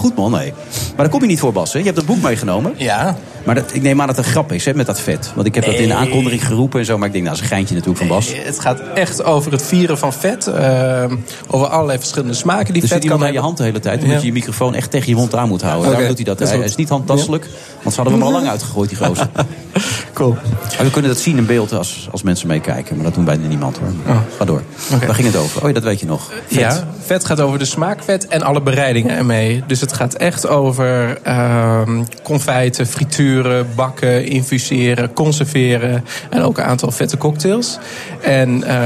[0.00, 0.52] Goed man, nee.
[0.86, 1.72] Maar daar kom je niet voor, Bas.
[1.72, 1.78] Hè?
[1.78, 2.74] Je hebt een boek meegenomen.
[2.76, 3.16] Ja.
[3.44, 5.32] Maar dat, ik neem aan dat het een grap is hè, met dat vet.
[5.34, 5.96] Want ik heb dat in de Nee.
[5.96, 6.98] aankondiging geroepen en zo.
[6.98, 8.32] Maar ik denk, nou, dat is een geintje natuurlijk van Bas.
[8.44, 10.46] Het gaat echt over het vieren van vet.
[10.46, 11.04] eh,
[11.46, 13.42] over allerlei verschillende smaken die vet iemand kan aan je hebben.
[13.42, 13.94] hand de hele tijd.
[14.02, 14.20] Omdat Ja.
[14.20, 15.80] je je microfoon echt tegen je mond aan moet houden.
[15.82, 16.38] Oké, Daarom doet hij dat.
[16.38, 16.70] dat is Hij goed.
[16.70, 17.46] is niet handtastelijk.
[17.82, 19.28] Want ze hadden hem al lang uitgegooid, die gozer.
[20.14, 20.36] cool.
[20.76, 22.94] Maar we kunnen dat zien in beeld als, als mensen meekijken.
[22.96, 24.14] Maar dat doen bijna niemand hoor.
[24.38, 24.62] Ga door.
[25.06, 25.60] Waar ging het over?
[25.62, 26.30] Oh ja, dat weet je nog.
[26.46, 26.58] Vet.
[26.60, 29.62] Ja, vet gaat over de smaak vet en alle bereidingen ermee.
[29.66, 36.90] Dus het gaat echt over ehm confijten, frituren, bakken, infuseren, conserveren en ook een aantal
[36.90, 37.78] vette cocktails.
[38.20, 38.76] En eh,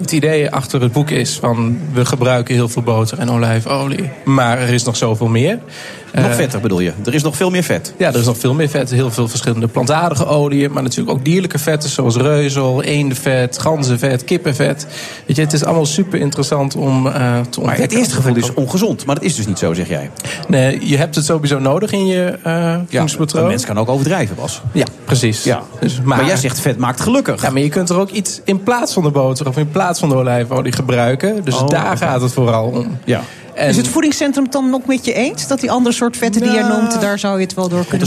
[0.00, 4.58] het idee achter het boek is van we gebruiken heel veel boter en olijfolie, maar
[4.58, 5.58] er is nog zoveel meer.
[6.14, 6.92] Nog Eh, vetter bedoel je?
[7.04, 7.94] Er is nog veel meer vet.
[7.98, 8.90] ja, er is nog veel meer vet.
[8.90, 10.72] Heel veel verschillende plantaardige oliën.
[10.72, 14.86] Maar natuurlijk ook dierlijke vetten zoals reuzel, eendenvet, ganzenvet, kippenvet.
[15.26, 17.62] Weet je, het is allemaal super interessant om eh, te ontdekken.
[17.64, 19.06] Maar het eerste gevoel is ongezond.
[19.06, 20.10] Maar dat is dus niet zo, zeg jij.
[20.48, 23.42] Nee, je hebt het sowieso nodig in je eh voedingspatroon.
[23.42, 24.62] een mens kan ook overdrijven, Bas.
[24.72, 25.44] Ja, precies.
[25.44, 25.62] Ja.
[25.80, 27.42] Dus, Maar jij zegt vet maakt gelukkig.
[27.42, 30.00] Ja, maar je kunt er ook iets in plaats van de boter of in plaats
[30.00, 31.44] van de olijfolie gebruiken.
[31.44, 32.98] Dus Oh, daar gaat het vooral om.
[33.04, 33.20] Ja.
[33.54, 35.46] En- Is het voedingscentrum dan nog met je eens?
[35.46, 37.86] Dat die andere soort vetten die je Nou, noemt, daar zou je het wel door
[37.86, 38.06] kunnen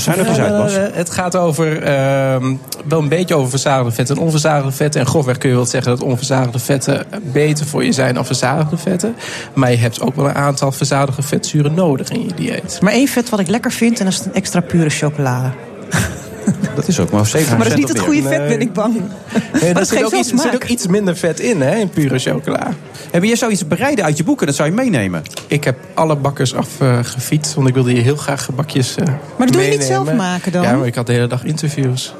[0.89, 2.55] Eh, Het gaat over, ehm,
[2.87, 5.01] wel een beetje over verzadigde vetten en onverzadigde vetten.
[5.01, 8.77] En grofweg kun je wel zeggen dat onverzadigde vetten beter voor je zijn dan verzadigde
[8.77, 9.15] vetten.
[9.53, 12.79] Maar je hebt ook wel een aantal verzadigde vetzuren nodig in je dieet.
[12.81, 15.51] Maar één vet wat ik lekker vind, en dat is een extra pure chocolade.
[16.75, 18.93] Dat is ook maar 7 Maar dat is niet het goede vet, ben ik bang.
[18.93, 19.03] Nee,
[19.51, 21.75] Maar er het zit geeft ook, iets, er zit ook iets minder vet in, hè,
[21.75, 22.73] in pure chocola.
[23.11, 24.47] Heb je zou iets bereiden uit je boeken?
[24.47, 25.23] Dat zou je meenemen.
[25.47, 29.53] Ik heb alle bakkers afgefietst, want ik wilde hier heel graag gebakjes eh Maar dat
[29.53, 30.61] doe je niet zelf maken dan?
[30.63, 32.13] Ja, maar ik had de hele dag interviews.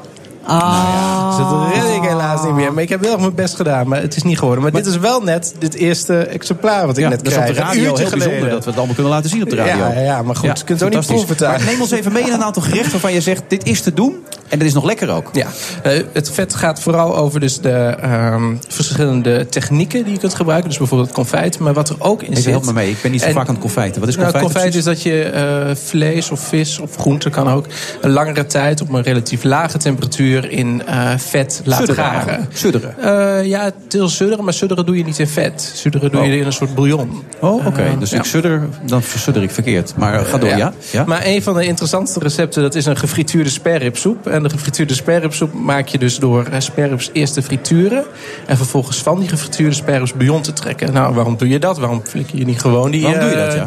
[0.48, 1.36] Ah.
[1.36, 2.72] Dus dat red ik helaas niet meer.
[2.72, 4.62] Maar ik heb wel mijn best gedaan, maar het is niet geworden.
[4.62, 7.44] Maar, dit is wel net dit eerste exemplaar wat ik Ja, net dat is op
[7.44, 7.56] krijg.
[7.56, 8.50] de radio heel bijzonder geleden.
[8.50, 9.76] dat we het allemaal kunnen laten zien op de radio.
[9.76, 11.46] Ja, ja, maar goed, je kunt het ook niet proeven.
[11.46, 13.42] Maar neem ons even mee in een aantal gerechten waarvan je zegt...
[13.48, 15.30] dit is te doen en dit is nog lekker ook.
[15.32, 15.46] Ja,
[15.82, 17.70] eh, het vet gaat vooral over dus de
[18.00, 20.68] ehm, verschillende technieken die je kunt gebruiken.
[20.68, 22.52] Dus bijvoorbeeld confijt, maar wat er ook in Even zit.
[22.52, 24.00] help me mee, ik ben niet zo En- vaak aan het confijten.
[24.00, 27.48] Wat is Nou, confijten confijt is dat je eh, vlees of vis of groente kan
[27.48, 27.66] ook
[28.00, 32.48] een langere tijd op een relatief lage temperatuur in eh, vet laat Sudderen garen.
[32.52, 33.46] Sudderen.
[33.48, 35.72] Ja, deel sudderen, maar sudderen doe je niet in vet.
[35.74, 37.22] Sudderen doe je in een soort bouillon.
[37.40, 37.96] Oh, oké.
[37.98, 38.18] Dus ja.
[38.18, 39.94] ik sudder, dan versudder ik verkeerd.
[39.96, 40.72] Maar ga door, ja?
[40.90, 41.04] ja?
[41.04, 44.26] Maar een van de interessantste recepten dat is een gefrituurde sperripsoep.
[44.38, 48.04] En de gefrituurde sperripsoep maak je dus door eh, sperrips eerst te frituren.
[48.46, 50.92] En vervolgens van die gefrituurde sperrips bouillon te trekken.
[50.92, 51.78] Nou, waarom doe je dat?
[51.78, 53.02] Waarom flikker je niet gewoon die...
[53.02, 53.66] Waarom doe je eh, dat, ja?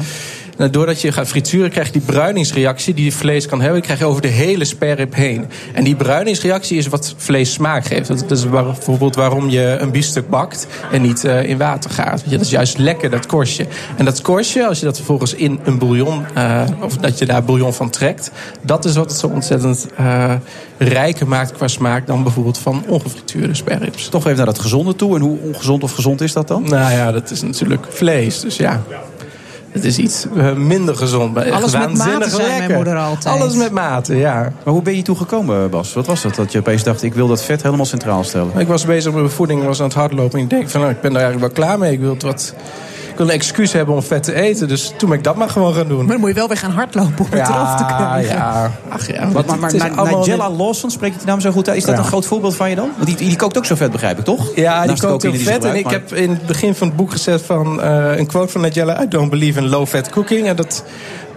[0.61, 3.75] Nou, doordat je gaat frituren, krijg je die bruiningsreactie die vlees kan hebben.
[3.75, 5.45] Die krijg je over de hele sperrip heen.
[5.73, 8.07] En die bruiningsreactie is wat vlees smaak geeft.
[8.07, 12.23] Dat is bijvoorbeeld waarom je een biefstuk bakt en niet eh, in water gaat.
[12.29, 13.65] Dat is juist lekker, dat korstje.
[13.97, 17.43] En dat korstje, als je dat vervolgens in een bouillon, eh, of dat je daar
[17.43, 18.31] bouillon van trekt,
[18.61, 20.33] dat is wat het zo ontzettend eh,
[20.77, 24.09] rijker maakt qua smaak dan bijvoorbeeld van ongefrituurde sperrips.
[24.09, 25.15] Toch even naar dat gezonde toe.
[25.15, 26.63] En hoe ongezond of gezond is dat dan?
[26.63, 28.39] Nou ja, dat is natuurlijk vlees.
[28.39, 28.81] Dus ja,
[29.71, 31.33] het is iets eh, minder gezond.
[31.33, 32.75] Maar Alles met mate, zei mijn lekker.
[32.75, 33.35] moeder altijd.
[33.41, 34.53] Alles met mate, ja.
[34.63, 35.93] Maar hoe ben je toegekomen, Bas?
[35.93, 36.35] Wat was dat?
[36.35, 38.59] Dat je opeens dacht, ik wil dat vet helemaal centraal stellen.
[38.59, 40.37] Ik was bezig met mijn voeding, ik was aan het hardlopen.
[40.37, 41.91] En ik denk van, nou, ik ben daar eigenlijk wel klaar mee.
[41.91, 42.53] Ik wil het wat...
[43.21, 44.67] Wil een excuus hebben om vet te eten.
[44.67, 45.97] Dus toen ben ik dat maar gewoon gaan doen.
[45.97, 48.35] Maar dan moet je wel weer gaan hardlopen om het eraf te krijgen.
[48.35, 49.31] Ja, ach ja.
[49.31, 51.77] Wat, maar maar, maar allemaal- Nigella Lawson, spreekt die naam zo goed uit?
[51.77, 52.01] Is dat Ja.
[52.01, 52.89] een groot voorbeeld van je dan?
[52.95, 54.55] Want die, die kookt ook zo vet, begrijp ik, toch?
[54.55, 55.63] Ja, die Naast kookt ze vet.
[55.63, 58.61] En ik heb in het begin van het boek gezet van eh, een quote van
[58.61, 59.01] Nigella...
[59.01, 60.47] I don't believe in low-fat cooking.
[60.47, 60.83] En dat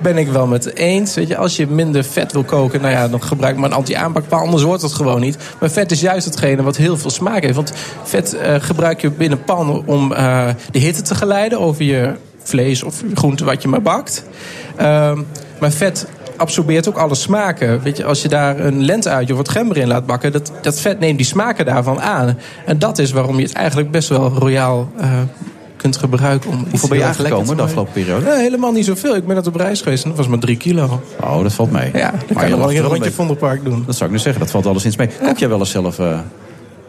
[0.03, 1.15] ben ik wel met eens.
[1.15, 4.41] Weet je, als je minder vet wil koken, nou ja, dan gebruik maar een anti-aanbakpaal.
[4.41, 5.37] Anders wordt het gewoon niet.
[5.61, 7.55] Maar vet is juist hetgene wat heel veel smaak heeft.
[7.55, 7.73] Want
[8.03, 12.83] vet eh, gebruik je binnen pan om eh, de hitte te geleiden over je vlees
[12.83, 14.25] of groente wat je maar bakt.
[14.77, 15.21] Ehm,
[15.61, 17.83] maar vet absorbeert ook alle smaken.
[17.83, 20.33] Weet je, als je daar een lentenuitje of wat gember in laat bakken...
[20.33, 22.39] Dat, dat vet neemt die smaken daarvan aan.
[22.67, 25.11] En dat is waarom je het eigenlijk best wel royaal eh,
[25.85, 26.51] kunt gebruiken.
[26.51, 28.25] Om Hoeveel ben je aangekomen de afgelopen periode?
[28.25, 29.17] Nee, helemaal niet zoveel.
[29.17, 31.03] Ik ben net op reis geweest en dat was maar drie kilo.
[31.21, 31.91] Oh, dat valt mee.
[31.93, 33.83] Ja, dan kan je wel een rondje Vondelpark doen.
[33.87, 35.09] Dat zou ik nu zeggen, dat valt alleszins mee.
[35.23, 36.19] Kook jij wel eens zelf, eh,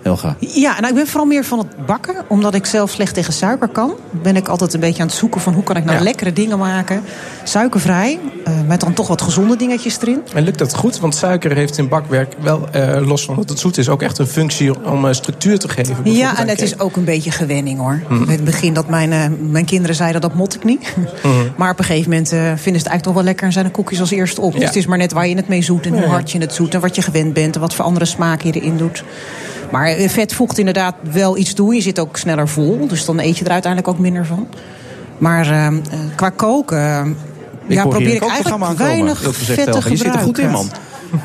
[0.05, 0.35] Helga?
[0.39, 2.15] Ja, nou, ik ben vooral meer van het bakken.
[2.27, 3.93] Omdat ik zelf slecht tegen suiker kan.
[4.11, 6.03] Ben ik altijd een beetje aan het zoeken van hoe kan ik nou Ja.
[6.03, 7.01] lekkere dingen maken.
[7.43, 8.19] Suikervrij.
[8.43, 10.21] eh, met dan toch wat gezonde dingetjes erin.
[10.33, 10.99] En lukt dat goed?
[10.99, 13.89] Want suiker heeft in bakwerk wel, eh, los van dat het zoet is...
[13.89, 15.95] ook echt een functie om eh, structuur te geven.
[16.13, 17.99] Ja, en het is ook een beetje gewenning hoor.
[18.09, 18.21] Mhm.
[18.23, 20.95] In het begin dat mijn, mijn kinderen zeiden dat mot ik niet.
[21.21, 21.33] Mhm.
[21.57, 23.45] Maar op een gegeven moment vinden ze het eigenlijk toch wel lekker...
[23.45, 24.53] en zijn de koekjes als eerste op.
[24.53, 26.53] Dus het is maar net waar je het mee zoet en hoe hard je het
[26.53, 26.73] zoet...
[26.73, 29.03] en wat je gewend bent en wat voor andere smaken je erin doet.
[29.75, 31.75] Maar vet voegt inderdaad wel iets toe.
[31.75, 34.47] Je zit ook sneller vol, dus dan eet je er uiteindelijk ook minder van.
[35.17, 35.73] Maar eh, eh,
[36.15, 37.17] qua koken...
[37.67, 39.89] Ik ja, probeer ik eigenlijk weinig vet te.
[39.89, 40.69] Je zit er goed in, man.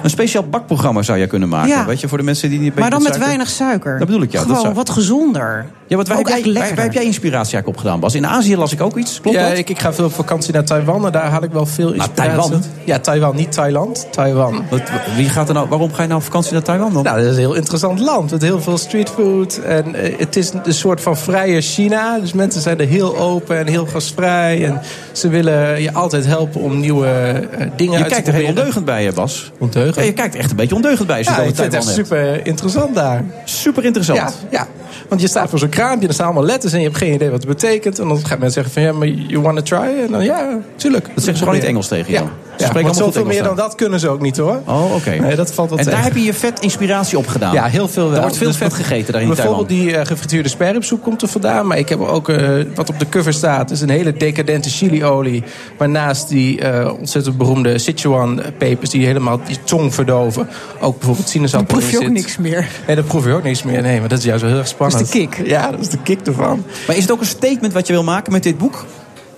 [0.02, 1.68] Een speciaal bakprogramma zou je kunnen maken.
[1.68, 1.86] Ja.
[1.86, 3.98] Weet je, voor de mensen die niet Maar dan met weinig suiker.
[3.98, 4.44] Dat bedoel ik, ja.
[4.44, 5.66] dat Gewoon wat gezonder.
[5.90, 8.14] Ja, want waar, heb jij, waar, waar heb jij inspiratie eigenlijk opgedaan, Bas?
[8.14, 9.58] In Azië las ik ook iets, klopt ja, dat?
[9.58, 12.34] ik, ik ga veel op vakantie naar Taiwan en daar haal ik wel veel inspiratie.
[12.34, 12.62] Taiwan?
[12.84, 14.06] Ja, Taiwan, niet Thailand.
[14.10, 14.64] Taiwan.
[14.70, 14.82] Wat,
[15.16, 17.02] wie gaat er nou, waarom ga je nou op vakantie naar Taiwan dan?
[17.02, 19.56] Nou, dat is een heel interessant land met heel veel streetfood.
[19.56, 22.18] En eh, het is een soort van vrije China.
[22.18, 24.64] Dus mensen zijn er heel open en heel gastvrij.
[24.64, 24.80] En
[25.12, 28.42] ze willen je altijd helpen om nieuwe eh, dingen je uit te kijkt er heel
[28.42, 28.48] proberen.
[28.48, 29.50] ondeugend bij, hè, Bas?
[29.58, 29.94] Ondeugend?
[29.94, 31.74] Ja, je kijkt echt een beetje ondeugend bij als je Ja, het ik vind het
[31.74, 32.28] echt Taiwan hebt.
[32.34, 33.24] super interessant daar.
[33.44, 34.18] Super interessant.
[34.18, 34.66] Ja, ja,
[35.08, 37.30] want je staat voor zo'n kraampje, er staan allemaal letters en je hebt geen idee
[37.30, 37.98] wat het betekent.
[37.98, 40.02] En dan gaan mensen zeggen van ja, maar you wanna try?
[40.04, 41.04] En dan ja, tuurlijk.
[41.04, 42.68] Dat zeggen ze gewoon in het Engels tegen Ja, dan?
[42.68, 44.60] ja Ze want zoveel meer dan dat kunnen ze ook niet hoor.
[44.66, 45.10] Oh, oké.
[45.10, 47.52] Nee, dat valt wel En daar heb je je vet inspiratie op gedaan?
[47.52, 48.14] Ja, heel veel wel.
[48.14, 51.28] Er wordt veel Dus vet gegeten daar in Bijvoorbeeld die eh, gefrituurde sperripsoep komt er
[51.28, 51.66] vandaan.
[51.66, 55.42] Maar ik heb ook, eh, wat op de cover staat, is een hele decadente chiliolie.
[55.76, 60.48] Waarnaast die eh, ontzettend beroemde Sichuan pepers die helemaal die tong verdoven.
[60.80, 62.12] Ook bijvoorbeeld sinaasappel proef je ook zit.
[62.12, 62.68] niks meer.
[62.86, 63.82] Nee, dat proef je ook niks meer.
[63.82, 64.98] Nee, maar dat is juist wel heel erg spannend.
[64.98, 65.46] Dat is de kick.
[65.46, 66.64] Ja, dat is de kick ervan.
[66.86, 68.84] Maar is het ook een statement wat je wil maken met dit boek?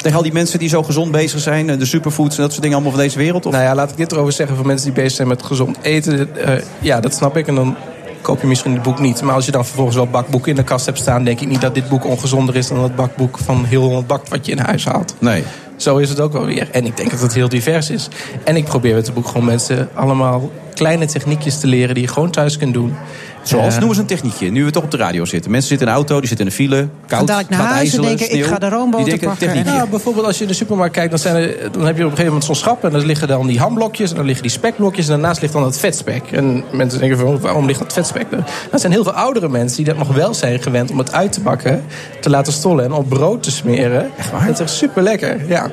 [0.03, 2.63] Tegen al die mensen die zo gezond bezig zijn, eh, de superfoods en dat soort
[2.63, 3.47] dingen allemaal van deze wereld?
[3.47, 3.53] Of?
[3.53, 6.37] Nou ja, laat ik dit erover zeggen voor mensen die bezig zijn met gezond eten.
[6.37, 7.47] Eh, ja, dat snap ik.
[7.47, 7.77] En dan
[8.21, 9.23] koop je misschien het boek niet.
[9.23, 11.25] Maar als je dan vervolgens wel bakboeken in de kast hebt staan...
[11.25, 14.29] denk ik niet dat dit boek ongezonder is dan het bakboek van heel Holland Bakt...
[14.29, 15.15] wat je in huis haalt.
[15.19, 15.45] Nee.
[15.77, 16.69] Zo is het ook wel weer.
[16.73, 18.09] En ik denk dat het heel divers is.
[18.45, 21.95] En ik probeer met het boek gewoon mensen allemaal kleine techniekjes te leren...
[21.95, 22.95] die je gewoon thuis kunt doen.
[23.43, 24.51] Zoals, Eh, noem eens een techniekje.
[24.51, 25.51] Nu we toch op de radio zitten.
[25.51, 26.89] Mensen zitten in de auto, die zitten in de file.
[27.07, 29.65] Koud, gaat ijzelen, denken, ik ga de roomboter pakken.
[29.65, 32.11] Nou, bijvoorbeeld als je in de supermarkt kijkt, dan, zijn er, dan heb je op
[32.11, 32.85] een gegeven moment zo'n schap.
[32.85, 35.05] En dan liggen dan die hamblokjes en dan liggen die spekblokjes.
[35.07, 36.23] En daarnaast ligt dan het vetspek.
[36.33, 38.45] En mensen denken van, waarom ligt dat vetspek er?
[38.71, 41.33] Dat zijn heel veel oudere mensen die dat nog wel zijn gewend om het uit
[41.33, 41.85] te bakken.
[42.21, 44.11] Te laten stollen en op brood te smeren.
[44.19, 44.47] Echt waar?
[44.47, 45.71] Dat is echt super lekker, ja.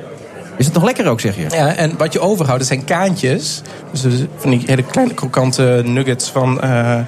[0.57, 1.45] Is het nog lekker ook, zeg je?
[1.49, 3.61] Ja, en wat je overhoudt, dat zijn kaantjes.
[3.91, 6.99] Dus dus van die hele kleine krokante nuggets van eh,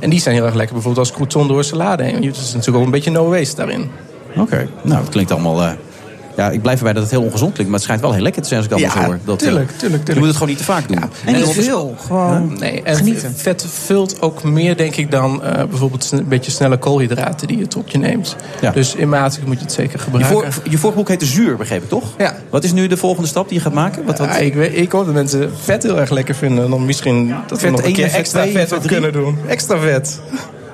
[0.00, 2.14] En die zijn heel erg lekker, bijvoorbeeld als crouton door salade heen.
[2.24, 3.90] Het is natuurlijk ook een beetje no waste daarin.
[4.36, 5.62] Oké, nou, het klinkt allemaal...
[5.62, 5.70] eh,
[6.36, 8.42] ja, ik blijf erbij dat het heel ongezond klinkt, maar het schijnt wel heel lekker
[8.42, 9.18] te zijn als ik allemaal Ja, hoor.
[9.24, 10.08] Dat, eh, tuurlijk, tuurlijk, tuurlijk.
[10.08, 10.96] Je moet het gewoon niet te vaak doen.
[10.96, 11.94] En niet dat is- veel.
[12.06, 13.34] Gewoon Nee, en genieten.
[13.36, 17.66] vet vult ook meer, denk ik, dan eh, bijvoorbeeld een beetje snelle koolhydraten die je
[17.66, 18.36] tot je neemt.
[18.60, 18.70] Ja.
[18.70, 20.52] Dus in mate moet je het zeker Je, gebruiken.
[20.52, 22.04] voor, je vorige boek heette Zuur, begreep ik toch?
[22.18, 22.34] Ja.
[22.50, 24.04] Wat is nu de volgende stap die je gaat maken?
[24.04, 24.28] Wat, wat?
[24.28, 26.64] Ja, ik, weet, ik hoop dat mensen vet heel erg lekker vinden.
[26.64, 28.72] En dan misschien dat we Vet nog een keer en vet extra en vet vet
[28.78, 29.00] op drie?
[29.00, 29.38] kunnen doen.
[29.48, 30.20] Extra vet.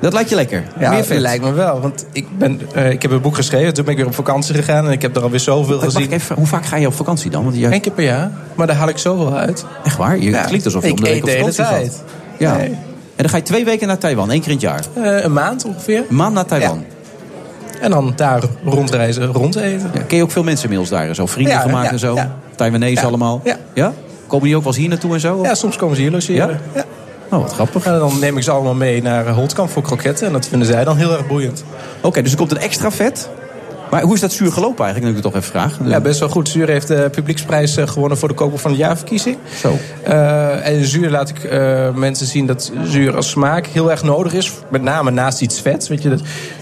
[0.01, 0.63] Dat lijkt je lekker?
[0.79, 1.19] Ja, Meer vet?
[1.19, 1.81] lijkt me wel.
[1.81, 3.75] Want ik, ben, eh, ik heb een boek geschreven.
[3.75, 4.87] Toen ben ik weer op vakantie gegaan.
[4.87, 6.11] En ik heb er alweer zoveel gezien.
[6.13, 7.43] even, hoe vaak ga je op vakantie dan?
[7.45, 8.31] Want je, Eén keer per jaar.
[8.55, 9.65] Maar daar haal ik zoveel uit.
[9.85, 10.19] echt waar?
[10.19, 11.93] Je Ja, klinkt alsof je om de week op de hele vakantie tijd.
[11.93, 12.03] gaat.
[12.39, 12.57] Ja.
[12.57, 12.67] Nee.
[12.71, 12.77] En
[13.17, 14.81] dan ga je twee weken naar Taiwan, één keer in het jaar.
[14.95, 16.03] Eh, een maand ongeveer.
[16.09, 16.85] Een maand naar Taiwan.
[17.81, 19.91] En dan daar rondreizen, rondeten.
[19.95, 21.15] Ja, ken je ook veel mensen inmiddels daar?
[21.15, 22.19] Zo vrienden Ja, gemaakt ja, en zo?
[22.57, 23.41] Taiwanese allemaal?
[23.75, 23.93] Ja.
[24.27, 25.37] Komen die ook wel eens hier naartoe en zo?
[25.37, 25.47] of?
[25.47, 26.61] Ja, soms komen ze hier logeren.
[26.75, 26.85] Ja?
[27.31, 27.85] Oh, wat grappig.
[27.85, 30.26] En dan neem ik ze allemaal mee naar eh, Holtkamp voor kroketten.
[30.26, 31.64] En dat vinden zij dan heel erg boeiend.
[32.01, 33.28] Oké, dus er komt een extra vet.
[33.91, 35.05] Maar hoe is dat zuur gelopen eigenlijk?
[35.05, 35.78] Nu ik het toch even vraag.
[35.85, 36.49] Ja, best wel goed.
[36.49, 39.37] Zuur heeft de publieksprijs eh, gewonnen voor de koper van het jaarverkiezing.
[39.61, 39.78] Zo.
[40.03, 44.33] Eh, en zuur laat ik eh, mensen zien dat zuur als smaak heel erg nodig
[44.33, 44.53] is.
[44.68, 45.89] Met name naast iets vets.
[45.89, 46.20] Weet je, dat,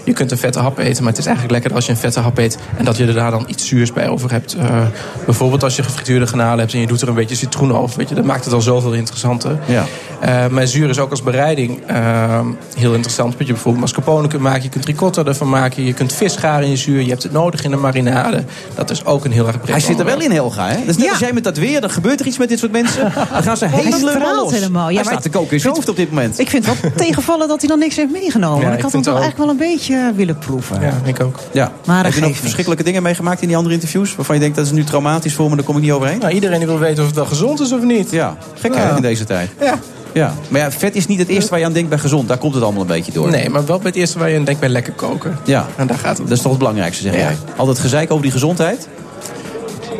[0.09, 2.19] je kunt een vette hap eten, maar het is eigenlijk lekker als je een vette
[2.19, 2.57] hap eet.
[2.77, 4.53] En dat je er daar dan iets zuurs bij over hebt.
[4.53, 4.81] Eh,
[5.25, 7.97] bijvoorbeeld als je gefrituurde garnalen hebt en je doet er een beetje citroen over.
[7.97, 9.57] Weet je, dat maakt het al zoveel interessanter.
[9.65, 9.85] Ja.
[10.19, 12.39] Eh, maar zuur is ook als bereiding eh,
[12.77, 13.33] heel interessant.
[13.35, 15.83] Want je bijvoorbeeld mascarpone kunt maken, je kunt ricotta ervan maken.
[15.83, 18.43] Je kunt vis garen in je zuur, je hebt het nodig in de marinade.
[18.75, 20.67] Dat is ook een heel erg breed Hij zit er wel in, Helga.
[20.67, 20.77] Hè?
[20.79, 21.09] Dat is net Ja.
[21.11, 23.01] als jij met dat weer, dan gebeurt er iets met dit soort mensen.
[23.31, 24.51] Dan gaan ze dat helemaal los.
[24.53, 24.89] helemaal.
[24.89, 26.39] Ja, Hij maar staat te koken in zijn hoofd op dit moment.
[26.39, 28.57] Ik vind het wel tegenvallen dat hij dan niks heeft meegenomen.
[28.61, 29.19] Ja, Want ik ik had hem toch ook.
[29.21, 30.81] eigenlijk wel een beetje willen proeven.
[30.81, 31.39] Ja, ik ook.
[31.51, 31.71] Ja.
[31.85, 34.15] Maar dat Heb je nog verschrikkelijke dingen meegemaakt in die andere interviews?
[34.15, 36.19] Waarvan je denkt, dat is nu traumatisch voor me, daar kom ik niet overheen?
[36.19, 38.11] Nou, iedereen die wil weten of het wel gezond is of niet.
[38.11, 38.95] Ja, gek Ja.
[38.95, 39.49] in deze tijd.
[39.61, 39.79] Ja.
[40.13, 40.33] Ja.
[40.47, 42.27] Maar ja, vet is niet het eerste waar je aan denkt bij gezond.
[42.27, 43.29] Daar komt het allemaal een beetje door.
[43.29, 45.37] Nee, maar wel bij het eerste waar je aan denkt bij lekker koken.
[45.43, 45.67] Ja.
[45.75, 46.27] En daar gaat het.
[46.27, 47.19] Dat is toch het belangrijkste, zeg Ja.
[47.19, 47.35] jij.
[47.55, 48.87] Altijd gezeik over die gezondheid?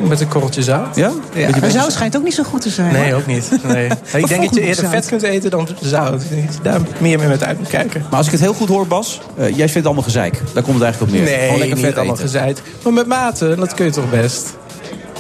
[0.08, 0.96] Met een korreltje zout.
[0.96, 1.12] Ja?
[1.34, 1.50] Ja.
[1.62, 2.94] Maar zout schijnt ook niet zo goed te zijn.
[2.94, 3.20] Nee, hoor.
[3.20, 3.52] ook niet.
[3.64, 3.86] Nee.
[4.22, 4.92] ik denk dat je eerder zout.
[4.92, 6.22] vet kunt eten dan zout.
[6.62, 8.02] Daar meer mee met uit moet kijken.
[8.10, 10.42] Maar als ik het heel goed hoor, Bas, eh, jij vindt het allemaal gezeik.
[10.54, 11.28] Daar komt het eigenlijk op neer.
[11.28, 12.26] Gewoon Nee, lekker niet vet allemaal eten.
[12.28, 12.62] gezeid.
[12.84, 14.58] Maar met mate, dat kun je toch best.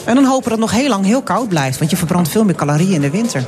[0.05, 1.79] En dan hopen dat het nog heel lang heel koud blijft.
[1.79, 3.43] Want je verbrandt veel meer calorieën in de winter.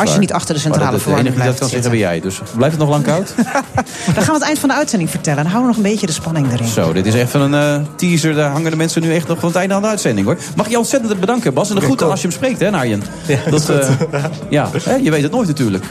[0.00, 2.20] Als je niet achter de Maar centrale verwarming die dat kan blijft zeggen jij.
[2.20, 3.34] Dus blijft het nog lang koud?
[4.14, 5.42] Dan gaan we het eind van de uitzending vertellen.
[5.42, 6.68] Dan houden we nog een beetje de spanning erin.
[6.68, 8.34] Zo, dit is echt een eh, teaser.
[8.34, 10.38] Daar hangen de mensen nu echt nog van het einde aan de uitzending hoor.
[10.56, 11.68] Mag je ontzettend bedanken, Bas.
[11.68, 13.02] En de groeten als je hem spreekt, hè, Narjen?
[13.26, 13.88] Ja, dat, eh,
[14.48, 15.84] ja hè, je weet het nooit natuurlijk.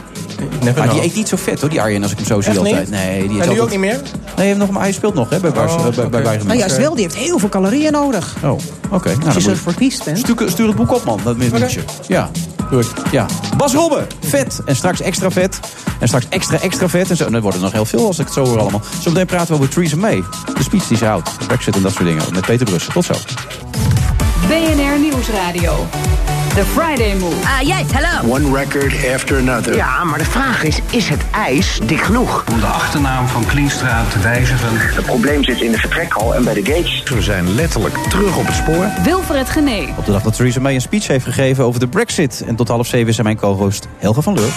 [0.50, 1.04] Maar die know.
[1.04, 2.68] eet niet zo vet hoor, die Arjen, als ik hem zo zie Echt niet?
[2.68, 2.90] altijd.
[2.90, 3.92] Nee, die eet En nu altijd- ook niet meer?
[4.02, 4.02] Nee,
[4.36, 6.94] hij, heeft nog, hij speelt nog hè, bij, Bars, Oh, bij, bij Nou juist wel,
[6.96, 8.36] die heeft heel veel calorieën nodig.
[8.44, 8.52] Oh,
[8.92, 9.10] oké.
[9.10, 10.18] Nou, Als je zo verkiest bent.
[10.18, 11.20] Stuur, stuur het boek op, man.
[11.24, 11.82] Dat liedje.
[12.08, 12.30] Ja.
[12.68, 12.88] Goed.
[13.12, 13.26] Ja.
[13.58, 14.60] Bas Robben, vet.
[14.66, 15.60] En straks extra vet.
[16.00, 17.10] En straks extra extra vet.
[17.10, 17.26] En zo.
[17.26, 18.82] En dan wordt er nog heel veel als ik het zo hoor allemaal.
[19.02, 20.24] Zometeen praten we over Theresa May.
[20.58, 21.30] De speech die ze houdt.
[21.48, 22.24] Brexit en dat soort dingen.
[22.34, 22.94] Met Peter Brussen.
[22.94, 23.14] Tot zo.
[24.48, 25.88] BNR Nieuwsradio.
[26.56, 27.36] The Friday Move.
[27.44, 28.34] Ah, yes, hello.
[28.34, 29.76] One record after another.
[29.76, 32.44] Ja, maar de vraag is, is het ijs dik genoeg?
[32.52, 34.70] Om de achternaam van Klienstra te wijzigen.
[34.74, 37.04] Het probleem zit in de vertrekhal en bij de gates.
[37.04, 38.88] We zijn letterlijk terug op het spoor.
[39.04, 39.94] Wilfred Gené.
[39.98, 42.44] Op de dag dat Theresa May een speech heeft gegeven over de Brexit.
[42.48, 44.52] En tot half zeven is er mijn co-host Helga van Leur.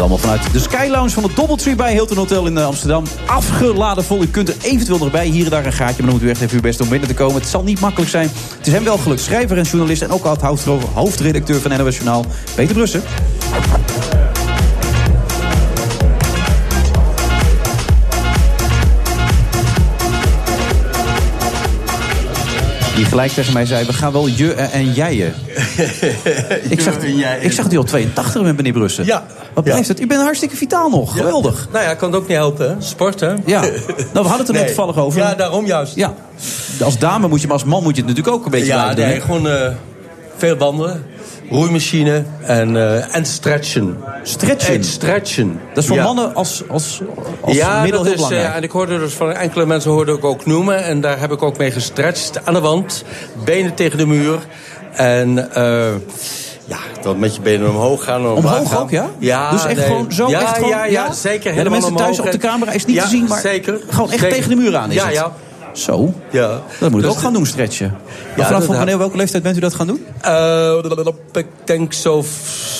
[0.00, 3.04] Allemaal vanuit de Sky Lounge van het Doubletree bij Hilton Hotel in eh, Amsterdam.
[3.26, 4.22] Afgeladen vol.
[4.22, 5.26] U kunt er eventueel nog bij.
[5.26, 6.02] Hier en daar een gaatje.
[6.02, 7.34] Maar dan moet u echt even uw best om binnen te komen.
[7.34, 8.30] Het zal niet makkelijk zijn.
[8.58, 9.20] Het is hem wel gelukt.
[9.20, 10.02] Schrijver en journalist.
[10.02, 10.64] En ook al het
[10.94, 12.24] hoofdredacteur van NOS Journaal.
[12.54, 13.02] Peter Brussen.
[23.00, 25.34] Die gelijk tegen mij zei, we gaan wel je en jijen.
[26.74, 26.96] ik, zag,
[27.40, 29.04] ik zag u al 82 bent, meneer Brussen.
[29.04, 29.26] Ja.
[29.54, 30.00] Wat blijft het?
[30.00, 31.16] U bent hartstikke vitaal nog.
[31.16, 31.68] Geweldig.
[31.72, 32.74] Nou ja, kan het ook niet helpen, hè?
[32.78, 33.34] Sport, hè?
[33.44, 33.60] Ja.
[33.60, 33.72] Nou,
[34.12, 35.20] we hadden het er net toevallig over.
[35.20, 35.94] Ja, daarom juist.
[35.94, 36.14] Ja.
[36.80, 38.92] Als dame moet je, maar als man moet je het natuurlijk ook een beetje Ja,
[38.92, 39.70] nee, gewoon eh,
[40.36, 41.04] veel wandelen,
[41.50, 43.96] roeimachine en, eh, en stretchen.
[44.22, 44.74] Stretchen?
[44.74, 45.60] En stretchen.
[45.74, 46.02] Dat is voor Ja.
[46.04, 47.00] mannen als, als,
[47.40, 48.50] als ja, middel dat heel is, belangrijk.
[48.52, 50.84] eh, en ik hoorde dus van enkele mensen hoorde ik ook noemen.
[50.84, 53.04] En daar heb ik ook mee gestretched aan de wand.
[53.44, 54.38] Benen tegen de muur.
[54.92, 55.92] En eh,
[56.64, 58.26] ja, dan met je benen omhoog gaan.
[58.26, 58.82] omlaag Omhoog gaan.
[58.82, 59.06] ook, ja?
[59.18, 59.86] Ja, Dus echt nee.
[59.86, 60.28] gewoon zo?
[60.28, 61.34] Ja, echt gewoon, ja, ja, zeker.
[61.34, 62.34] Ja, de helemaal mensen thuis omhoog.
[62.34, 63.80] op de camera is niet Ja, te zien, maar zeker.
[63.88, 64.36] gewoon echt Zeker.
[64.36, 65.14] tegen de muur aan is ja, het.
[65.14, 65.32] Ja,
[65.72, 66.60] Zo, ja.
[66.78, 67.94] dat moet ik Dus ook gaan doen, stretchen.
[68.36, 70.06] Ja, vanaf dat- wanneer, welke leeftijd bent u dat gaan doen?
[70.20, 70.78] Eh,
[71.32, 72.24] ik denk zo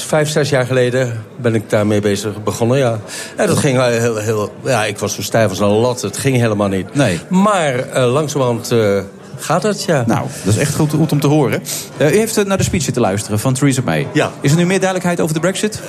[0.07, 2.99] vijf, zes jaar geleden ben ik daarmee bezig begonnen, ja.
[3.37, 4.53] En dat ging heel, heel...
[4.65, 6.03] Ja, ik was zo stijf als een lat.
[6.03, 6.95] Het ging helemaal niet.
[6.95, 7.21] Nee.
[7.29, 8.99] Maar eh, langzamerhand eh,
[9.37, 10.05] gaat het, ja.
[10.07, 11.63] Nou, dat is echt goed, goed om te horen.
[11.97, 14.07] Eh, u heeft naar de speech zitten luisteren van Theresa May.
[14.13, 14.31] Ja.
[14.41, 15.81] Is er nu meer duidelijkheid over de brexit?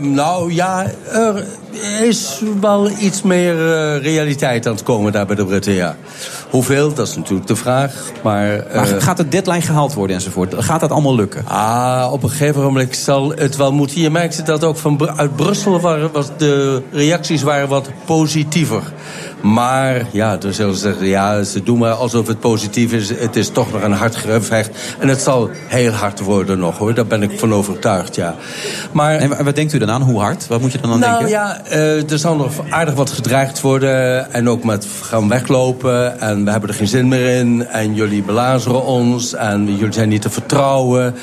[0.00, 1.44] Nou ja, er
[2.02, 3.54] is wel iets meer
[3.98, 5.96] realiteit aan het komen daar bij de Britten, ja.
[6.50, 7.92] Hoeveel, dat is natuurlijk de vraag.
[8.22, 10.54] Maar, Maar eh, gaat de deadline gehaald worden enzovoort?
[10.58, 11.44] Gaat dat allemaal lukken?
[11.46, 14.00] Ah, op een gegeven moment zal het wel moeten.
[14.00, 18.82] Je merkte dat ook van uit Brussel waren wat de reacties waren wat positiever.
[19.42, 23.08] Maar ja, er zullen ze zeggen, ja, ze doen maar alsof het positief is.
[23.08, 24.70] Het is toch nog een hard gevecht.
[24.98, 26.94] En het zal heel hard worden nog hoor.
[26.94, 28.34] Daar ben ik van overtuigd, ja.
[28.92, 30.02] Maar En wa- wat denkt u dan aan?
[30.02, 30.46] Hoe hard?
[30.46, 31.28] Wat moet je dan aan nou denken?
[31.28, 34.32] ja, eh, er zal nog aardig wat gedreigd worden.
[34.32, 36.20] En ook met gaan weglopen.
[36.20, 37.66] En we hebben er geen zin meer in.
[37.66, 39.34] En jullie belazeren ons.
[39.34, 41.14] En jullie zijn niet te vertrouwen.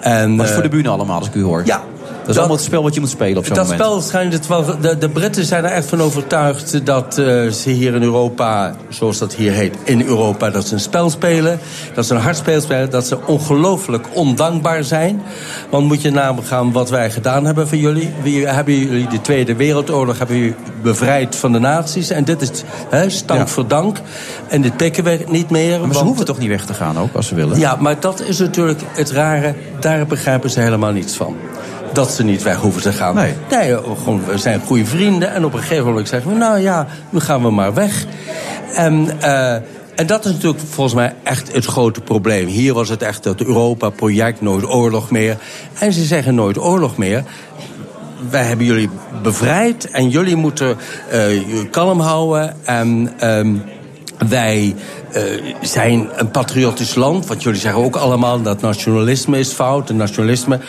[0.00, 1.62] En, Wat is voor de eh, bühne allemaal, als ik u hoor?
[1.64, 1.82] Ja.
[2.26, 3.82] Dat is allemaal het spel wat je moet spelen op zo'n dat moment.
[3.82, 4.64] spel schijnt het wel.
[4.80, 9.18] De, de Britten zijn er echt van overtuigd dat eh, ze hier in Europa, zoals
[9.18, 11.58] dat hier heet, in Europa, dat ze een spel spelen.
[11.94, 12.90] Dat ze een hard spel spelen.
[12.90, 15.22] Dat ze ongelooflijk ondankbaar zijn.
[15.70, 18.12] Want moet je nagaan wat wij gedaan hebben voor jullie.
[18.22, 22.10] We hebben jullie de Tweede Wereldoorlog hebben jullie bevrijd van de nazi's.
[22.10, 22.50] En dit is
[22.88, 23.46] hè, stank Ja.
[23.46, 23.96] voor dank.
[24.48, 25.80] En dit pikken we niet meer.
[25.80, 27.58] Maar ze hoeven toch niet weg te gaan ook, als ze willen?
[27.58, 29.54] ja, maar dat is natuurlijk het rare.
[29.80, 31.36] Daar begrijpen ze helemaal niets van.
[31.94, 33.14] Dat ze niet weg hoeven te gaan.
[33.14, 33.34] Nee.
[33.50, 35.34] Nee, gewoon, we zijn goede vrienden.
[35.34, 38.04] En op een gegeven moment zeggen we, nou ja, nu gaan we maar weg.
[38.74, 39.54] En, eh,
[39.94, 42.46] en dat is natuurlijk volgens mij echt het grote probleem.
[42.46, 45.36] Hier was het echt het Europa-project, nooit oorlog meer.
[45.78, 47.24] En ze zeggen nooit oorlog meer
[48.30, 48.88] wij hebben jullie
[49.22, 50.76] bevrijd en jullie moeten
[51.10, 52.56] eh, je kalm houden.
[52.64, 53.54] En ehm,
[54.28, 54.74] wij
[55.12, 55.22] eh,
[55.60, 59.90] zijn een patriotisch land, want jullie zeggen ook allemaal dat nationalisme is fout.
[59.90, 60.60] En nationalisme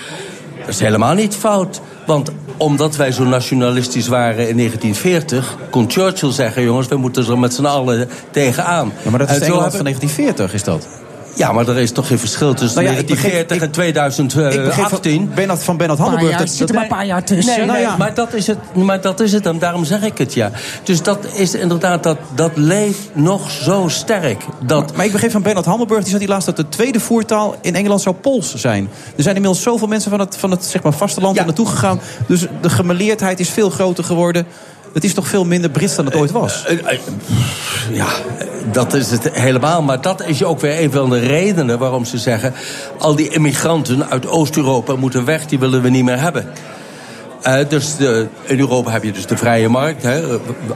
[0.66, 1.82] dat is helemaal niet fout.
[2.06, 7.40] Want omdat wij zo nationalistisch waren in 1940, kon Churchill zeggen: jongens, we moeten er
[7.40, 8.94] met z'n allen tegenaan.
[9.04, 10.88] Ja, maar dat is En het Engeland van 1940, is dat?
[11.36, 13.72] Ja, maar er is toch geen verschil tussen Nou ja, ik begreep- 1940 en Ik
[13.72, 15.26] begreep 2018.
[15.26, 17.58] van Bernard, van Bernard ja, dat- er maar een paar jaar tussen.
[17.58, 17.98] Nee, Nou nee, ja.
[17.98, 20.52] maar, dat is het, maar dat is het en daarom zeg ik het, ja.
[20.84, 24.44] Dus dat is inderdaad, dat, dat leeft nog zo sterk.
[24.66, 27.56] Dat, Maar ik begreep van Bernard Hammelburg, die zei die laatst dat de tweede voertaal
[27.62, 28.90] in Engeland zou Pools zijn.
[29.16, 31.44] Er zijn inmiddels zoveel mensen van het, van het zeg maar, vasteland Ja.
[31.46, 32.00] naartoe gegaan.
[32.28, 34.46] Dus de gemeleerdheid is veel groter geworden.
[34.96, 36.66] Het is toch veel minder Brits dan het ooit was?
[36.66, 37.00] Eh, eh,
[37.92, 38.08] Ja,
[38.72, 39.82] dat is het helemaal.
[39.82, 42.54] Maar dat is ook weer een van de redenen waarom ze zeggen...
[43.00, 46.46] al die immigranten uit Oost-Europa moeten weg, die willen we niet meer hebben.
[47.48, 50.04] Uh, dus de, in Europa heb je dus de vrije markt.
[50.04, 50.22] Hè.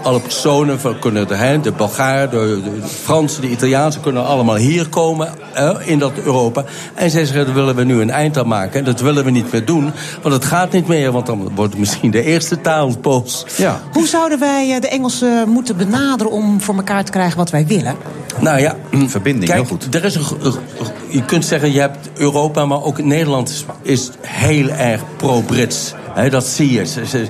[0.02, 1.62] Alle personen van, kunnen erheen.
[1.62, 6.64] De Bulgaren, de, de Fransen, de Italiaanse kunnen allemaal hier komen uh, in dat Europa.
[6.96, 8.80] En zij zeggen, daar willen we nu een eind aan maken.
[8.80, 9.92] En dat willen we niet meer doen.
[10.22, 13.46] Want het gaat niet meer, want dan wordt het misschien de eerste taal Pools.
[13.58, 13.82] Ja.
[13.94, 17.66] Hoe zouden wij eh, de Engelsen moeten benaderen om voor elkaar te krijgen wat wij
[17.66, 17.96] willen?
[18.40, 19.96] Nou ja, verbinding, kijk, heel goed.
[19.96, 20.24] Er is een,
[21.10, 25.94] je kunt zeggen, je hebt Europa, maar ook Nederland is heel erg pro-Brits.
[26.28, 27.28] Dat zie je.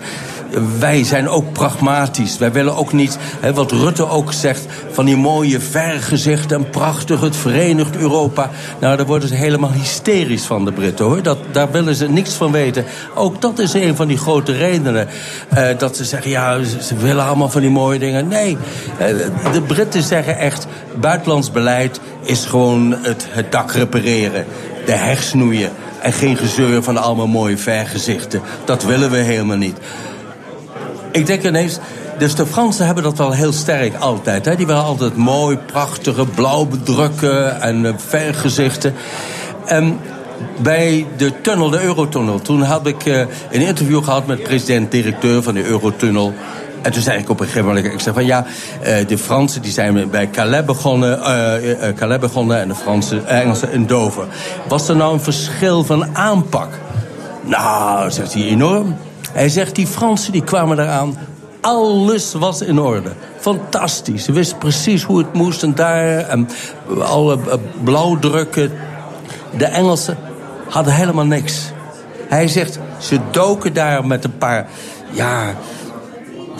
[0.79, 2.37] Wij zijn ook pragmatisch.
[2.37, 3.17] Wij willen ook niet,
[3.53, 4.65] wat Rutte ook zegt...
[4.91, 8.49] van die mooie vergezichten en prachtig, het verenigd Europa.
[8.79, 11.23] Nou, daar worden ze helemaal hysterisch van, de Britten, hoor.
[11.23, 12.85] Dat, daar willen ze niks van weten.
[13.15, 15.07] Ook dat is een van die grote redenen.
[15.53, 18.27] Uh, dat ze zeggen, ja, ze, ze, willen allemaal van die mooie dingen.
[18.27, 18.57] Nee,
[19.01, 19.07] uh,
[19.53, 20.67] de Britten zeggen echt...
[20.99, 24.45] buitenlands beleid is gewoon het, het dak repareren.
[24.85, 25.71] De hersnoeien.
[26.01, 28.41] En geen gezeur van allemaal mooie vergezichten.
[28.65, 29.77] Dat willen we helemaal niet.
[31.11, 31.79] Ik denk ineens,
[32.17, 34.45] dus de Fransen hebben dat wel heel sterk altijd.
[34.45, 34.55] Hè?
[34.55, 38.93] Die willen altijd mooi, prachtige, blauw bedrukken en uh, vergezichten.
[39.65, 39.99] En
[40.61, 43.19] bij de tunnel, de Eurotunnel, toen had ik uh,
[43.51, 46.33] een interview gehad met president-directeur van de Eurotunnel.
[46.81, 48.45] En toen zei ik op een gegeven moment, ik zei van ja,
[48.87, 53.27] uh, de Fransen die zijn bij Calais begonnen, uh, uh, Calais begonnen en de Fransen,
[53.27, 54.25] Engelsen in Dover.
[54.67, 56.69] Was er nou een verschil van aanpak?
[57.41, 58.95] Nou, zegt hij, enorm.
[59.31, 61.17] Hij zegt, die Fransen die kwamen eraan.
[61.61, 63.09] Alles was in orde.
[63.39, 64.23] Fantastisch.
[64.23, 66.17] Ze wisten precies hoe het moest en daar.
[66.17, 66.49] En
[67.01, 67.39] alle
[67.83, 68.71] blauwdrukken.
[69.57, 70.17] De Engelsen
[70.69, 71.71] hadden helemaal niks.
[72.27, 74.67] Hij zegt, ze doken daar met een paar...
[75.11, 75.53] Ja,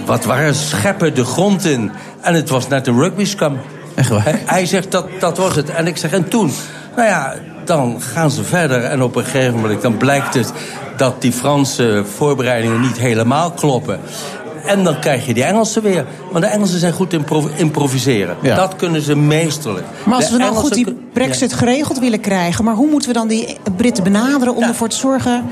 [0.06, 1.92] wat waren scheppen de grond in.
[2.22, 3.58] En het was net een rugbyscam.
[3.96, 4.40] Echt waar?
[4.46, 5.70] Hij, zegt, dat, dat was het.
[5.70, 6.52] En ik zeg, en toen?
[6.96, 7.34] Nou ja,
[7.66, 8.84] dan gaan ze verder.
[8.84, 10.54] En op een gegeven moment dan blijkt het
[10.98, 14.00] dat die Franse voorbereidingen niet helemaal kloppen.
[14.66, 16.06] En dan krijg je die Engelsen weer.
[16.32, 18.38] Want de Engelsen zijn goed in improviseren.
[18.42, 18.56] Ja.
[18.56, 19.86] Dat kunnen ze meesterlijk.
[20.06, 22.64] Maar als De we nou Engelsen goed die brexit geregeld willen krijgen...
[22.64, 25.46] maar hoe moeten we dan die Britten benaderen om ervoor te zorgen...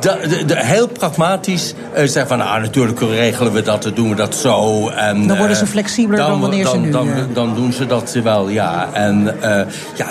[0.00, 4.08] Da- de- de- heel pragmatisch uh, zeggen van, nou, natuurlijk regelen we dat, dan doen
[4.08, 4.88] we dat zo.
[4.88, 7.72] En, Dan worden ze eh, flexibeler dan wanneer ze dan, nu, Dan, eh, dan doen
[7.72, 8.88] ze dat wel, ja.
[8.92, 9.66] En eh,
[9.96, 10.06] ja,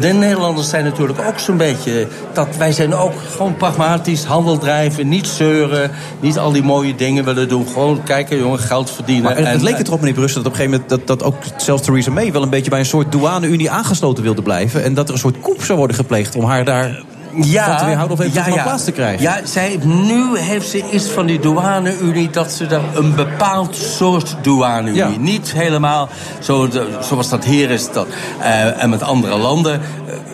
[0.00, 2.06] de Nederlanders zijn natuurlijk ook zo'n beetje...
[2.32, 5.90] Dat wij zijn ook gewoon pragmatisch, handel drijven, niet zeuren...
[6.20, 7.66] niet al die mooie dingen willen doen.
[7.72, 9.24] Gewoon kijken, jongen, geld verdienen.
[9.24, 11.06] Maar het En, leek eh, het erop, meneer Brussel, dat op een gegeven moment...
[11.06, 14.42] dat, dat ook zelfs Theresa May wel een beetje bij een soort douane-unie aangesloten wilde
[14.42, 14.84] blijven.
[14.84, 17.02] En dat er een soort koep zou worden gepleegd om haar daar
[17.34, 19.22] van te weerhouden of even van plaats te krijgen.
[19.22, 22.30] Ja, zij, nu heeft ze iets van die douane-unie...
[22.30, 24.94] dat ze daar een bepaald soort douane-unie...
[24.94, 25.08] Ja.
[25.18, 26.08] niet helemaal
[26.40, 27.92] zo, de- zoals dat hier is...
[27.92, 28.06] Dat,
[28.40, 29.80] eh, en met andere landen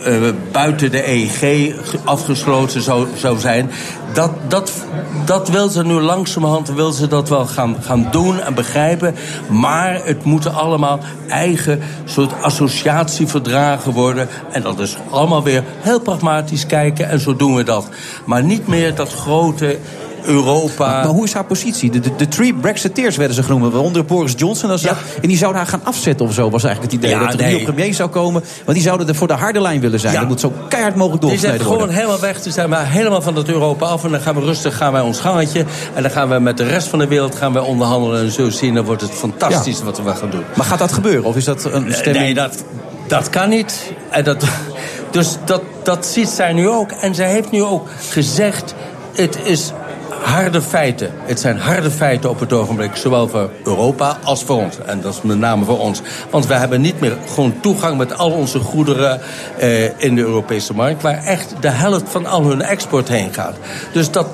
[0.05, 3.71] eh, eh, buiten de EEG ge- afgesloten zou, zou zijn...
[4.13, 4.73] Dat, dat,
[5.25, 9.15] dat wil ze nu langzamerhand wil ze dat wel gaan, gaan doen en begrijpen.
[9.49, 14.29] Maar het moeten allemaal eigen soort associatieverdragen worden.
[14.53, 17.09] En dat is allemaal weer heel pragmatisch kijken.
[17.09, 17.89] En zo doen we dat.
[18.25, 19.79] Maar niet meer dat grote
[20.25, 20.87] Europa.
[20.87, 21.91] Maar, maar hoe is haar positie?
[21.91, 23.73] De, de, de three Brexiteers werden ze genoemd.
[23.73, 24.79] Waaronder Boris Johnson.
[24.79, 27.17] Zat, En die zouden haar gaan afzetten of zo, was eigenlijk het idee.
[27.17, 27.55] Ja, dat er een nee.
[27.57, 28.43] nieuwe premier zou komen.
[28.65, 30.13] Want die zouden er voor de harde lijn willen zijn.
[30.13, 30.21] Ja.
[30.21, 31.97] Dat moet zo keihard mogelijk Die zegt doorgesneden gewoon worden.
[31.97, 32.43] helemaal weg.
[32.43, 34.05] Ze zijn maar helemaal van dat Europa af.
[34.05, 35.65] En dan gaan we rustig gaan wij ons gangetje.
[35.95, 38.21] En dan gaan we met de rest van de wereld gaan wij onderhandelen.
[38.25, 40.45] En zo zien, dan wordt het fantastisch wat we gaan doen.
[40.57, 41.25] Maar gaat dat gebeuren?
[41.25, 42.25] Of is dat een stemming?
[42.25, 42.65] Nee, dat,
[43.07, 43.93] dat kan niet.
[44.11, 44.45] En dat,
[45.11, 46.91] dus dat, dat ziet zij nu ook.
[46.91, 48.75] En zij heeft nu ook gezegd...
[49.15, 49.73] het is
[50.21, 51.11] harde feiten.
[51.25, 52.97] Het zijn harde feiten op het ogenblik.
[52.97, 54.79] Zowel voor Europa als voor ons.
[54.87, 56.01] En dat is met name voor ons.
[56.31, 59.21] Want we hebben niet meer gewoon toegang met al onze goederen...
[59.59, 61.03] Eh, in de Europese markt...
[61.03, 63.57] waar echt de helft van al hun export heen gaat.
[63.93, 64.27] Dus dat,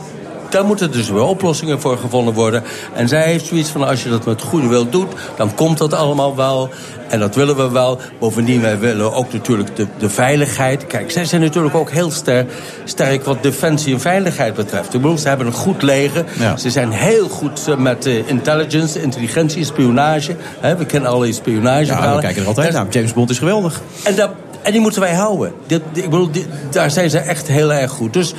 [0.56, 2.62] daar moeten dus weer oplossingen voor gevonden worden.
[2.94, 5.12] En zij heeft zoiets van, als je dat met goede wil doet...
[5.36, 6.68] dan komt dat allemaal wel.
[7.08, 7.98] En dat willen we wel.
[8.18, 10.86] Bovendien, wij willen ook natuurlijk de, de veiligheid.
[10.86, 12.50] Kijk, zij zijn natuurlijk ook heel sterk,
[12.84, 14.94] sterk wat defensie en veiligheid betreft.
[14.94, 16.24] Ik bedoel, ze hebben een goed leger.
[16.38, 16.56] Ja.
[16.56, 20.36] Ze zijn heel goed eh, met eh, intelligence, intelligentie, spionage.
[20.78, 21.84] We kennen alle spionage.
[21.84, 22.86] Ja, we kijken er altijd naar.
[22.90, 23.80] James Bond is geweldig.
[24.04, 24.30] En, dat,
[24.62, 25.52] en die moeten wij houden.
[25.66, 28.12] Dit- ik bedoel, dit- daar zijn ze echt heel erg goed.
[28.12, 28.34] Dus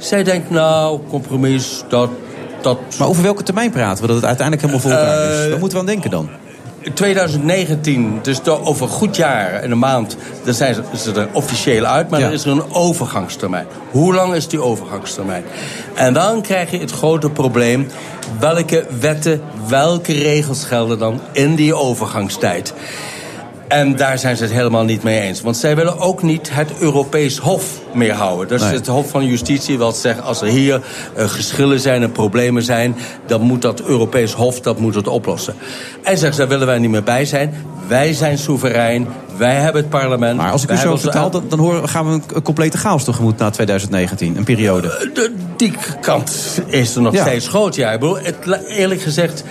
[0.00, 2.10] zij denkt, nou, compromis, dat...
[2.60, 4.06] dat Maar over welke termijn praten we?
[4.06, 5.44] Dat het uiteindelijk helemaal voor elkaar is.
[5.44, 6.28] Eh, Waar moeten we aan denken dan?
[6.94, 12.10] 2019, dus over een goed jaar en een maand, dan zijn ze, er officieel uit,
[12.10, 12.26] maar Ja.
[12.26, 13.66] er is er een overgangstermijn.
[13.90, 15.44] Hoe lang is die overgangstermijn?
[15.94, 17.88] En dan krijg je het grote probleem,
[18.38, 22.74] welke wetten, welke regels gelden dan in die overgangstijd?
[23.70, 25.40] En daar zijn ze het helemaal niet mee eens.
[25.40, 27.64] Want zij willen ook niet het Europees Hof
[27.94, 28.48] meer houden.
[28.48, 28.74] Dat is Nee.
[28.74, 30.22] het Hof van Justitie wat zegt...
[30.22, 30.80] als er hier
[31.14, 32.96] eh, geschillen zijn en problemen zijn...
[33.26, 35.54] dan moet dat Europees Hof dat moet het oplossen.
[36.02, 37.54] En zegt, daar willen wij niet meer bij zijn.
[37.88, 39.08] Wij zijn soeverein.
[39.36, 40.36] Wij hebben het parlement.
[40.36, 43.38] Maar als ik u zo vertaal, onze- dan, gaan we een, een complete chaos tegemoet
[43.38, 44.36] na 2019.
[44.36, 45.10] Een periode.
[45.14, 47.20] De, die kant is er nog Ja.
[47.26, 47.74] steeds groot.
[47.74, 48.36] Ja, ik bedoel, het,
[48.68, 49.44] eerlijk gezegd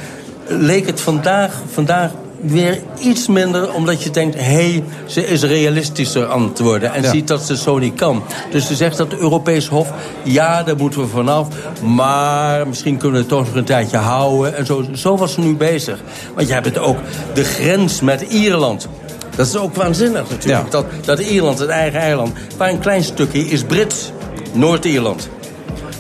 [0.48, 3.74] leek het vandaag, vandaag weer iets minder...
[3.74, 6.94] omdat je denkt, hé, hey, ze is realistischer aan het worden...
[6.94, 7.10] en Ja.
[7.10, 8.24] ziet dat ze zo niet kan.
[8.52, 9.91] Dus ze zegt dat het Europees Hof,
[10.24, 11.48] ja, daar moeten we vanaf...
[11.84, 14.56] maar misschien kunnen we het toch nog een tijdje houden.
[14.56, 15.99] En zo, zo was ze nu bezig.
[16.36, 16.98] Want je hebt het ook,
[17.34, 18.88] de grens met Ierland...
[19.36, 20.64] Dat is ook waanzinnig natuurlijk.
[20.64, 20.70] Ja.
[20.70, 22.32] Dat, dat Ierland, het eigen eiland...
[22.57, 24.11] waar een klein stukje is Brits.
[24.53, 25.30] Noord-Ierland.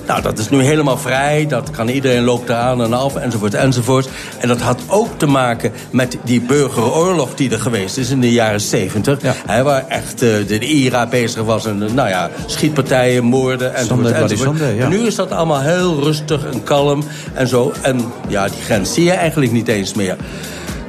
[0.09, 1.45] Nou, dat is nu helemaal vrij.
[1.47, 4.09] Dat kan iedereen loopt eraan en af, enzovoort, enzovoort.
[4.39, 8.31] En dat had ook te maken met die burgeroorlog die er geweest is in de
[8.31, 9.19] jaren 70.
[9.47, 11.65] Hè, waar echt eh, de, IRA bezig was.
[11.65, 14.57] En eh, nou ja, schietpartijen, moorden, enzovoort, Sunday Bloody enzovoort.
[14.57, 14.83] Sunday, ja.
[14.83, 17.03] En nu is dat allemaal heel rustig en kalm
[17.33, 17.73] en zo.
[17.81, 20.15] En ja, die grens zie je eigenlijk niet eens meer.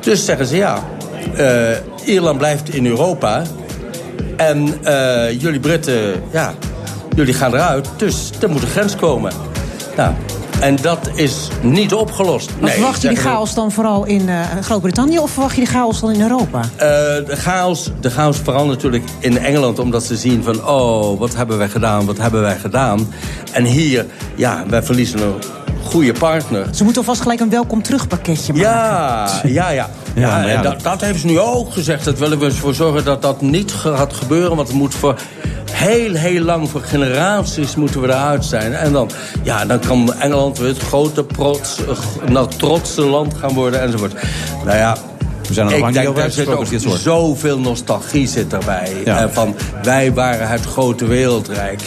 [0.00, 0.84] Dus zeggen ze ja,
[1.36, 3.42] eh, Ierland blijft in Europa.
[4.36, 4.66] En
[5.38, 6.54] jullie Britten, ja,
[7.16, 7.88] jullie gaan eruit.
[7.96, 9.32] Dus er moet een grens komen.
[9.96, 10.14] Nou,
[10.60, 12.50] en dat is niet opgelost.
[12.60, 16.00] Maar verwacht je die chaos dan vooral in eh, Groot-Brittannië of verwacht je die chaos
[16.00, 16.60] dan in Europa?
[16.60, 16.88] Eh,
[17.26, 20.66] de, chaos, de chaos vooral natuurlijk in Engeland, omdat ze zien van...
[20.66, 23.12] oh, wat hebben wij gedaan, wat hebben wij gedaan.
[23.52, 25.34] En hier, ja, wij verliezen een
[25.84, 26.66] goede partner.
[26.74, 28.70] Ze moeten alvast gelijk een welkom terugpakketje maken.
[28.70, 29.90] Ja, ja, ja.
[30.14, 32.04] Ja, dat- dat, dat hebben ze nu ook gezegd.
[32.04, 34.56] Dat willen we ervoor zorgen dat dat niet gaat gebeuren.
[34.56, 35.14] Want het moet voor
[35.72, 38.74] heel, heel lang, voor generaties moeten we eruit zijn.
[38.74, 39.10] En dan,
[39.42, 44.12] ja, dan kan Engeland weer het grote, prots, eh, nou, trotse land gaan worden enzovoort.
[44.64, 44.96] Nou ja,
[45.48, 47.00] We zijn er nog ik lang niet denk, over er zit ook als dit soort.
[47.00, 48.92] zoveel nostalgie zit erbij.
[49.04, 49.18] Ja.
[49.22, 51.80] Eh, van, wij waren het grote wereldrijk.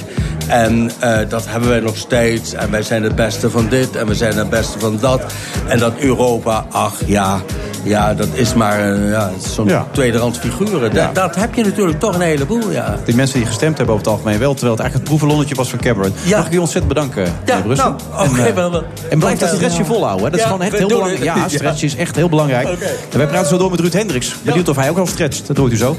[0.47, 2.53] En eh, dat hebben wij nog steeds.
[2.53, 5.21] En wij zijn het beste van dit en we zijn het beste van dat.
[5.67, 7.41] En dat Europa, ach ja,
[7.83, 9.87] ja dat is maar eh, ja, zo'n Ja.
[9.91, 10.93] tweederands figuren.
[10.93, 11.09] Ja.
[11.13, 12.97] Dat, heb je natuurlijk toch een heleboel, ja.
[13.05, 14.51] Die mensen die gestemd hebben over het algemeen wel.
[14.53, 16.13] Terwijl het eigenlijk het proevenlonnetje was van Cameron.
[16.23, 16.37] Ja.
[16.37, 17.95] Mag ik u ontzettend bedanken, Ja, Brussel.
[18.11, 18.83] nou, oké, en, eh, wel, wel.
[19.09, 20.23] en blijf dat stretchje volhouden.
[20.25, 20.29] hè.
[20.31, 21.23] Dat is gewoon echt heel belangrijk.
[21.23, 22.67] Ja, stretch is echt heel belangrijk.
[22.67, 22.85] Oké.
[23.11, 24.35] En wij praten zo door met Ruud Hendricks.
[24.41, 25.47] Benieuwd of hij ook al stretcht.
[25.47, 25.97] Dat hoort u zo.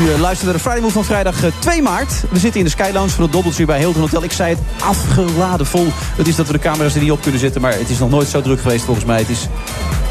[0.00, 2.12] U eh, luistert naar de Friday Move van vrijdag eh, 2 maart.
[2.30, 4.22] We zitten in de Sky Lounge van het Doubletree bij Hilton Hotel.
[4.22, 5.86] Ik zei het, afgeladen vol.
[5.92, 7.60] Het is dat we de camera's er niet op kunnen zetten.
[7.60, 9.18] Maar het is nog nooit zo druk geweest volgens mij.
[9.18, 9.48] Het is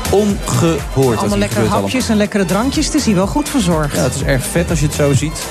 [0.09, 2.85] ongehoord Allemaal lekkere hapjes en lekkere drankjes.
[2.85, 3.95] Het is hier wel goed verzorgd.
[3.95, 5.41] Ja, het is erg vet als je het zo ziet.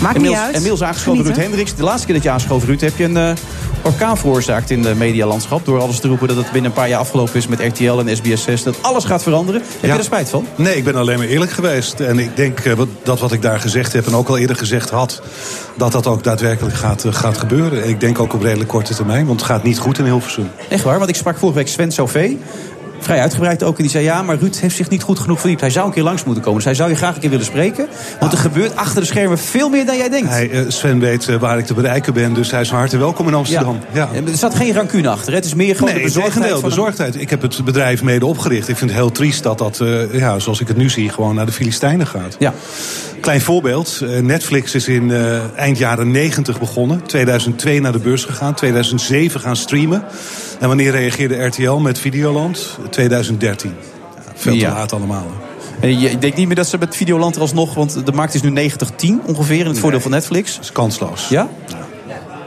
[0.00, 0.54] Maakt niet uit.
[0.54, 1.34] Inmiddels aangeschoven Genieten.
[1.34, 1.76] Ruud Hendricks.
[1.76, 3.32] De laatste keer dat je aangeschoven Ruud, heb je een eh,
[3.84, 5.64] orkaan veroorzaakt in de medialandschap.
[5.64, 8.16] Door alles te roepen dat het binnen een paar jaar afgelopen is met RTL en
[8.18, 8.62] SBS6.
[8.62, 9.62] Dat alles gaat veranderen.
[9.80, 10.46] Heb je er spijt van?
[10.56, 12.00] Nee, ik ben alleen maar eerlijk geweest.
[12.00, 14.90] En ik denk eh, dat wat ik daar gezegd heb en ook al eerder gezegd
[14.90, 15.22] had...
[15.76, 17.82] dat dat ook daadwerkelijk gaat, eh, gaat gebeuren.
[17.82, 20.50] En ik denk ook op redelijk korte termijn, want het gaat niet goed in Hilversum.
[20.68, 22.36] Echt waar, want ik sprak vorige week Sven Sauvé.
[23.04, 23.76] Vrij uitgebreid ook.
[23.76, 25.60] En die zei, ja, maar Ruud heeft zich niet goed genoeg verdiept.
[25.60, 26.56] Hij zou een keer langs moeten komen.
[26.58, 27.86] Dus hij zou je graag een keer willen spreken.
[28.20, 30.28] Want er gebeurt achter de schermen veel meer dan jij denkt.
[30.28, 32.98] Hij, eh, Sven weet eh, waar ik te bereiken ben, dus hij is van harte
[32.98, 33.78] welkom in Amsterdam.
[33.92, 34.08] Ja.
[34.14, 35.28] En Er zat geen rancune achter.
[35.30, 35.36] hè?
[35.36, 36.52] Het is meer gewoon Nee, de bezorgdheid.
[36.52, 37.20] een- bezorgdheid.
[37.20, 38.68] Ik heb het bedrijf mede opgericht.
[38.68, 41.34] Ik vind het heel triest dat dat, eh, ja, zoals ik het nu zie, gewoon
[41.34, 42.36] naar de Filistijnen gaat.
[42.38, 42.52] Ja.
[43.20, 44.00] Klein voorbeeld.
[44.22, 45.12] Netflix is in
[45.56, 47.02] eind jaren 90 begonnen.
[47.06, 48.54] 2002 naar de beurs gegaan.
[48.54, 50.04] 2007 gaan streamen.
[50.60, 52.78] En wanneer reageerde RTL met Videoland?
[52.94, 53.70] 2013.
[54.16, 55.26] Ja, veel te laat allemaal.
[55.80, 55.86] hè.
[55.86, 57.74] En je, ik denk niet meer dat ze met Videoland er alsnog...
[57.74, 60.54] want de markt is nu 90-10 ongeveer in het voordeel van Netflix.
[60.54, 61.28] Dat is kansloos.
[61.28, 61.48] Ja?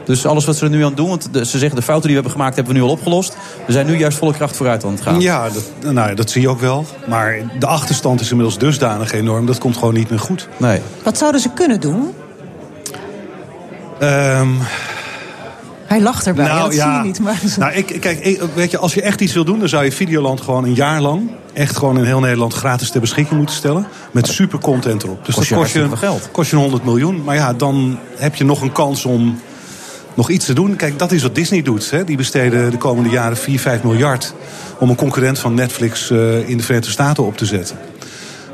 [0.04, 1.08] Dus alles wat ze er nu aan het doen...
[1.08, 3.36] want de- ze zeggen de fouten die we hebben gemaakt hebben we nu al opgelost.
[3.66, 5.20] We zijn nu juist volle kracht vooruit aan het gaan.
[5.20, 5.62] Ja, dat,
[5.92, 6.86] nou, ja, dat zie je ook wel.
[7.08, 9.46] Maar de achterstand is inmiddels dusdanig enorm.
[9.46, 10.48] Dat komt gewoon niet meer goed.
[10.56, 10.80] Nee.
[11.02, 12.14] Wat zouden ze kunnen doen?
[13.98, 14.48] Ehm,
[15.88, 17.20] Hij lacht erbij, ja, dat zie je niet.
[17.20, 17.40] Maar...
[17.58, 19.92] Nou, ik, kijk, ik- weet je, als je echt iets wil doen, dan zou je
[19.92, 23.86] Videoland gewoon een jaar lang echt gewoon in heel Nederland gratis ter beschikking moeten stellen.
[24.10, 25.24] Met super content erop.
[25.26, 26.28] Dus Kost je dat kost je, geld.
[26.32, 27.24] kost je 100 miljoen.
[27.24, 29.38] Maar ja, dan heb je nog een kans om
[30.14, 30.76] nog iets te doen.
[30.76, 31.90] Kijk, dat is wat Disney doet.
[31.90, 32.04] Hè.
[32.04, 34.34] Die besteden de komende jaren 4, 5 miljard
[34.78, 37.76] om een concurrent van Netflix eh, in de Verenigde Staten op te zetten.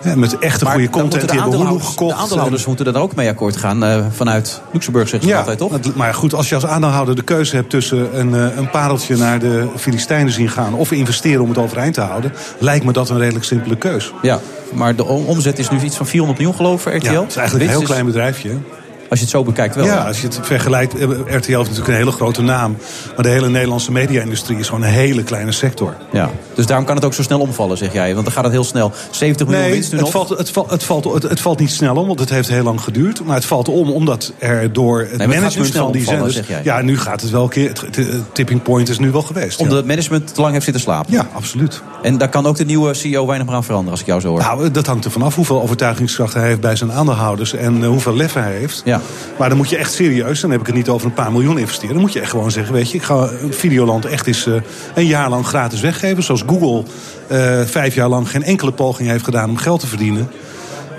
[0.05, 1.13] Ja, met echte Maar goede content.
[1.13, 2.15] Die de hebben aandeelhouders, gekocht.
[2.17, 3.85] de aandeelhouders moeten er ook mee akkoord gaan.
[3.85, 5.95] eh, vanuit Luxemburg zeggen ze Ja, altijd, toch?
[5.95, 9.39] maar goed, als je als aandeelhouder de keuze hebt tussen een, eh, een pareltje naar
[9.39, 13.19] de Filistijnen zien gaan of investeren om het overeind te houden, lijkt me dat een
[13.19, 14.13] redelijk simpele keus.
[14.23, 14.41] Ja,
[14.75, 17.13] maar de omzet is nu iets van 400 miljoen geloof ik voor RTL.
[17.13, 18.51] Ja, het is eigenlijk een heel is- klein bedrijfje.
[19.11, 19.85] Als je het zo bekijkt wel.
[19.85, 20.95] Ja, als je het vergelijkt.
[20.95, 22.77] eh, RTL heeft natuurlijk een hele grote naam.
[23.15, 25.97] Maar de hele Nederlandse media-industrie is gewoon een hele kleine sector.
[26.13, 26.31] Ja.
[26.55, 28.13] Dus daarom kan het ook zo snel omvallen, zeg jij.
[28.13, 28.93] Want dan gaat het heel snel.
[29.11, 30.27] 70 miljoen Nee, winst nu het nog.
[30.27, 32.63] valt, het, valt, het, valt, het, het valt niet snel om, want het heeft heel
[32.63, 33.25] lang geduurd.
[33.25, 36.63] Maar het valt om omdat er door het management van die omvallen, zenders...
[36.63, 37.69] Ja, nu gaat het wel een keer...
[37.69, 37.99] Het,
[38.33, 39.59] tipping point is nu wel geweest.
[39.59, 39.79] Omdat ja.
[39.79, 41.13] het management te lang heeft zitten slapen.
[41.13, 41.83] Ja, absoluut.
[42.03, 44.29] En daar kan ook de nieuwe CEO weinig meer aan veranderen, als ik jou zo
[44.29, 44.39] hoor.
[44.39, 48.17] Nou, dat hangt er vanaf hoeveel overtuigingskracht hij heeft bij zijn aandeelhouders en eh, hoeveel
[48.17, 48.83] lef hij heeft.
[48.85, 48.94] Ja.
[49.39, 51.59] Maar dan moet je echt serieus, dan heb ik het niet over een paar miljoen
[51.59, 51.95] investeren.
[51.95, 54.55] Dan moet je echt gewoon zeggen, weet je, ik ga Videoland echt eens eh,
[54.95, 56.23] een jaar lang gratis weggeven.
[56.23, 56.83] Zoals Google
[57.27, 60.29] eh, vijf jaar lang geen enkele poging heeft gedaan om geld te verdienen.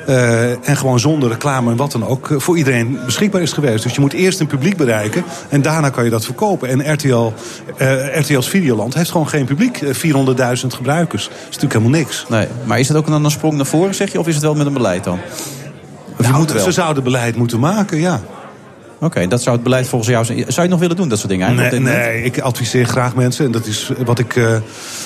[0.06, 3.84] Eh, en gewoon zonder reclame en wat dan ook eh, voor iedereen beschikbaar is geweest.
[3.84, 6.70] Dus je moet eerst een publiek bereiken en daarna kan je dat verkopen.
[6.70, 7.34] En RTL,
[7.78, 9.82] eh, RTL's Videoland heeft gewoon geen publiek.
[9.82, 11.24] Eh, 400.000 gebruikers.
[11.24, 12.26] Dat is natuurlijk helemaal niks.
[12.30, 14.20] Nee, maar is het ook dan een sprong naar voren, zeg je?
[14.20, 15.20] Of is het wel met een beleid dan?
[16.18, 16.64] Nou, moet wel.
[16.64, 18.22] Ze zouden beleid moeten maken, ja.
[19.00, 20.38] Oké, dat zou het beleid volgens jou zijn.
[20.38, 21.96] Zou je het nog willen doen, dat soort dingen Nee, eigenlijk?
[21.96, 23.46] nee, ik adviseer graag mensen.
[23.46, 24.44] En dat is wat ik eh,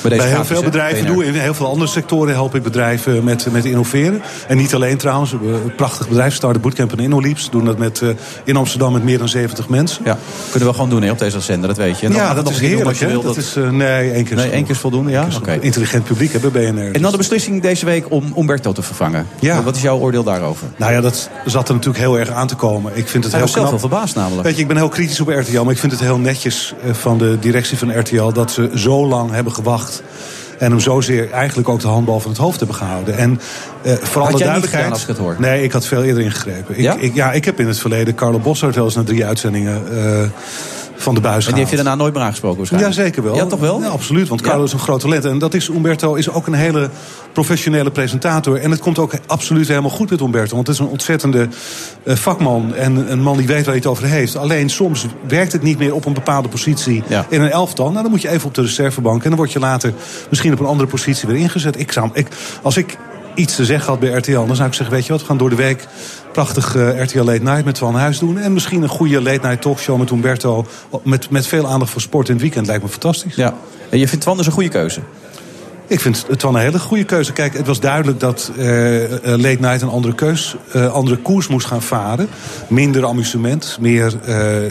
[0.02, 1.26] bij, heel gratis, veel bedrijven doe.
[1.26, 4.22] In heel veel andere sectoren help ik bedrijven met, met innoveren.
[4.48, 5.32] En niet alleen trouwens.
[5.32, 7.50] Een prachtig bedrijf, Startup Bootcamp en InnoLeaps.
[7.50, 8.10] Doen dat met, eh,
[8.44, 10.02] in Amsterdam met meer dan 70 mensen.
[10.06, 10.18] Ja,
[10.52, 12.06] kunnen we gewoon doen hè, op deze zender, dat weet je.
[12.06, 12.98] En dan ja, dat is heerlijk.
[12.98, 15.28] wil, Dat is, eh, nee, één keer Nee, één keer is voldoende, ja?
[15.60, 16.92] Intelligent publiek hebben BNR.
[16.92, 19.28] En dan de beslissing deze week om Umberto te vervangen.
[19.40, 19.64] Ja.
[19.64, 20.68] Wat is jouw oordeel daarover?
[20.76, 22.92] Nou ja, dat zat er natuurlijk heel erg aan te komen.
[22.96, 23.79] Ik vind het Hij heel knap.
[23.80, 24.44] Wel verbaasd namelijk.
[24.44, 26.94] Weet je, ik ben heel kritisch op RTL, maar ik vind het heel netjes eh,
[26.94, 30.04] van de directie van RTL dat ze zo lang hebben gewacht.
[30.58, 33.18] En hem zozeer eigenlijk ook de handbal van het hoofd hebben gehouden.
[33.18, 33.40] En
[33.82, 34.72] eh voor alle jij niet duidelijkheid.
[34.72, 35.36] gedaan als ik het hoor?
[35.40, 36.78] Nee, ik had veel eerder ingegrepen.
[36.78, 36.96] Ik, Ja?
[37.00, 40.30] Ik, ja, ik heb in het verleden Carlo Bossart wel eens na drie uitzendingen eh,
[41.00, 42.96] van de buis En die heeft je daarna nooit meer aangesproken Ja, waarschijnlijk?
[43.08, 43.36] zeker wel.
[43.36, 43.82] Ja, toch wel?
[43.82, 44.66] Ja, absoluut, want Carlo Ja.
[44.66, 45.26] is een groot talent.
[45.26, 46.90] En dat is, Umberto is ook een hele
[47.34, 48.60] professionele presentator.
[48.60, 50.56] En het komt ook absoluut helemaal goed met Umberto.
[50.56, 51.48] Want het is een ontzettende
[52.04, 54.36] eh, vakman en een man die weet waar hij het over heeft.
[54.36, 57.26] Alleen soms werkt het niet meer op een bepaalde positie Ja.
[57.30, 57.90] in een elftal.
[57.90, 59.24] Nou, dan moet je even op de reservebank.
[59.24, 59.94] En dan word je later
[60.30, 61.80] misschien op een andere positie weer ingezet.
[61.80, 62.28] Ik zou, ik,
[62.62, 62.98] als ik
[63.36, 65.38] iets te zeggen had bij RTL, dan zou ik zeggen, weet je wat, we gaan
[65.38, 65.88] door de week
[66.32, 68.38] prachtig eh, RTL Late Night met Van Huis doen.
[68.38, 70.66] En misschien een goede Late Night talkshow met Umberto.
[71.04, 72.68] Met, met veel aandacht voor sport in het weekend.
[72.68, 73.36] Lijkt me fantastisch.
[73.36, 73.54] Ja.
[73.90, 75.02] En je vindt Twan dus een goede keuze?
[75.90, 77.34] Ik vind het wel een hele goede keuze.
[77.34, 81.48] Kijk, het was duidelijk dat eh, eh, Late Night een andere, keus, eh, andere koers
[81.48, 82.30] moest gaan varen.
[82.68, 84.14] Minder amusement, meer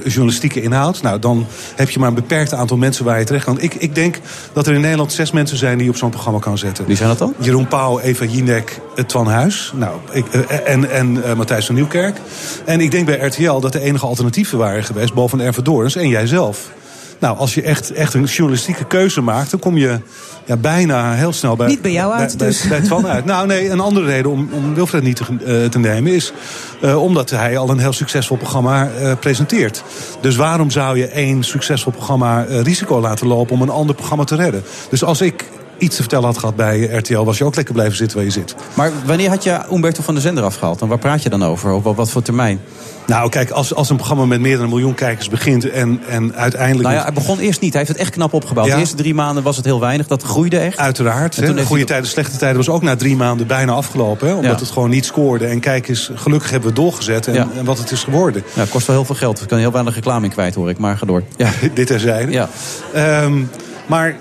[0.05, 1.03] journalistieke inhoud.
[1.03, 1.47] Nou, dan
[1.77, 3.61] heb je maar een beperkt aantal mensen waar je terecht kan.
[3.61, 4.19] Ik, ik denk
[4.53, 6.87] dat er in Nederland zes mensen zijn die je op zo'n programma kan zetten.
[6.87, 7.35] Wie zijn dat dan?
[7.39, 12.17] Jeroen Pauw, Eva Jinek, Twan Huis nou, ik, en, en Matthijs van Nieuwkerk.
[12.65, 15.15] En ik denk bij RTL dat de enige alternatieven waren geweest...
[15.15, 16.71] boven Erven Doorns en jijzelf.
[17.19, 19.51] Nou, als je echt, echt een journalistieke keuze maakt...
[19.51, 20.01] dan kom je
[20.45, 21.67] ja, bijna heel snel bij...
[21.67, 22.61] Niet bij jou uit, bij, dus.
[22.61, 23.25] Bij, bij Twan uit.
[23.25, 26.13] Nou nee, een andere reden om, om Wilfred niet te, eh, te nemen...
[26.13, 26.33] is
[26.81, 29.83] eh, omdat hij al een heel succesvol programma eh, presenteert.
[30.21, 33.55] Dus waarom zou je één succesvol programma risico laten lopen...
[33.55, 34.63] om een ander programma te redden?
[34.91, 35.45] Dus als ik
[35.79, 37.23] iets te vertellen had gehad bij RTL...
[37.23, 38.55] was je ook lekker blijven zitten waar je zit.
[38.75, 40.81] Maar wanneer had je Umberto van de zender afgehaald?
[40.81, 41.73] En waar praat je dan over?
[41.73, 42.61] Op wat, wat voor termijn?
[43.09, 45.71] Nou, kijk, als, als een programma met meer dan een miljoen kijkers begint...
[45.71, 46.83] en, en uiteindelijk...
[46.85, 47.73] Nou ja, hij begon eerst niet.
[47.73, 48.67] Hij heeft het echt knap opgebouwd.
[48.67, 48.75] Ja.
[48.75, 50.07] De eerste drie maanden was het heel weinig.
[50.07, 50.79] Dat groeide echt.
[50.79, 51.39] Uiteraard.
[51.39, 51.63] En hè.
[51.65, 54.29] Goede hij- tijden, slechte tijden was ook na drie maanden bijna afgelopen.
[54.29, 54.59] Hè, omdat Ja.
[54.59, 55.47] het gewoon niet scoorde.
[55.47, 57.49] En kijk eens, gelukkig hebben we doorgezet en, Ja.
[57.57, 58.43] en wat het is geworden.
[58.55, 59.41] Ja, het kost wel heel veel geld.
[59.41, 60.79] Er kan heel weinig reclame in kwijt, hoor ik.
[60.79, 61.23] Maar ga door.
[61.37, 61.51] Ja.
[61.75, 62.33] Dit terzijde.
[62.33, 62.49] Ja.
[62.93, 63.43] Ehm,
[63.89, 64.17] maar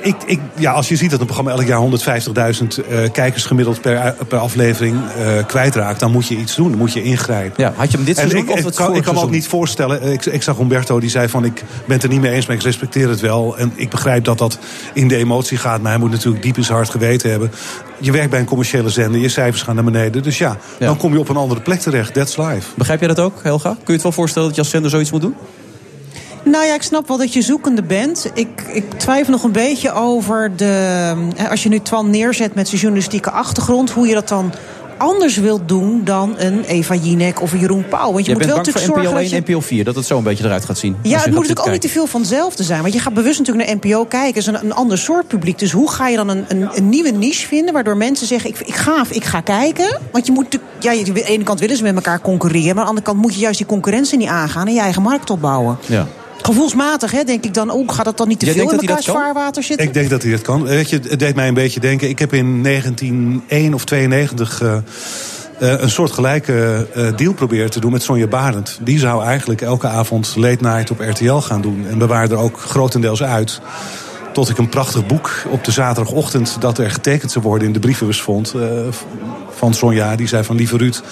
[0.00, 3.80] ik, ik, ja, als je ziet dat een programma elk jaar 150.000 eh, kijkers gemiddeld
[3.80, 6.00] per, per aflevering eh, kwijtraakt...
[6.00, 7.62] dan moet je iets doen, dan moet je ingrijpen.
[7.64, 9.30] Ja, had je hem dit En seizoen ik, of het kan, ik kan me ook
[9.30, 10.00] niet voorstellen.
[10.00, 11.54] eh, Ik, ik zag Humberto die zei van ik
[11.84, 13.58] ben het er niet mee eens, maar ik respecteer het wel.
[13.58, 14.58] En ik begrijp dat dat
[14.94, 15.80] in de emotie gaat.
[15.80, 17.50] Maar hij moet natuurlijk diep in zijn hart geweten hebben.
[17.98, 20.22] Je werkt bij een commerciële zender, je cijfers gaan naar beneden.
[20.22, 20.86] Dus ja, Ja.
[20.86, 22.14] dan kom je op een andere plek terecht.
[22.14, 22.68] That's life.
[22.76, 23.68] Begrijp jij dat ook, Helga?
[23.70, 25.34] Kun je het wel voorstellen dat je als zender zoiets moet doen?
[26.44, 28.30] Nou ja, ik snap wel dat je zoekende bent.
[28.34, 31.14] Ik, ik twijfel nog een beetje over de.
[31.50, 34.52] Als je nu Twan neerzet met zijn journalistieke achtergrond, hoe je dat dan
[34.96, 38.12] anders wilt doen dan een Eva Jinek of een Jeroen Pauw.
[38.12, 39.36] Want je moet wel voor natuurlijk NPO zorgen 1 dat je...
[39.36, 40.96] en NPO 4, dat het zo een beetje eruit gaat zien.
[41.02, 42.82] Ja, het moet natuurlijk ook niet te veel van hetzelfde zijn.
[42.82, 44.28] Want je gaat bewust natuurlijk naar NPO kijken.
[44.28, 45.58] Het is een, een ander soort publiek.
[45.58, 47.74] Dus hoe ga je dan een, een, een nieuwe niche vinden...
[47.74, 49.98] waardoor mensen zeggen, ik, ik, ga, ik ga kijken.
[50.12, 50.58] Want je moet.
[50.78, 52.74] Ja, je- aan de ene kant willen ze met elkaar concurreren...
[52.74, 54.66] maar aan de andere kant moet je juist die concurrentie niet aangaan...
[54.66, 55.78] en je eigen markt opbouwen.
[55.86, 56.06] Ja.
[56.42, 58.86] Gevoelsmatig hè, denk ik dan, oh, gaat dat dan niet te Jij veel in denkt
[58.86, 59.86] dat hij elkaars vaarwater zitten?
[59.86, 60.62] Ik denk dat hij dat kan.
[60.62, 62.08] Weet je, het deed mij een beetje denken.
[62.08, 64.76] Ik heb in 1901 of 92 eh,
[65.62, 68.78] eh, een soort gelijke eh, deal proberen te doen met Sonja Barend.
[68.80, 71.86] Die zou eigenlijk elke avond late night op RTL gaan doen.
[71.90, 73.60] En we waren er ook grotendeels uit.
[74.32, 76.56] Tot ik een prachtig boek op de zaterdagochtend...
[76.60, 78.54] dat er getekend zou worden in de brievenbus vond.
[78.54, 78.60] eh,
[79.62, 80.16] van Sonja.
[80.16, 81.02] Die zei van, lieve Ruud,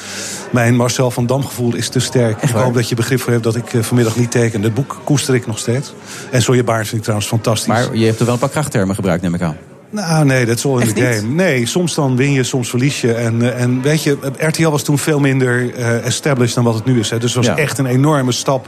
[0.52, 2.42] mijn Marcel van Dam gevoel is te sterk.
[2.42, 4.62] Ik hoop dat je begrip voor hebt dat ik eh, vanmiddag niet teken.
[4.62, 5.94] Het boek koester ik nog steeds.
[6.30, 7.66] En Sonja Baart vind ik trouwens fantastisch.
[7.66, 9.69] Maar je hebt er wel een paar krachttermen gebruikt, neem ik aan.
[9.92, 11.14] Nou, nee, dat is all in Echt the niet?
[11.14, 11.28] game.
[11.28, 13.12] Nee, soms dan win je, soms verlies je.
[13.14, 16.84] En, eh, en weet je, RTL was toen veel minder eh, established dan wat het
[16.84, 17.10] nu is.
[17.10, 17.18] Hè.
[17.18, 17.62] Dus het was Ja.
[17.62, 18.66] echt een enorme stap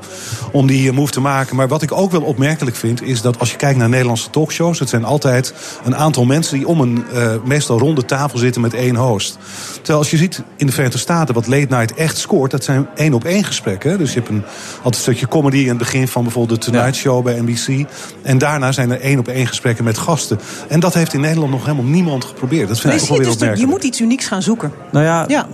[0.53, 1.57] om die eh, move te maken.
[1.57, 4.79] Maar wat ik ook wel opmerkelijk vind, is dat als je kijkt naar Nederlandse talkshows...
[4.79, 5.55] het zijn altijd
[5.85, 9.39] een aantal mensen die om een eh, meestal ronde tafel zitten met één host.
[9.75, 12.51] Terwijl als je ziet in de Verenigde Staten wat Late Night echt scoort...
[12.51, 13.99] dat zijn één op één gesprekken.
[13.99, 14.43] Dus je hebt een,
[14.77, 17.87] altijd een stukje comedy in het begin van bijvoorbeeld de Tonight Show bij NBC.
[18.23, 20.41] En daarna zijn er één op één gesprekken met gasten.
[20.69, 22.69] En dat heeft in Nederland nog helemaal niemand geprobeerd.
[22.69, 23.71] Dat vind Nee, ik wel je, weer dus je opmerkelijk.
[23.73, 24.73] moet iets unieks gaan zoeken.
[24.93, 25.47] Nou ja, Ja.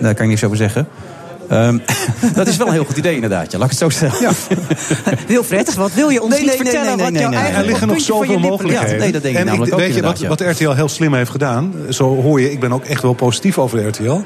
[0.00, 0.88] daar kan ik niks over zeggen.
[1.48, 1.78] Ehm,
[2.34, 3.58] dat is wel een heel goed idee inderdaad, ja.
[3.58, 4.34] laat ik het zo zeggen.
[5.26, 6.98] Wilfred, wat wil je ons niet vertellen?
[6.98, 8.98] wat jouw eigen Er liggen nog je zoveel mogelijkheden.
[8.98, 11.30] nee, dat denk ik en namelijk ook weet je wat, wat RTL heel slim heeft
[11.30, 11.72] gedaan?
[11.88, 14.20] Zo hoor je, ik ben ook echt wel positief over RTL.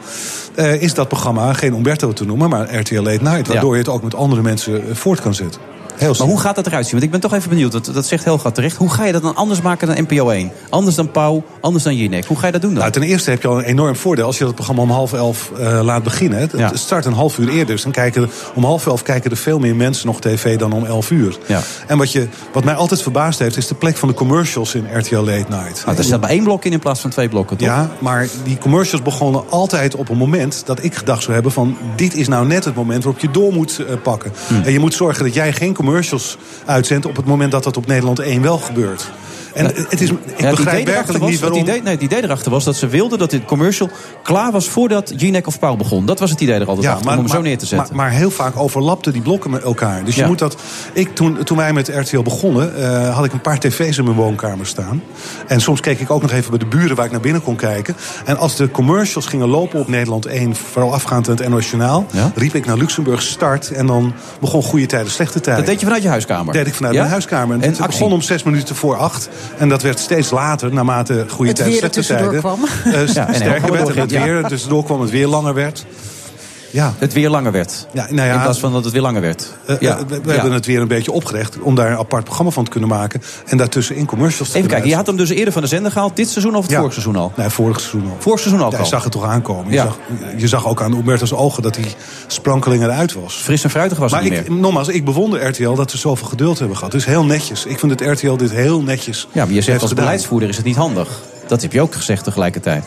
[0.54, 3.46] eh, is dat programma geen Umberto te noemen, maar RTL Late Night.
[3.48, 5.60] Waardoor je het ook met andere mensen voort kan zetten.
[5.98, 6.92] Heel Maar hoe gaat dat eruit zien?
[6.92, 7.72] Want ik ben toch even benieuwd.
[7.72, 8.76] Dat, dat zegt Helga terecht.
[8.76, 10.50] Hoe ga je dat dan anders maken dan NPO 1?
[10.70, 12.24] Anders dan Pauw, anders dan Jinek.
[12.24, 12.80] Hoe ga je dat doen dan?
[12.80, 15.12] Nou, ten eerste heb je al een enorm voordeel als je dat programma om half
[15.12, 16.38] elf eh, laat beginnen.
[16.38, 16.70] Het Ja.
[16.74, 17.66] start een half uur eerder.
[17.66, 20.84] Dus dan kijken om half elf kijken er veel meer mensen nog tv dan om
[20.84, 21.38] elf uur.
[21.46, 21.60] Ja.
[21.86, 24.86] En wat, je, wat mij altijd verbaasd heeft, is de plek van de commercials in
[24.92, 25.82] RTL Late Night.
[25.86, 27.68] Nou, er staat maar één blok in in plaats van twee blokken, toch?
[27.68, 31.76] Ja, maar die commercials begonnen altijd op een moment dat ik gedacht zou hebben van
[31.96, 34.32] dit is nou net het moment waarop je door moet eh, pakken.
[34.48, 34.62] Hmm.
[34.62, 35.86] En je moet zorgen dat jij geen commercials
[36.64, 39.10] uitzendt op het moment dat dat op Nederland 1 wel gebeurt.
[39.58, 39.70] En Ja.
[39.88, 41.58] het is, ik Ja, begrijp werkelijk was, niet waarom...
[41.58, 43.90] Het idee, nee, het idee erachter was dat ze wilden dat dit commercial
[44.22, 46.06] klaar was voordat Jinek of Pauw begon.
[46.06, 47.96] Dat was het idee er altijd achter, om hem zo neer te zetten.
[47.96, 50.04] Maar, maar heel vaak overlapten die blokken met elkaar.
[50.04, 50.26] Dus je Ja.
[50.26, 50.56] moet dat.
[50.92, 54.16] Ik, toen, toen wij met RTL begonnen, eh, had ik een paar tv's in mijn
[54.16, 55.02] woonkamer staan.
[55.46, 57.56] En soms keek ik ook nog even bij de buren waar ik naar binnen kon
[57.56, 57.96] kijken.
[58.24, 61.66] En als de commercials gingen lopen op Nederland 1, vooral afgaand aan het
[62.12, 62.32] Ja?
[62.34, 63.70] riep ik naar Luxemburg start.
[63.70, 65.56] En dan begon goede tijden, slechte tijden.
[65.64, 66.44] dat deed je vanuit je huiskamer?
[66.44, 67.00] Dat deed ik vanuit Ja?
[67.00, 67.56] mijn huiskamer.
[67.56, 69.28] En, En het begon om zes minuten voor acht.
[69.56, 72.02] En dat werd steeds later, naarmate goede Het tijden, slechte
[72.38, 72.60] kwam.
[72.84, 74.48] eh, Ja, sterker werd en het weer.
[74.48, 75.86] Dus door kwam het weer langer werd.
[76.70, 76.94] Ja.
[76.98, 77.86] Het weer langer werd.
[77.92, 79.52] Ja, nou ja, in plaats van dat het weer langer werd.
[79.66, 79.96] Eh, ja.
[79.98, 80.32] eh, we we Ja.
[80.32, 83.22] hebben het weer een beetje opgerecht om daar een apart programma van te kunnen maken.
[83.46, 86.16] En daartussenin commercials te Even kijken, je had hem dus eerder van de zender gehaald.
[86.16, 86.76] Dit seizoen of het Ja.
[86.78, 87.32] vorig seizoen al?
[87.36, 88.16] Nee, vorig seizoen al.
[88.18, 88.82] Vorig seizoen Ja, al.
[88.82, 89.66] je zag het toch aankomen.
[89.66, 89.84] Je, Ja.
[89.84, 89.98] zag,
[90.36, 91.94] je zag ook aan Umberto's ogen dat hij
[92.26, 93.34] sprankeling eruit was.
[93.34, 94.58] Fris en fruitig was maar het niet ik, meer.
[94.58, 96.92] nogmaals, ik bewonder RTL dat ze zoveel geduld hebben gehad.
[96.92, 97.64] Het is heel netjes.
[97.66, 100.04] Ik vind dat RTL dit heel netjes Ja, maar je zegt als gedaan.
[100.04, 101.08] beleidsvoerder is het niet handig.
[101.46, 102.84] Dat heb je ook gezegd tegelijkertijd.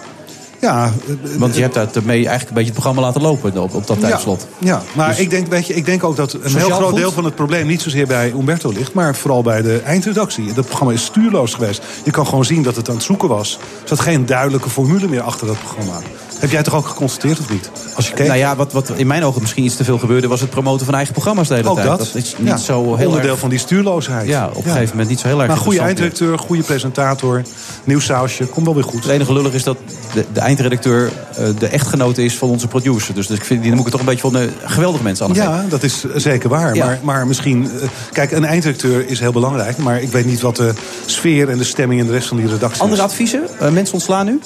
[0.62, 0.92] Ja,
[1.38, 4.48] Want je hebt daarmee eigenlijk een beetje het programma laten lopen op, op dat tijdslot.
[4.58, 4.82] Ja, ja.
[4.96, 6.96] maar Dus- ik, denk, weet je, ik denk ook dat een heel groot goed?
[6.98, 10.54] deel van het probleem niet zozeer bij Umberto ligt, maar vooral bij de eindredactie.
[10.54, 11.84] Dat programma is stuurloos geweest.
[12.04, 13.58] Je kan gewoon zien dat het aan het zoeken was.
[13.82, 16.00] Er zat geen duidelijke formule meer achter dat programma.
[16.42, 17.70] Heb jij toch ook geconstateerd of niet?
[17.96, 18.28] Als je keek.
[18.28, 20.28] Nou ja, wat, wat in mijn ogen misschien iets te veel gebeurde...
[20.28, 21.88] was het promoten van eigen programma's de hele ook tijd.
[21.88, 21.98] dat.
[21.98, 23.40] Dat is niet Ja, zo heel onderdeel erg...
[23.40, 24.28] van die stuurloosheid.
[24.28, 27.42] Ja, op een gegeven moment niet zo heel erg Maar goede eindredacteur, goede presentator,
[27.84, 29.04] nieuw sausje, komt wel weer goed.
[29.04, 29.78] Het enige lullig is dat
[30.14, 33.14] de, de eindredacteur eh, de echtgenote is van onze producer.
[33.14, 35.26] Dus, dus ik vind, die moet ik het toch een beetje van de geweldige mensen
[35.26, 36.76] aan Ja, dat is zeker waar.
[36.76, 36.86] Ja.
[36.86, 37.70] Maar, maar misschien...
[37.82, 39.78] eh, Kijk, een eindredacteur is heel belangrijk.
[39.78, 40.74] Maar ik weet niet wat de
[41.06, 43.08] sfeer en de stemming in de rest van die redactie Andere is.
[43.08, 43.44] adviezen?
[43.60, 44.40] Eh, mensen ontslaan nu?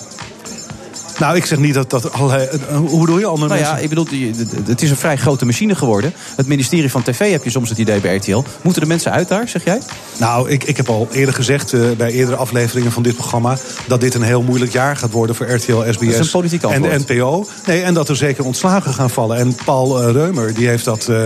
[1.19, 2.47] Nou, ik zeg niet dat dat allerlei...
[2.47, 3.83] eh, Hoe bedoel je, andere Nou ja, mensen?
[3.83, 4.07] ik bedoel,
[4.65, 6.13] het is een vrij grote machine geworden.
[6.35, 8.43] Het ministerie van TV heb je soms het idee bij RTL.
[8.61, 9.79] Moeten de mensen uit daar, zeg jij?
[10.19, 13.57] Nou, ik, ik heb al eerder gezegd eh, bij eerdere afleveringen van dit programma...
[13.87, 16.81] dat dit een heel moeilijk jaar gaat worden voor RTL, SBS is een politiek en
[16.81, 17.03] de.
[17.07, 17.47] NPO.
[17.65, 19.37] Nee, en dat er zeker ontslagen gaan vallen.
[19.37, 21.23] En Paul eh, Reumer die heeft dat eh,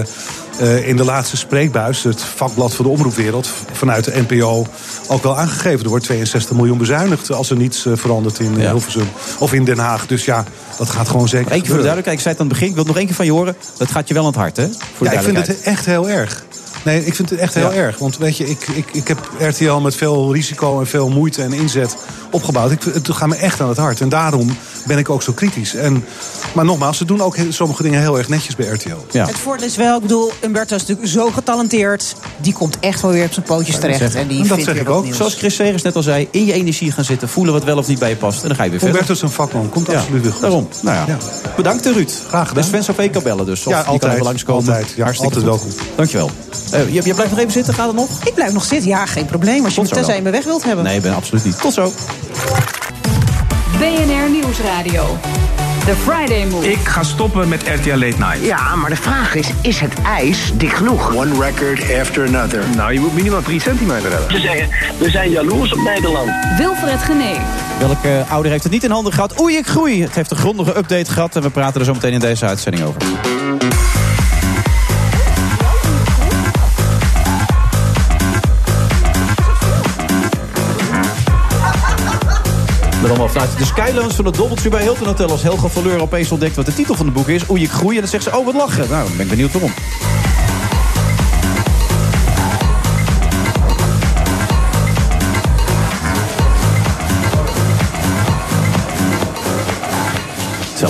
[0.59, 2.03] eh, in de laatste spreekbuis...
[2.03, 4.67] het vakblad voor de omroepwereld vanuit de NPO
[5.07, 5.83] ook wel aangegeven.
[5.83, 8.69] Er wordt 62 miljoen bezuinigd als er niets eh, verandert in eh, Ja.
[8.69, 9.07] Hilversum
[9.39, 10.07] of in Den Haag.
[10.07, 10.43] Dus ja,
[10.77, 11.83] dat gaat gewoon zeker Eén keer voor de gebeuren.
[11.83, 12.67] duidelijkheid, ik zei het aan het begin.
[12.69, 13.55] Ik wil het nog één keer van je horen.
[13.77, 14.67] Dat gaat je wel aan het hart, hè?
[14.97, 16.43] Voor Ja, ik vind het echt heel erg.
[16.83, 17.77] Nee, ik vind het echt heel Ja.
[17.77, 17.97] erg.
[17.97, 21.53] Want weet je, ik, ik, ik heb RTL met veel risico en veel moeite en
[21.53, 21.95] inzet
[22.31, 22.71] opgebouwd.
[22.71, 24.01] Ik, het gaat me echt aan het hart.
[24.01, 25.75] En daarom ben ik ook zo kritisch.
[25.75, 26.05] En,
[26.53, 29.17] maar nogmaals, ze doen ook sommige dingen heel erg netjes bij RTL.
[29.17, 32.15] Het voordeel is wel, ik bedoel, Umberto is natuurlijk zo getalenteerd.
[32.37, 34.15] Die komt echt wel weer op zijn pootjes terecht.
[34.15, 35.17] En die vindt weer wat nieuws.
[35.17, 37.29] Zoals Chris Segers net al zei, in je energie gaan zitten.
[37.29, 38.41] Voelen wat wel of niet bij je past.
[38.41, 38.97] En dan ga je weer verder.
[38.97, 40.41] Humberto is een vakman, komt Ja, absoluut weer goed.
[40.41, 40.67] Daarom.
[40.81, 41.05] Nou ja.
[41.07, 41.17] Ja.
[41.55, 42.11] Bedankt Ruud.
[42.27, 42.63] Graag gedaan.
[42.63, 43.65] De Sven Sofee kan bellen dus.
[43.65, 44.65] Of Ja, die kan altijd, even langskomen.
[44.67, 44.93] altijd.
[44.95, 45.73] Ja, Hartstikke altijd goed.
[45.73, 45.95] welkom.
[45.95, 46.31] Dankjewel.
[46.71, 48.09] Eh, je, je blijft nog even zitten, gaat het nog?
[48.23, 49.65] Ik blijf nog zitten, ja, geen probleem.
[49.65, 50.83] Als je me tenzij me weg wilt hebben.
[50.85, 51.61] Nee, ik ben absoluut niet.
[51.61, 51.93] Tot zo.
[53.79, 55.17] BNR Nieuwsradio.
[55.85, 56.71] The Friday Move.
[56.71, 58.39] Ik ga stoppen met RTL Late Night.
[58.41, 61.15] Ja, maar de vraag is, is het ijs dik genoeg?
[61.15, 62.63] One record after another.
[62.75, 64.31] Nou, je moet minimaal 3 centimeter hebben.
[64.31, 66.29] Ze zeggen, we zijn jaloers op Nederland.
[66.57, 67.37] Wilfred Gené.
[67.79, 69.41] Welke ouder heeft het niet in handen gehad?
[69.41, 70.01] Oei, ik groei.
[70.01, 72.83] Het heeft een grondige update gehad en we praten er zo meteen in deze uitzending
[72.83, 73.01] over.
[83.01, 85.29] Met allemaal vanuit de Skylands van het Doubletree bij Hilton Hotel...
[85.29, 87.49] als Helga Valeur opeens ontdekt wat de titel van het boek is.
[87.49, 87.95] Oei, ik groei.
[87.95, 88.89] En dan zegt ze, oh, wat lachen.
[88.89, 89.71] Nou, ben ik benieuwd waarom.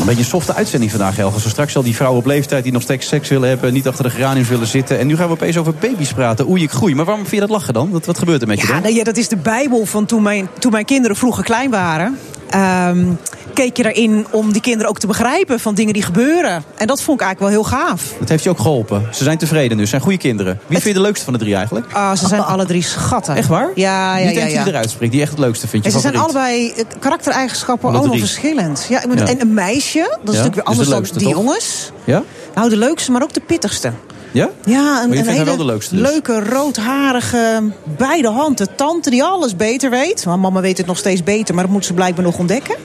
[0.10, 1.40] Beetje een softe uitzending vandaag, Helga.
[1.40, 3.74] Zo straks al die vrouwen op leeftijd die nog steeds seks willen hebben...
[3.74, 5.00] niet achter de geraniums willen zitten.
[5.00, 6.50] En nu gaan we opeens over baby's praten.
[6.50, 6.96] Oei, ik groei.
[6.96, 7.90] Maar waarom vind je dat lachen dan?
[7.90, 8.82] Wat, wat gebeurt er met je dan?
[8.82, 12.18] nou ja, dat is de Bijbel van toen mijn, toen mijn kinderen vroeger klein waren.
[12.50, 13.06] Ehm,
[13.54, 16.64] keek je erin om die kinderen ook te begrijpen van dingen die gebeuren.
[16.78, 18.14] En dat vond ik eigenlijk wel heel gaaf.
[18.20, 19.08] Dat heeft je ook geholpen.
[19.12, 19.84] Ze zijn tevreden nu.
[19.84, 20.60] Ze zijn goede kinderen.
[20.68, 21.94] Wie vind je de leukste van de drie eigenlijk?
[21.94, 23.36] Ah, ze zijn alle drie schatten.
[23.36, 23.72] Echt waar?
[23.76, 24.46] Ja, ja, Niet ja.
[24.46, 24.64] ja.
[24.64, 27.90] die eruit springt, die echt het leukste vindt je En ze zijn allebei eh, karaktereigenschappen
[27.90, 28.86] Alle allemaal verschillend.
[28.90, 29.26] Ja, ik Ja.
[29.26, 31.38] En een meisje, dat is natuurlijk weer dus de anders dan die toch?
[31.44, 31.92] jongens.
[32.04, 32.24] Ja?
[32.56, 33.92] Nou, de leukste, maar ook de pittigste.
[34.32, 34.50] Ja?
[34.66, 36.10] Ja, Maar een, een hele wel de leukste dus?
[36.10, 37.64] leuke, roodharige,
[37.98, 38.58] bij de hand.
[38.58, 40.24] De tante die alles beter weet.
[40.24, 42.76] Want mama weet het nog steeds beter, maar dat moet ze blijkbaar nog ontdekken.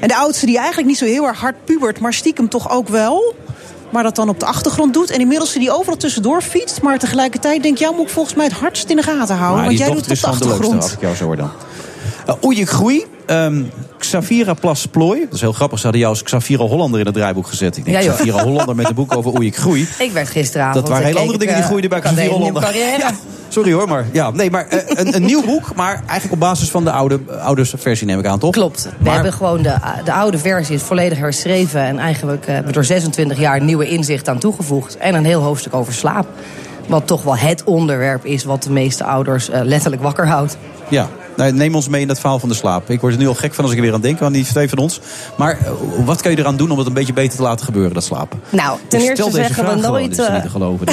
[0.00, 2.88] En de oudste die eigenlijk niet zo heel erg hard pubert, maar stiekem toch ook
[2.88, 3.34] wel.
[3.90, 5.10] Maar dat dan op de achtergrond doet.
[5.10, 6.82] En die middelste die overal tussendoor fietst.
[6.82, 9.56] Maar tegelijkertijd denk jou moet ik volgens mij het hardst in de gaten houden.
[9.56, 10.82] Maar want jij doet het op de gewoon de leukste, achtergrond.
[10.82, 11.50] als ik jou zo hoor dan.
[12.28, 13.06] Uh, Oei, groei.
[13.26, 13.62] Ehm,
[13.98, 15.20] Xavira Plas Plooi.
[15.24, 15.76] Dat is heel grappig.
[15.78, 17.76] Ze hadden jou als Xavira Hollander in het draaiboek gezet.
[17.76, 18.12] Ik denk, Ja.
[18.12, 19.88] Xavira Hollander met een boek over oei, ik groei.
[19.98, 20.74] Ik werd gisteravond...
[20.74, 22.76] Dat waren eh, hele andere dingen die eh, groeiden bij Xavier Hollander.
[22.98, 23.10] Ja,
[23.48, 26.70] sorry hoor, maar ja, nee, maar eh, een, een nieuw boek, maar eigenlijk op basis
[26.70, 28.52] van de oude, oude versie neem ik aan, toch?
[28.52, 28.82] Klopt.
[28.84, 29.74] We Maar- hebben gewoon de,
[30.04, 31.80] de oude versie is volledig herschreven.
[31.80, 34.96] En eigenlijk hebben we door 26 jaar nieuwe inzicht aan toegevoegd.
[34.96, 36.26] En een heel hoofdstuk over slaap.
[36.86, 40.56] Wat toch wel het onderwerp is wat de meeste ouders letterlijk wakker houdt.
[40.88, 42.90] Ja, nou, neem ons mee in dat verhaal van de slaap.
[42.90, 44.44] Ik word er nu al gek van als ik er weer aan denk, aan die
[44.44, 45.00] twee van ons.
[45.36, 45.70] Maar eh,
[46.04, 48.40] wat kan je eraan doen om het een beetje beter te laten gebeuren, dat slapen?
[48.50, 50.18] Nou, ten Dus eerste zeggen we vraag gewoon, nooit...
[50.18, 50.86] is eh, niet te geloven.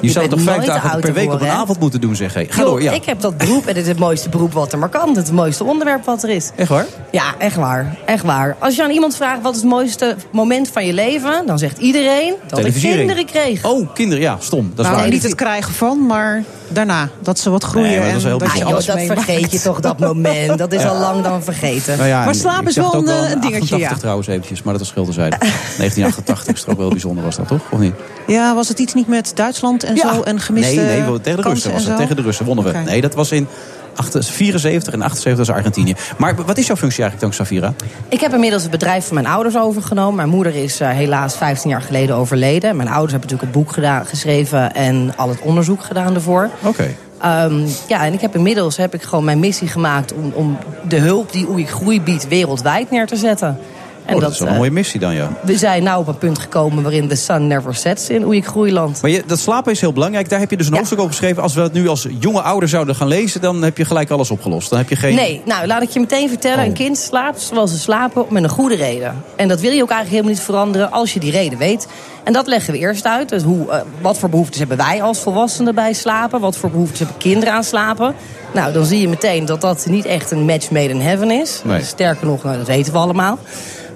[0.00, 2.34] Je, Je zou toch vijf dagen per week op een avond moeten doen, zeg.
[2.34, 2.92] Hey, ga door, ja.
[2.92, 5.16] Ik heb dat beroep en het is het mooiste beroep wat er maar kan.
[5.16, 6.50] Het mooiste onderwerp wat er is.
[6.56, 6.86] Echt waar?
[7.10, 7.96] Ja, echt waar.
[8.04, 8.56] Echt waar.
[8.58, 11.46] Als je aan iemand vraagt wat is het mooiste moment van je leven...
[11.46, 13.64] dan zegt iedereen dat ik kinderen kreeg.
[13.64, 14.72] Oh, kinderen, ja, stom.
[14.74, 15.10] Dat is nou, waar.
[15.10, 17.08] niet het krijgen van, maar daarna.
[17.20, 18.86] Dat ze wat groeien Nee, dat is en heel dat je alles.
[19.14, 20.58] Vergeet je toch, dat moment.
[20.58, 21.96] Dat is al lang dan vergeten.
[21.96, 23.94] Nou ja, Maar slaap is wel een, eh, een dingetje, 88 ja.
[23.94, 25.36] trouwens eventjes, maar dat is schilderzijde.
[25.78, 27.60] 1988 is toch ook wel bijzonder, was dat toch?
[27.70, 27.94] Of niet?
[28.26, 30.22] Ja, was het iets niet met Duitsland en zo?
[30.22, 31.96] En gemiste Nee, nee, tegen de Russen en was het.
[31.96, 32.78] Tegen de Russen wonnen we.
[32.78, 33.48] Nee, dat was in
[33.94, 35.94] 74 en 78 was Argentinië.
[36.16, 37.74] Maar wat is jouw functie eigenlijk dan, Safira?
[38.08, 40.14] Ik heb inmiddels het bedrijf van mijn ouders overgenomen.
[40.14, 42.76] Mijn moeder is eh, helaas 15 jaar geleden overleden.
[42.76, 46.50] Mijn ouders hebben natuurlijk het boek gedaan, geschreven en al het onderzoek gedaan ervoor.
[46.62, 46.94] Oké.
[47.22, 50.58] Ehm, ja, en ik heb inmiddels heb ik gewoon mijn missie gemaakt om, om
[50.88, 53.58] de hulp die Oei Groei biedt wereldwijd neer te zetten.
[54.04, 55.30] En oh, dat, is wel een eh, mooie missie dan, ja.
[55.42, 59.02] we zijn nou op een punt gekomen waarin de sun never sets in Oei Groeiland.
[59.02, 60.28] Maar je, dat slapen is heel belangrijk.
[60.28, 61.42] Daar heb je dus een hoofdstuk over geschreven.
[61.42, 63.40] Als we het nu als jonge ouder zouden gaan lezen...
[63.40, 64.70] dan heb je gelijk alles opgelost.
[64.70, 65.14] Dan heb je geen...
[65.14, 66.58] Nee, nou laat ik je meteen vertellen.
[66.58, 66.64] Oh.
[66.64, 69.24] Een kind slaapt zoals ze slapen met een goede reden.
[69.36, 71.86] En dat wil je ook eigenlijk helemaal niet veranderen als je die reden weet.
[72.24, 73.28] En dat leggen we eerst uit.
[73.28, 76.40] Dus hoe, eh, wat voor behoeftes hebben wij als volwassenen bij slapen?
[76.40, 78.14] Wat voor behoeftes hebben kinderen aan slapen?
[78.54, 81.60] Nou, dan zie je meteen dat dat niet echt een match made in heaven is.
[81.64, 81.82] Nee.
[81.82, 83.38] Sterker nog, nou, dat weten we allemaal.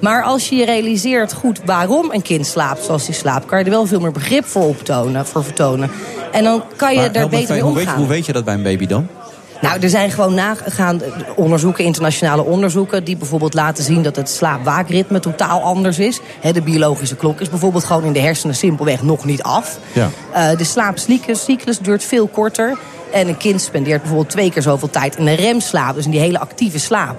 [0.01, 3.47] Maar als je je realiseert goed waarom een kind slaapt zoals hij slaapt...
[3.47, 5.91] kan je er wel veel meer begrip voor, optonen, voor vertonen.
[6.33, 7.87] En dan kan je Maar me beter mee hoe, omgaan.
[7.87, 9.09] weet, hoe weet je dat bij een baby dan?
[9.61, 11.01] Nou, er zijn gewoon nagaan
[11.37, 13.05] onderzoeken, internationale onderzoeken...
[13.05, 16.21] die bijvoorbeeld laten zien dat het slaap-waakritme totaal anders is.
[16.53, 19.79] De biologische klok is bijvoorbeeld gewoon in de hersenen simpelweg nog niet af.
[19.93, 20.09] Ja.
[20.33, 22.79] Eh, de slaapcyclus duurt veel korter.
[23.13, 25.95] En een kind spendeert bijvoorbeeld twee keer zoveel tijd in een remslaap.
[25.95, 27.17] Dus in die hele actieve slaap.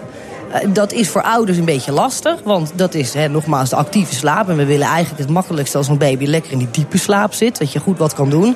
[0.51, 2.39] Eh, dat is voor ouders een beetje lastig.
[2.43, 4.49] Want dat is nogmaals de actieve slaap.
[4.49, 7.57] En we willen eigenlijk het makkelijkste als een baby lekker in die diepe slaap zit.
[7.57, 8.55] Dat je goed wat kan doen.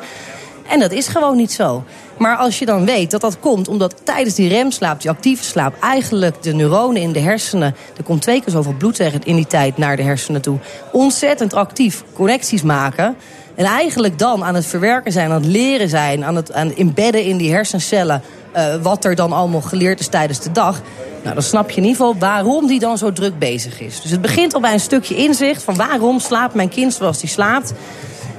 [0.67, 1.83] En dat is gewoon niet zo.
[2.17, 5.73] Maar als je dan weet dat dat komt omdat tijdens die remslaap, die actieve slaap,
[5.81, 9.77] eigenlijk de neuronen in de hersenen, er komt twee keer zoveel bloed in die tijd
[9.77, 10.57] naar de hersenen toe,
[10.91, 13.15] ontzettend actief connecties maken.
[13.55, 16.77] En eigenlijk dan aan het verwerken zijn, aan het leren zijn, aan het, aan het
[16.77, 18.21] embedden in die hersencellen.
[18.51, 20.81] Eh, wat er dan allemaal geleerd is tijdens de dag.
[21.23, 24.01] Nou, dan snap je in ieder geval waarom die dan zo druk bezig is.
[24.01, 27.29] Dus het begint al bij een stukje inzicht van waarom slaapt mijn kind zoals die
[27.29, 27.73] slaapt.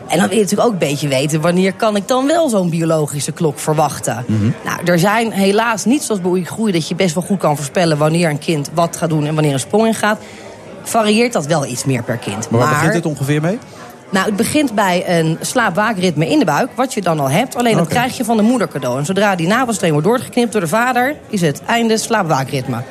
[0.09, 1.41] En dan wil je natuurlijk ook een beetje weten...
[1.41, 4.25] wanneer kan ik dan wel zo'n biologische klok verwachten.
[4.65, 6.73] Nou, er zijn helaas niet zoals bij Oei Groei...
[6.73, 9.27] dat je best wel goed kan voorspellen wanneer een kind wat gaat doen...
[9.27, 10.19] en wanneer een sprong in gaat.
[10.83, 12.51] varieert dat wel iets meer per kind.
[12.51, 13.59] Maar waar begint het ongeveer mee?
[14.13, 17.57] Nou, het begint bij een slaapwaakritme in de buik, wat je dan al hebt.
[17.57, 18.99] Alleen dat krijg je van de moeder cadeau.
[18.99, 22.83] En zodra die navelstreng wordt doorgeknipt door de vader, is het einde slaapwaakritme.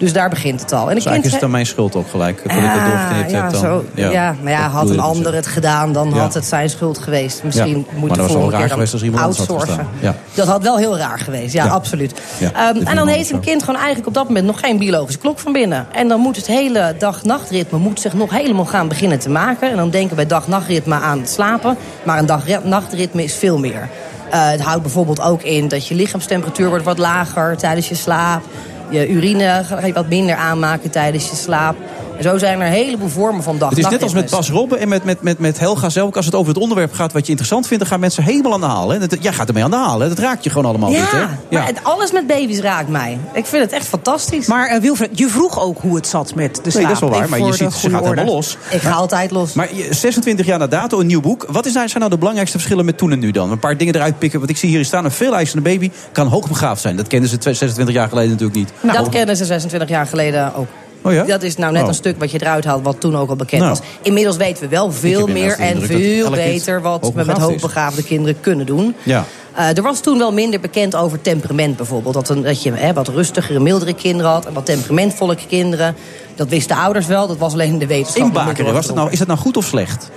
[0.00, 0.88] Dus daar begint het al.
[0.88, 2.36] En Dus eigenlijk is kind het aan mijn schuld ook gelijk.
[2.42, 3.60] Dat ik het doorgeknipt ja, heb dan.
[3.60, 4.34] Zo, ja.
[4.42, 6.18] maar ja, had een je ander het gedaan, dan Ja.
[6.18, 7.42] had het zijn schuld geweest.
[7.44, 9.86] Misschien Ja, moet de wel volgende raar keer geweest als iemand had outsourcen.
[10.00, 10.14] Ja.
[10.34, 11.70] Dat had wel heel raar geweest, ja, Ja.
[11.70, 12.20] absoluut.
[12.38, 15.18] Ja, Ehm, en dan heeft een kind gewoon eigenlijk op dat moment nog geen biologische
[15.20, 15.86] klok van binnen.
[15.92, 19.70] En dan moet het hele dag-nachtritme moet zich nog helemaal gaan beginnen te maken.
[19.70, 21.76] En dan denken we bij dag-nachtritme aan het slapen.
[22.02, 23.88] Maar een dag-nachtritme is veel meer.
[24.30, 28.42] Eh, het houdt bijvoorbeeld ook in dat je lichaamstemperatuur wordt wat lager tijdens je slaap.
[28.90, 31.76] Je urine ga je wat minder aanmaken tijdens je slaap.
[32.20, 34.50] En zo zijn er een heleboel vormen van dag Het is net als met Bas
[34.50, 36.14] Robben en met, met, met, met Helga zelf.
[36.16, 37.82] Als het over het onderwerp gaat wat je interessant vindt...
[37.82, 38.88] dan gaan mensen helemaal aan de haal.
[38.90, 38.98] Hè?
[38.98, 40.00] Dat, jij gaat ermee aan de haal.
[40.00, 40.08] Hè?
[40.08, 41.10] Dat raakt je gewoon allemaal Ja, niet.
[41.10, 41.24] Hè?
[41.50, 43.18] maar het- alles met baby's raakt mij.
[43.32, 44.46] Ik vind het echt fantastisch.
[44.46, 46.74] Maar eh, Wilfred, je vroeg ook hoe het zat met de slaap.
[46.74, 47.28] Nee, dat is wel waar.
[47.28, 48.14] Maar je ziet, ze gaat orde.
[48.14, 48.56] helemaal los.
[48.70, 49.52] Ik ga altijd los.
[49.52, 51.46] Maar je- 26 jaar na dato, een nieuw boek.
[51.48, 53.50] Wat is, nou- zijn nou de belangrijkste verschillen met toen en nu dan?
[53.50, 54.38] Een paar dingen eruit pikken.
[54.38, 56.96] Want ik zie hier staan, een veel eisende baby kan hoogbegaafd zijn.
[56.96, 58.72] Dat kenden ze 26 jaar geleden natuurlijk niet.
[58.92, 60.66] dat kennen ze 26 jaar geleden ook.
[61.02, 61.24] Oh ja?
[61.24, 61.88] Dat is nou net Oh.
[61.88, 63.74] een stuk wat je eruit haalt, wat toen ook al bekend Nou.
[63.78, 63.86] was.
[64.02, 67.42] Inmiddels weten we wel veel meer en veel beter wat we met is.
[67.42, 68.94] hoogbegaafde kinderen kunnen doen.
[69.02, 69.24] Ja.
[69.54, 72.14] Eh, er was toen wel minder bekend over temperament bijvoorbeeld.
[72.14, 75.94] Dat, een, dat je hè, wat rustigere, mildere kinderen had en wat temperamentvolle kinderen.
[76.34, 78.22] Dat wisten ouders wel, dat was alleen in de wetenschap.
[78.26, 80.10] Inbakeren, was dat nou, is dat nou goed of slecht?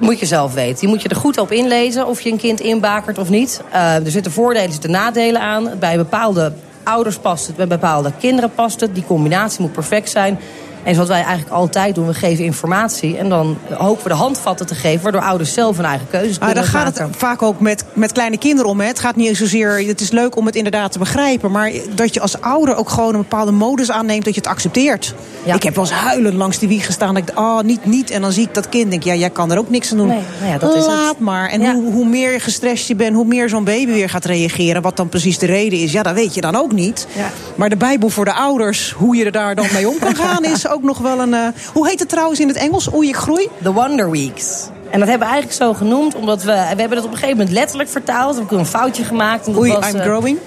[0.00, 0.78] Moet je zelf weten.
[0.80, 3.60] Je moet je er goed op inlezen of je een kind inbakert of niet.
[3.72, 5.70] Eh, er zitten voordelen, er zitten nadelen aan.
[5.78, 6.52] Bij bepaalde
[6.90, 8.94] ouders past het, bij bepaalde kinderen past het.
[8.94, 10.38] Die combinatie moet perfect zijn.
[10.82, 13.16] En zoals wij eigenlijk altijd doen, we geven informatie.
[13.16, 16.52] En dan hopen we de handvatten te geven, waardoor ouders zelf hun eigen keuzes Maar
[16.52, 17.06] kunnen dan gaat maken.
[17.06, 18.80] het vaak ook met, met kleine kinderen om.
[18.80, 18.86] Hè.
[18.86, 19.86] Het gaat niet zozeer.
[19.86, 21.50] Het is leuk om het inderdaad te begrijpen.
[21.50, 24.24] Maar dat je als ouder ook gewoon een bepaalde modus aanneemt.
[24.24, 25.14] Dat je het accepteert.
[25.44, 27.14] Ik heb wel eens huilend langs die wieg gestaan.
[27.14, 28.10] Dat ik, oh, niet, niet.
[28.10, 28.90] En dan zie ik dat kind.
[28.90, 30.06] Denk, ja, jij kan er ook niks aan doen.
[30.06, 30.94] Nee, nou ja, dat is het.
[30.94, 31.48] Laat maar.
[31.48, 34.82] En hoe, hoe meer gestrest je bent, hoe meer zo'n baby weer gaat reageren.
[34.82, 35.92] Wat dan precies de reden is.
[35.92, 37.06] Ja, dat weet je dan ook niet.
[37.54, 40.44] Maar de Bijbel voor de ouders, hoe je er daar dan mee om kan gaan,
[40.44, 41.34] is ook nog wel een.
[41.34, 42.92] eh, hoe heet het trouwens in het Engels?
[42.94, 43.48] Oei, ik groei?
[43.62, 44.68] The Wonder Weeks.
[44.90, 46.52] En dat hebben we eigenlijk zo genoemd, omdat we...
[46.52, 48.32] We hebben dat op een gegeven moment letterlijk vertaald.
[48.34, 49.46] We hebben een foutje gemaakt.
[49.46, 50.38] En dat Oei, was, I'm eh, growing.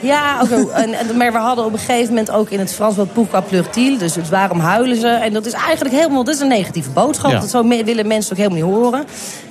[0.00, 0.40] Ja,
[0.74, 3.42] en, en- maar we hadden op een gegeven moment ook in het Frans wat pourquoi
[3.42, 3.98] pleurt-il.
[3.98, 5.08] Dus het waarom huilen ze?
[5.08, 7.30] En dat is eigenlijk helemaal dat is een negatieve boodschap.
[7.30, 7.40] Ja.
[7.40, 9.04] Dat zo me- willen mensen ook helemaal niet horen.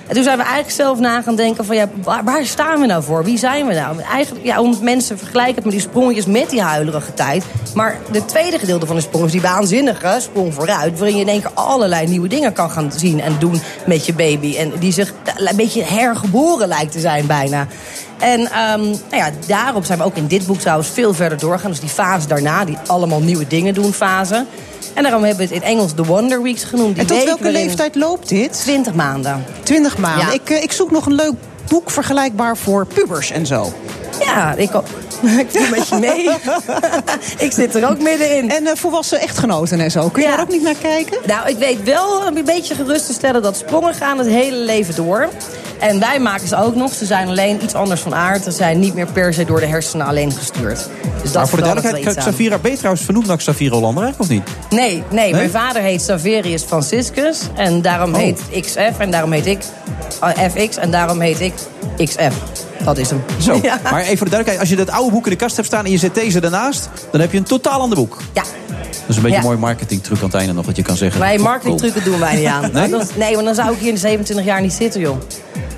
[0.09, 1.89] En toen zijn we eigenlijk zelf na gaan denken van ja,
[2.23, 3.23] waar, staan we nou voor?
[3.23, 4.01] Wie zijn we nou?
[4.01, 7.43] Eigenlijk, ja, mensen vergelijken het met die sprongetjes met die huilerige tijd.
[7.75, 10.97] Maar de tweede gedeelte van de sprong is die waanzinnige sprong vooruit.
[10.97, 14.13] Waarin je in één keer allerlei nieuwe dingen kan gaan zien en doen met je
[14.13, 14.55] baby.
[14.57, 17.67] En die zich een beetje hergeboren lijkt te zijn bijna.
[18.19, 21.71] En ehm, nou ja, daarop zijn we ook in dit boek trouwens veel verder doorgaan.
[21.71, 24.45] Dus die fase daarna, die allemaal nieuwe dingen doen fase.
[24.93, 26.93] En daarom hebben we het in Engels de Wonder Weeks genoemd.
[26.95, 28.53] Die En tot welke leeftijd loopt dit?
[28.61, 29.45] 20 maanden.
[29.63, 30.25] 20 maanden.
[30.27, 30.33] Ja.
[30.33, 31.33] Ik, eh, ik zoek nog een leuk
[31.67, 33.73] boek vergelijkbaar voor pubers en zo.
[34.25, 34.69] Ja, ik,
[35.43, 36.29] ik doe met je mee.
[37.45, 38.51] ik zit er ook middenin.
[38.51, 40.09] En eh, volwassen echtgenoten en zo.
[40.09, 40.35] Kun je Ja.
[40.35, 41.17] daar ook niet naar kijken?
[41.25, 44.95] Nou, ik weet wel een beetje gerust te stellen dat sprongen gaan het hele leven
[44.95, 45.29] door.
[45.79, 46.93] En wij maken ze ook nog.
[46.93, 48.43] Ze zijn alleen iets anders van aard.
[48.43, 50.89] Ze zijn niet meer per se door de hersenen alleen gestuurd.
[51.21, 52.17] Dus dat maar voor de duidelijkheid.
[52.17, 54.79] Xavira B trouwens vernoemd naar Xavira Hollander, eigenlijk, of niet?
[54.79, 55.33] Nee, nee, Nee?
[55.33, 57.39] mijn vader heet Saverius Franciscus.
[57.55, 58.19] En daarom Oh.
[58.19, 58.97] heet XF.
[58.97, 59.59] En daarom heet ik
[60.21, 60.77] eh, FX.
[60.77, 61.53] En daarom heet ik
[62.05, 62.33] XF.
[62.83, 63.23] Dat is hem.
[63.41, 63.79] Zo, Ja.
[63.91, 64.59] maar even voor de duidelijkheid.
[64.59, 66.89] Als je dat oude boek in de kast hebt staan en je zet deze ernaast...
[67.11, 68.17] dan heb je een totaal ander boek.
[68.33, 68.43] Ja.
[69.09, 69.53] Dat is een beetje Ja.
[69.53, 71.19] een mooi marketingtruc aan het einde nog, wat je kan zeggen.
[71.19, 72.69] Wij marketingtrucken doen wij niet aan.
[72.73, 72.89] Nee?
[72.89, 75.17] Dat- nee, want dan zou ik hier in de 27 jaar niet zitten, joh.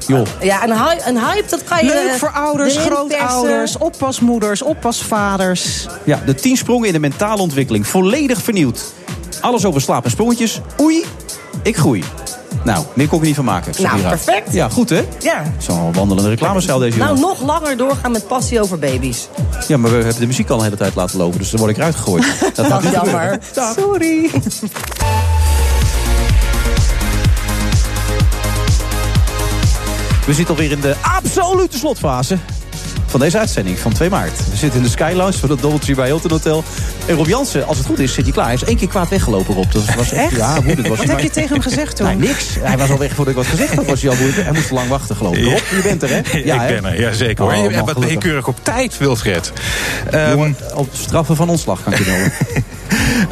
[0.08, 0.26] Joh.
[0.41, 1.86] Ja, een hype, een hype dat kan je...
[1.86, 5.86] Leuk voor ouders, grootouders, oppasmoeders, oppasvaders.
[6.03, 7.88] Ja, de 10 sprongen in de mentale ontwikkeling.
[7.88, 8.84] Volledig vernieuwd.
[9.41, 10.62] Alles over slaap en sprongetjes.
[10.82, 11.06] Oei,
[11.64, 12.03] ik groei.
[12.64, 13.74] Nou, meer kon ik niet van maken.
[13.82, 14.54] Nou, perfect.
[14.54, 15.08] Ja, goed hè?
[15.20, 15.44] Ja.
[15.58, 17.28] Zo'n wandelende reclamecel deze Nou, jongen.
[17.28, 19.28] nog langer doorgaan met passie over baby's.
[19.68, 21.40] Ja, maar we hebben de muziek al een hele tijd laten lopen.
[21.40, 22.26] Dus dan word ik eruit gegooid.
[22.56, 23.40] Dat gaat niet jammer.
[23.76, 24.30] Sorry.
[30.26, 32.38] We zitten alweer in de absolute slotfase
[33.12, 34.50] van deze uitzending van 2 maart.
[34.50, 36.64] We zitten in de Sky Lounge van het Doubletree bij Hilton Hotel.
[37.06, 38.46] En Rob Jansen, als het goed is, zit hij klaar.
[38.46, 39.72] Hij is één keer kwaad weggelopen, Rob.
[39.72, 40.36] Dat was echt?
[40.36, 42.08] Ja, woedend was Wat heb je tegen hem gezegd toen?
[42.08, 42.56] Nee, niks.
[42.60, 43.86] Hij was al weg voordat ik wat gezegd had.
[43.86, 44.44] Was hij, al woedend.
[44.44, 45.44] hij moest te lang wachten, geloof ik.
[45.44, 46.18] Rob, je bent er, hè?
[46.40, 47.54] ik ben er, ja zeker hoor.
[47.54, 49.52] Oh, je man, bent wat keurig op tijd, Wilfred.
[50.12, 52.32] Ehm, Jongen, op straffen van ontslag kan ik je melden.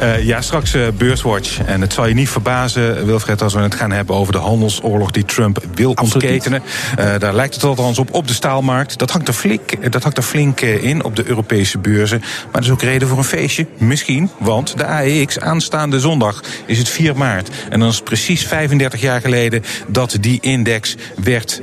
[0.00, 1.58] Uh, ja, straks uh, Beurswatch.
[1.66, 5.10] En het zal je niet verbazen, Wilfred, als we het gaan hebben over de handelsoorlog
[5.10, 6.62] die Trump wil ontketenen.
[6.98, 8.98] Uh, daar lijkt het althans op op de staalmarkt.
[8.98, 12.18] Dat hangt er flink, dat hangt er flink in op de Europese beurzen.
[12.20, 13.66] Maar dat is ook reden voor een feestje.
[13.78, 17.48] Misschien, want de AEX aanstaande zondag is het 4 maart.
[17.68, 21.60] En dan is het precies 35 jaar geleden dat die index werd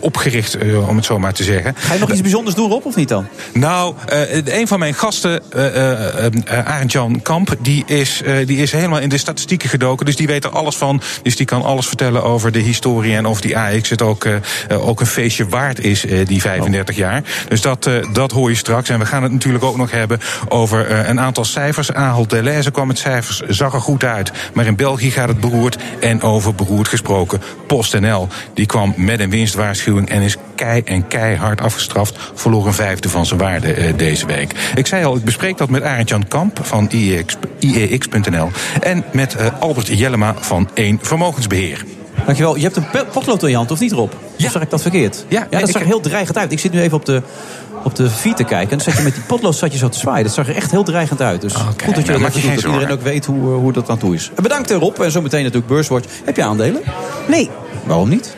[0.00, 0.56] opgericht,
[0.88, 1.74] om het zo maar te zeggen.
[1.76, 3.26] Ga je nog iets bijzonders doen, Rob, of niet dan?
[3.52, 3.94] Nou,
[4.44, 5.42] een van mijn gasten,
[6.64, 10.06] Arend-Jan Kamp, die is, die is helemaal in de statistieken gedoken.
[10.06, 11.02] Dus die weet er alles van.
[11.22, 14.26] Dus die kan alles vertellen over de historie en of die AX het ook,
[14.70, 17.22] ook een feestje waard is, die 35 jaar.
[17.48, 18.88] Dus dat, dat hoor je straks.
[18.88, 21.92] En we gaan het natuurlijk ook nog hebben over een aantal cijfers.
[21.92, 24.32] Ahold Deleuze kwam met cijfers, zag er goed uit.
[24.54, 25.76] Maar in België gaat het beroerd.
[26.00, 28.28] En over beroerd gesproken, PostNL.
[28.54, 32.18] Die kwam met een winstwaarschuwing en is kei en keihard afgestraft.
[32.34, 34.54] Verloor een vijfde van zijn waarde deze week.
[34.74, 36.86] Ik zei al, ik bespreek dat met Arend-Jan Kamp van
[37.58, 38.50] IEX.nl.
[38.80, 41.84] En met Albert Jellema van 1 Vermogensbeheer.
[42.24, 42.56] Dankjewel.
[42.56, 44.12] Je hebt een potlood in je hand, of niet, Rob?
[44.36, 44.46] Ja.
[44.46, 45.24] Of zag ik dat verkeerd?
[45.28, 46.52] Ja, ja dat zag er heel dreigend uit.
[46.52, 47.22] Ik zit nu even op de,
[47.84, 48.70] op de feed te kijken.
[48.70, 50.24] En dan zat je met die potlood zat je zo te zwaaien.
[50.24, 51.40] Dat zag er echt heel dreigend uit.
[51.40, 53.90] Dus okay, goed dat je nou, dat doet, dat iedereen ook weet hoe, hoe dat
[53.90, 54.30] aan toe is.
[54.42, 55.00] Bedankt Rob.
[55.00, 56.08] En zometeen natuurlijk Beurswatch.
[56.24, 56.82] Heb je aandelen?
[57.28, 57.50] Nee.
[57.84, 58.36] Waarom niet?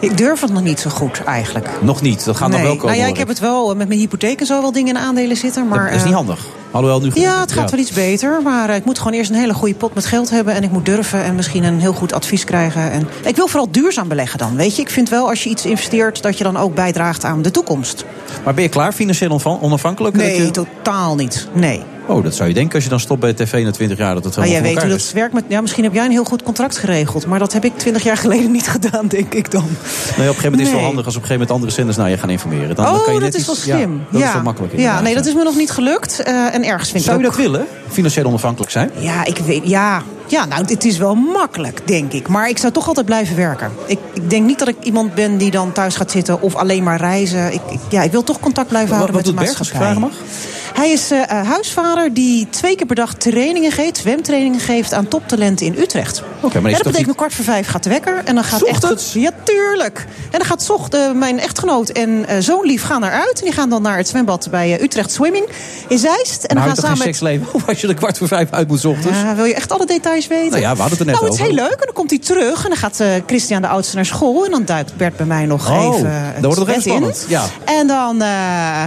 [0.00, 1.68] Ik durf het nog niet zo goed, eigenlijk.
[1.80, 2.24] Nog niet?
[2.24, 2.58] Dat gaat nee.
[2.58, 2.90] nog wel komen.
[2.90, 5.36] Nou ja, ik heb het wel met mijn hypotheek en zo wel dingen in aandelen
[5.36, 5.68] zitten.
[5.68, 6.46] Maar, dat is niet handig.
[6.70, 8.42] Alhoewel nu ja, het gaat wel iets beter.
[8.42, 10.54] Maar uh, ik moet gewoon eerst een hele goede pot met geld hebben.
[10.54, 12.90] En ik moet durven en misschien een heel goed advies krijgen.
[12.90, 14.56] En ik wil vooral duurzaam beleggen dan.
[14.56, 16.22] Weet je, ik vind wel als je iets investeert...
[16.22, 18.04] dat je dan ook bijdraagt aan de toekomst.
[18.44, 20.16] Maar ben je klaar financieel onafhankelijk?
[20.16, 20.50] Nee, je...
[20.50, 21.48] totaal niet.
[21.52, 21.82] Nee.
[22.10, 24.14] Oh, dat zou je denken als je dan stopt bij tv na 20 jaar.
[24.14, 25.34] Dat het maar jij weet hoe dat werkt.
[25.34, 27.26] Met, ja, misschien heb jij een heel goed contract geregeld.
[27.26, 29.64] Maar dat heb ik 20 jaar geleden niet gedaan, denk ik dan.
[29.64, 30.62] Nee, op een gegeven moment nee.
[30.62, 32.74] is het wel handig als op een gegeven moment andere zenders naar je gaan informeren.
[32.74, 33.92] Dan, oh, dan kan je dat net is wel iets, slim.
[33.92, 34.26] Ja, dat ja.
[34.26, 34.78] is wel makkelijk.
[34.78, 36.22] Ja, nee, dat is me nog niet gelukt.
[36.26, 37.36] Uh, en ergens vind zou ik je ook...
[37.36, 37.66] dat willen?
[37.88, 38.90] Financieel onafhankelijk zijn?
[38.98, 39.62] Ja, ik weet.
[39.64, 42.28] Ja, ja, nou, het is wel makkelijk, denk ik.
[42.28, 43.70] Maar ik zou toch altijd blijven werken.
[43.86, 46.82] Ik, ik denk niet dat ik iemand ben die dan thuis gaat zitten of alleen
[46.82, 47.52] maar reizen.
[47.52, 49.88] Ik, ik ja, ik wil toch contact blijven houden wat, met wat de doet maatschappij.
[49.88, 50.59] als ik vragen mag?
[50.74, 55.66] Hij is uh, huisvader die twee keer per dag trainingen geeft, zwemtrainingen geeft aan toptalenten
[55.66, 56.22] in Utrecht.
[56.40, 57.16] Okay, maar ja, dat betekent niet...
[57.16, 58.22] kwart voor vijf gaat de wekker.
[58.24, 59.12] En dan gaat echt.
[59.12, 60.06] Ja, tuurlijk.
[60.30, 63.38] En dan gaat zocht, uh, mijn echtgenoot en uh, zoon lief gaan eruit.
[63.38, 65.48] En die gaan dan naar het zwembad bij Utrecht Swimming
[65.88, 66.44] in Zeist.
[66.44, 67.06] En dan gaan samen met...
[67.06, 69.18] seksleven als je er kwart voor vijf uit moet ochtends?
[69.18, 70.50] Ja, wil je echt alle details weten?
[70.50, 71.54] Nou ja, we hadden het er net nou, het is over.
[71.54, 71.78] heel leuk.
[71.78, 72.64] En dan komt hij terug.
[72.64, 74.44] En dan gaat Christian de oudste naar school.
[74.44, 76.80] En dan duikt Bert bij mij nog oh, even dan wordt het nog even in.
[76.82, 77.24] spannend.
[77.28, 77.44] Ja.
[77.64, 78.20] En dan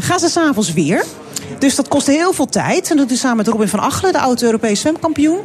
[0.02, 1.06] gaan ze s'avonds weer.
[1.60, 2.92] Dus dat kostte heel veel tijd.
[2.92, 5.40] En dat is samen met Robin van Achelen, de oude Europese zwemkampioen.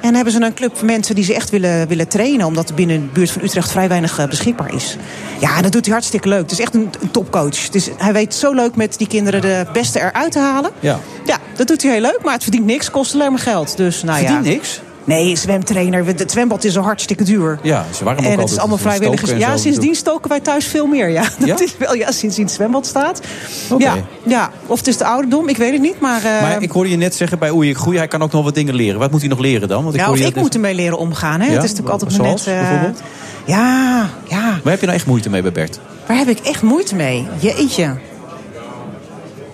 [0.00, 2.46] En hebben ze een club van mensen die ze echt willen, willen trainen.
[2.46, 4.96] Omdat er binnen de buurt van Utrecht vrij weinig uh, beschikbaar is.
[5.40, 6.42] Ja, dat doet hij hartstikke leuk.
[6.42, 7.68] Het is echt een, een topcoach.
[7.68, 10.70] Dus hij weet zo leuk met die kinderen de beste eruit te halen.
[10.80, 11.00] Ja.
[11.26, 12.18] ja, dat doet hij heel leuk.
[12.22, 13.76] Maar het verdient niks, kost alleen maar geld.
[13.76, 14.50] Dus, nou verdient ja.
[14.50, 14.80] niks?
[15.04, 16.06] Nee, zwemtrainer.
[16.06, 17.58] Het zwembad is al hartstikke duur.
[17.62, 19.30] Ja, ze waren ook En het is allemaal vrijwilligers.
[19.30, 21.08] Ja, sindsdien stoken wij thuis veel meer.
[21.08, 21.60] Ja, dat ja?
[21.60, 21.94] is wel.
[21.94, 23.20] Ja, sindsdien het zwembad staat.
[23.70, 23.96] Okay.
[23.96, 26.00] Ja, ja, of het is de ouderdom, ik weet het niet.
[26.00, 28.32] Maar, uh, maar ik hoorde je net zeggen bij Oei ik groei, hij kan ook
[28.32, 28.98] nog wat dingen leren.
[28.98, 29.82] Wat moet hij nog leren dan?
[29.82, 31.40] Want ik ja, of ik moet ermee leren omgaan.
[31.40, 31.46] Hè?
[31.46, 31.52] Ja?
[31.52, 32.54] Het is natuurlijk altijd Zoals, net.
[32.54, 33.00] Uh, bijvoorbeeld?
[33.44, 34.60] Ja, ja.
[34.62, 35.80] Waar heb je nou echt moeite mee bij Bert?
[36.06, 37.28] Waar heb ik echt moeite mee?
[37.38, 37.94] Jeetje.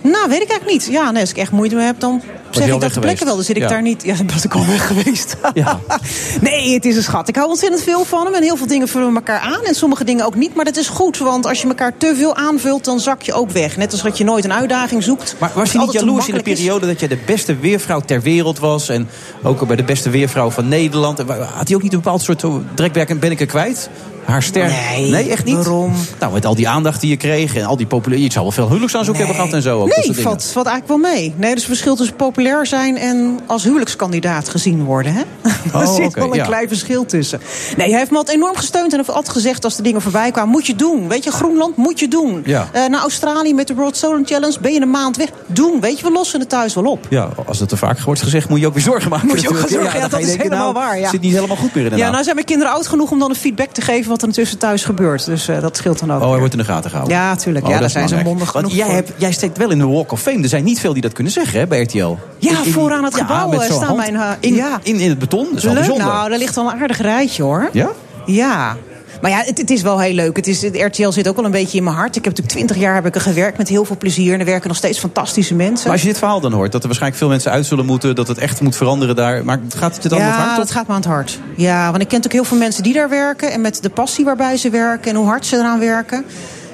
[0.01, 0.95] Nou, weet ik eigenlijk niet.
[0.95, 3.35] Ja, nee, als ik echt moeite mee heb, dan zeg ik dat de plekken wel.
[3.35, 3.69] Dan zit ik ja.
[3.69, 4.03] daar niet...
[4.03, 5.37] Ja, dan ben ik al weg geweest.
[5.55, 5.81] Ja.
[6.41, 7.29] nee, het is een schat.
[7.29, 8.35] Ik hou ontzettend veel van hem.
[8.35, 9.65] En heel veel dingen vullen elkaar aan.
[9.65, 10.55] En sommige dingen ook niet.
[10.55, 11.19] Maar dat is goed.
[11.19, 13.77] Want als je elkaar te veel aanvult, dan zak je ook weg.
[13.77, 15.37] Net als dat je nooit een uitdaging zoekt.
[15.39, 18.59] Maar was je niet jaloers in de periode dat jij de beste weervrouw ter wereld
[18.59, 18.89] was?
[18.89, 19.09] En
[19.43, 21.19] ook bij de beste weervrouw van Nederland?
[21.19, 22.45] Had hij ook niet een bepaald soort
[22.75, 23.91] drekwerk en ben ik er kwijt?
[24.31, 24.67] Haar ster?
[24.67, 25.55] Nee, nee, echt niet?
[25.55, 25.93] Waarom?
[26.19, 28.25] Nou, met al die aandacht die je kreeg en al die populaire...
[28.25, 29.25] Je zou wel veel huwelijksaanzoek nee.
[29.25, 29.81] hebben gehad en zo.
[29.81, 31.35] Ook, nee, valt, valt eigenlijk wel mee.
[31.37, 35.13] Nee, dus het verschil tussen populair zijn en als huwelijkskandidaat gezien worden.
[35.13, 35.23] Hè?
[35.75, 36.45] Oh, er zit okay, wel een ja.
[36.45, 37.41] klein verschil tussen.
[37.77, 40.31] Nee, hij heeft me altijd enorm gesteund en heeft altijd gezegd als de dingen voorbij
[40.31, 40.51] kwamen...
[40.51, 41.09] moet je doen.
[41.09, 42.43] Weet je, Groenland moet je doen.
[42.45, 42.69] Ja.
[42.75, 45.29] Uh, naar Australië met de World Solar Challenge ben je een maand weg.
[45.47, 45.81] Doen.
[45.81, 47.07] Weet je, we lossen het thuis wel op.
[47.11, 49.27] Ja, als dat te vaak wordt gezegd, moet je ook weer zorgen maken.
[49.27, 51.11] Moet je ook gaan zorgen, ja, dat is denken, helemaal nou, waar, ja.
[51.11, 53.19] zit niet helemaal goed meer in de Ja, nou zijn mijn kinderen oud genoeg om
[53.19, 54.11] dan een feedback te geven...
[54.21, 55.25] wat er intussen thuis gebeurt.
[55.25, 56.23] Dus uh, dat scheelt dan ook.
[56.23, 57.17] Oh, hij wordt in de gaten gehouden.
[57.17, 57.65] Ja, tuurlijk.
[57.65, 59.87] Oh, ja, dat daar zijn ze mondig genoeg jij, hebt, jij steekt wel in de
[59.87, 60.43] Walk of Fame.
[60.43, 61.99] Er zijn niet veel die dat kunnen zeggen hè, bij RTL.
[61.99, 64.15] Ja, In- in- vooraan het gebouw eh, staan mijn...
[64.15, 64.81] uh, in, ja.
[64.83, 65.45] in, in het beton.
[65.53, 67.69] Dat is Leuk, nou, daar ligt wel een aardig rijtje hoor.
[67.73, 67.89] Ja?
[68.27, 68.77] Ja.
[69.21, 70.37] Maar ja, het, het is wel heel leuk.
[70.37, 72.17] Het is, het RTL zit ook wel een beetje in mijn hart.
[72.17, 74.33] Ik heb natuurlijk twintig jaar heb ik er gewerkt met heel veel plezier.
[74.33, 75.83] En er werken nog steeds fantastische mensen.
[75.83, 78.15] Maar als je dit verhaal dan hoort, dat er waarschijnlijk veel mensen uit zullen moeten,
[78.15, 79.45] dat het echt moet veranderen daar.
[79.45, 80.57] Maar gaat het je dan ja, aan het hart?
[80.57, 81.39] dat gaat me aan het hart.
[81.57, 83.53] Ja, want ik ken natuurlijk heel veel mensen die daar werken.
[83.53, 86.25] En met de passie waarbij ze werken en hoe hard ze eraan werken.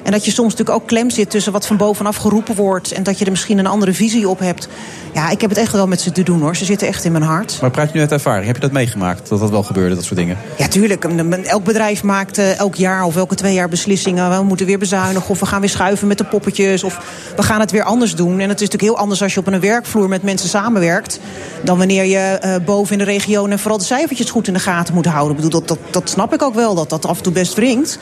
[0.07, 2.91] En dat je soms natuurlijk ook klem zit tussen wat van bovenaf geroepen wordt.
[2.91, 4.67] En dat je er misschien een andere visie op hebt.
[5.13, 6.55] Ja, ik heb het echt wel met ze te doen hoor.
[6.55, 7.57] Ze zitten echt in mijn hart.
[7.61, 8.45] Maar praat je nu uit ervaring?
[8.45, 9.29] Heb je dat meegemaakt?
[9.29, 10.37] Dat dat wel gebeurde, dat soort dingen?
[10.57, 11.03] Ja, tuurlijk.
[11.43, 14.37] Elk bedrijf maakt eh, elk jaar of elke twee jaar beslissingen.
[14.37, 16.83] We moeten weer bezuinigen of we gaan weer schuiven met de poppetjes.
[16.83, 16.99] Of
[17.35, 18.39] we gaan het weer anders doen.
[18.39, 21.19] En het is natuurlijk heel anders als je op een werkvloer met mensen samenwerkt.
[21.63, 24.59] Dan wanneer je eh, boven in de regio en vooral de cijfertjes goed in de
[24.59, 25.37] gaten moet houden.
[25.37, 27.53] Ik bedoel, dat, dat, dat snap ik ook wel, dat dat af en toe best
[27.53, 27.99] wringt.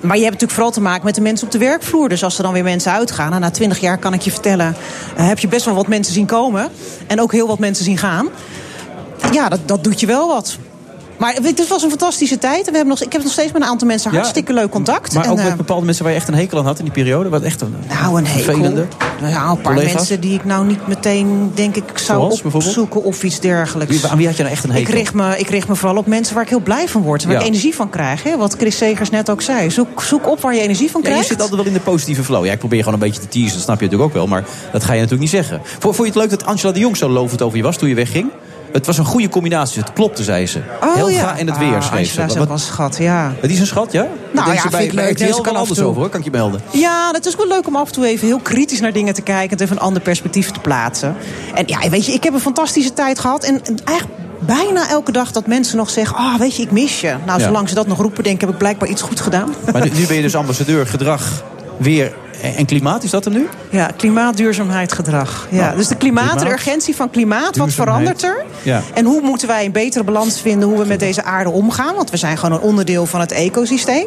[0.00, 2.08] Maar je hebt natuurlijk vooral te maken met de mensen op de werkvloer.
[2.08, 4.76] Dus als er dan weer mensen uitgaan, en na twintig jaar kan ik je vertellen...
[5.16, 6.70] eh, heb je best wel wat mensen zien komen.
[7.06, 8.28] En ook heel wat mensen zien gaan.
[9.32, 10.58] Ja, dat, dat doet je wel wat.
[11.18, 12.64] Maar het was een fantastische tijd.
[12.64, 15.14] We hebben nog, ik heb nog steeds met een aantal mensen hartstikke leuk contact.
[15.14, 16.84] Maar en, ook eh, met bepaalde mensen waar je echt een hekel aan had in
[16.84, 17.28] die periode?
[17.28, 18.42] Wat echt een Nou, een hekel.
[18.44, 18.86] vervelende?
[19.20, 19.92] Nou ja, een paar collega's?
[19.94, 24.00] mensen die ik nou niet meteen, denk ik, zou Zoals, opzoeken of iets dergelijks.
[24.00, 24.88] Wie, aan wie had je nou echt een hekel?
[24.88, 27.24] Ik richt, me, ik richt me vooral op mensen waar ik heel blij van word.
[27.24, 27.40] Waar Ja.
[27.40, 28.22] ik energie van krijg.
[28.22, 28.36] Hè?
[28.36, 29.70] Wat Chris Segers net ook zei.
[29.70, 31.30] Zoek, zoek op waar je energie van Ja, je krijgt.
[31.30, 32.44] zit altijd wel in de positieve flow.
[32.44, 34.26] Ja, ik probeer gewoon een beetje te teasen, dat snap je natuurlijk ook wel.
[34.26, 35.60] Maar dat ga je natuurlijk niet zeggen.
[35.78, 37.94] Vond je het leuk dat Angela de Jong zo lovend over je was toen je
[37.94, 38.30] wegging?
[38.76, 39.80] Het was een goede combinatie.
[39.82, 40.60] Het klopte, zei ze.
[40.82, 41.36] Oh, Helga ja.
[41.38, 42.22] en het weer, Ah, schreef ze.
[42.22, 43.32] Ook wel een schat, ja.
[43.40, 44.02] Het is een schat, ja?
[44.02, 45.42] Dat Nou ja, ze bij, vind ik bij leuk.
[45.42, 46.08] Kan anders toe- over, hoor.
[46.10, 46.60] Kan ik je melden.
[46.72, 49.22] Ja, het is wel leuk om af en toe even heel kritisch naar dingen te
[49.22, 49.56] kijken.
[49.56, 51.16] En even een ander perspectief te plaatsen.
[51.54, 53.44] En ja, weet je, ik heb een fantastische tijd gehad.
[53.44, 56.16] En en eigenlijk bijna elke dag dat mensen nog zeggen...
[56.16, 57.14] ah, weet je, ik mis je.
[57.26, 57.44] Nou, Ja.
[57.46, 59.54] zolang ze dat nog roepen, denk ik, heb ik blijkbaar iets goed gedaan.
[59.72, 61.42] Maar nu, nu ben je dus ambassadeur gedrag,
[61.76, 63.02] weer en klimaat.
[63.02, 63.48] Is dat hem nu?
[63.70, 65.46] Ja, klimaat, duurzaamheid, gedrag.
[65.50, 68.44] Ja, Nou, dus de klimaat, klimaat, de urgentie van klimaat, wat verandert er?
[68.62, 68.82] Ja.
[68.94, 71.94] En hoe moeten wij een betere balans vinden hoe we met deze aarde omgaan?
[71.94, 74.06] Want we zijn gewoon een onderdeel van het ecosysteem.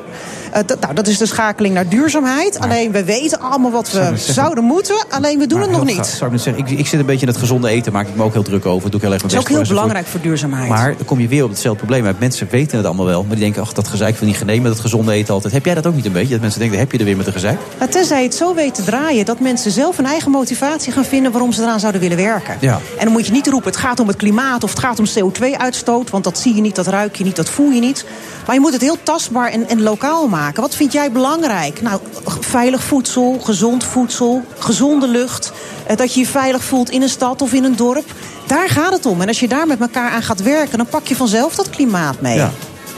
[0.51, 2.59] Eh, dat, nou, dat is de schakeling naar duurzaamheid.
[2.59, 6.05] Alleen we weten allemaal wat we zouden moeten, alleen we doen het nog niet.
[6.05, 8.23] Zou ik, zeggen, ik, ik zit een beetje in het gezonde eten, maak ik me
[8.23, 8.89] ook heel druk over.
[8.89, 10.69] Doe ik heel erg Dat mijn is ook best heel belangrijk voor duurzaamheid.
[10.69, 12.19] Maar dan kom je weer op hetzelfde probleem uit.
[12.19, 14.79] Mensen weten het allemaal wel, maar die denken, ach, dat gezeik van die genemen, dat
[14.79, 15.53] gezonde eten altijd.
[15.53, 16.31] Heb jij dat ook niet een beetje?
[16.31, 17.59] Dat mensen denken, heb je er weer met de gezeik?
[17.79, 21.31] Maar tenzij het zo weet te draaien dat mensen zelf een eigen motivatie gaan vinden
[21.31, 22.57] waarom ze eraan zouden willen werken.
[22.59, 22.79] Ja.
[22.97, 25.05] En dan moet je niet roepen, het gaat om het klimaat of het gaat om
[25.05, 26.09] CO2-uitstoot.
[26.09, 28.05] Want dat zie je niet, dat ruik je niet, dat voel je niet.
[28.45, 30.61] Maar je moet het heel tastbaar en, en lokaal maken.
[30.61, 31.81] Wat vind jij belangrijk?
[31.81, 31.99] Nou,
[32.39, 35.51] veilig voedsel, gezond voedsel, gezonde lucht.
[35.87, 38.05] eh, Dat je je veilig voelt in een stad of in een dorp.
[38.47, 39.21] Daar gaat het om.
[39.21, 42.21] En als je daar met elkaar aan gaat werken, dan pak je vanzelf dat klimaat
[42.21, 42.35] mee.
[42.35, 42.51] Ja.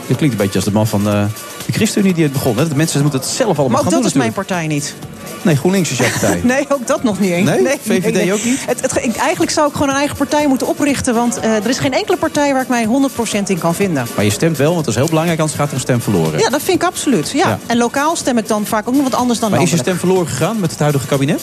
[0.06, 1.24] Je klinkt een beetje als de man van eh,
[1.66, 2.56] de ChristenUnie die het begon.
[2.56, 2.68] Hè?
[2.68, 4.94] De mensen moeten het zelf allemaal Maar ook gaan dat doen is mijn partij niet.
[5.42, 6.40] Nee, GroenLinks is jouw partij.
[6.44, 7.48] Nee, ook dat nog niet eens.
[7.50, 7.78] Nee?
[7.82, 8.58] VVD ook niet?
[8.66, 11.14] Het, het, ik- eigenlijk zou ik gewoon een eigen partij moeten oprichten.
[11.14, 14.06] Want eh, er is geen enkele partij waar ik mij 100% in kan vinden.
[14.16, 16.38] Maar je stemt wel, want dat is heel belangrijk, anders gaat er een stem verloren.
[16.40, 17.30] Ja, dat vind ik absoluut.
[17.30, 17.48] Ja.
[17.48, 17.58] Ja.
[17.66, 19.96] En lokaal stem ik dan vaak ook nog wat anders dan maar is je stem
[19.98, 21.42] verloren gegaan met het huidige kabinet?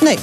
[0.00, 0.18] Nee.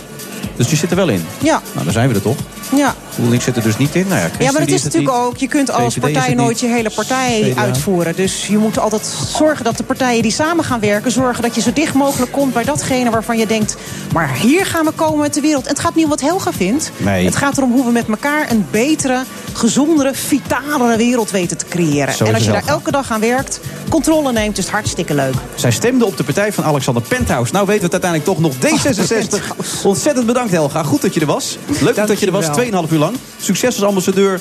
[0.56, 1.26] Dus je zit er wel in?
[1.42, 1.62] Ja.
[1.74, 2.36] Nou, dan zijn we er toch?
[2.76, 2.96] Ja.
[3.16, 4.08] GroenLinks zit er dus niet in.
[4.08, 5.22] Nou ja, Ja, maar het is natuurlijk niet.
[5.24, 7.62] ook, je kunt als VVD partij nooit je hele partij CDA.
[7.62, 8.16] uitvoeren.
[8.16, 11.12] Dus je moet altijd zorgen dat de partijen die samen gaan werken...
[11.12, 13.76] zorgen dat je zo dicht mogelijk komt bij datgene waarvan je denkt...
[14.14, 15.64] maar hier gaan we komen met de wereld.
[15.64, 16.92] En het gaat niet om wat Helga vindt.
[16.98, 17.26] Nee.
[17.26, 19.24] Het gaat erom hoe we met elkaar een betere,
[19.54, 22.14] gezondere, vitalere wereld weten te creëren.
[22.14, 23.60] Zo en als je daar elke dag aan werkt,
[23.90, 25.34] controle neemt, is het hartstikke leuk.
[25.56, 27.54] Zij stemde op de partij van Alexander Penthouse.
[27.54, 29.84] Nou weten we het uiteindelijk toch nog D66.
[29.84, 30.84] Ontzettend bedankt Helga.
[30.84, 31.58] Goed dat je er was.
[31.82, 32.46] Leuk dat je er was.
[32.46, 32.84] Dankjewel.
[32.88, 33.05] 2,5 uur lang.
[33.42, 34.40] Succes als ambassadeur.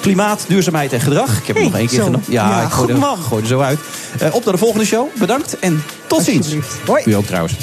[0.00, 1.38] Klimaat, duurzaamheid en gedrag.
[1.38, 2.22] Ik heb Hey, er nog één keer genomen.
[2.28, 3.16] Ja, Ja, ik gooi goed er, man.
[3.18, 3.78] gooi er zo uit.
[4.18, 5.06] Eh, op naar de volgende show.
[5.18, 6.48] Bedankt en tot ziens.
[6.86, 7.02] Hoi.
[7.04, 7.54] U ook trouwens.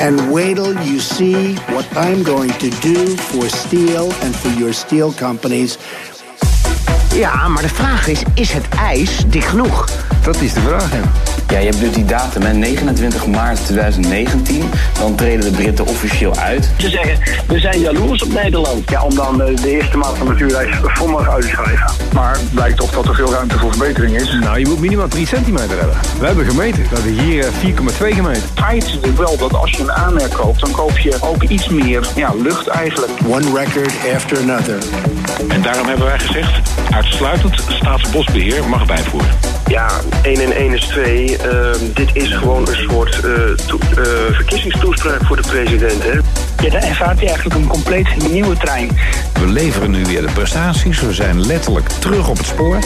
[0.00, 4.74] And wait till you see what I'm going to do for steel and for your
[4.74, 5.78] steel companies.
[7.14, 9.88] Ja, maar de vraag is, is het ijs dik genoeg?
[10.22, 11.00] Dat is de vraag, hè.
[11.48, 14.62] Ja, je hebt dus die datum, hè, 29 maart 2019.
[14.98, 16.70] Dan treden de Britten officieel uit.
[16.76, 18.90] Ze zeggen, we zijn jaloers op Nederland.
[18.90, 20.34] Ja, om dan de, de eerste maand van de
[20.82, 21.90] vondig uit te schrijven.
[22.12, 24.32] Maar blijkt toch dat er veel ruimte voor verbetering is.
[24.40, 25.96] Nou, je moet minimaal 3 centimeter hebben.
[26.18, 26.82] We hebben gemeten.
[26.82, 28.42] We hebben hier eh, 4,2 gemeten.
[28.54, 31.68] feit is natuurlijk wel dat als je een aanmerk koopt, dan koop je ook iets
[31.68, 33.12] meer ja, lucht eigenlijk.
[33.28, 34.78] One record after another.
[35.48, 39.30] En daarom hebben wij gezegd, uitsluitend Staatsbosbeheer mag bijvoeren.
[39.66, 39.90] Ja,
[40.22, 41.36] 1 en 1 is 2.
[41.94, 46.02] Dit is gewoon een soort eh, eh, verkiezingstoespraak voor de president.
[46.02, 46.12] Hè?
[46.64, 48.88] Ja, dan ervaart je eigenlijk een compleet nieuwe trein.
[49.40, 51.00] We leveren nu weer de prestaties.
[51.00, 52.78] We zijn letterlijk terug op het spoor.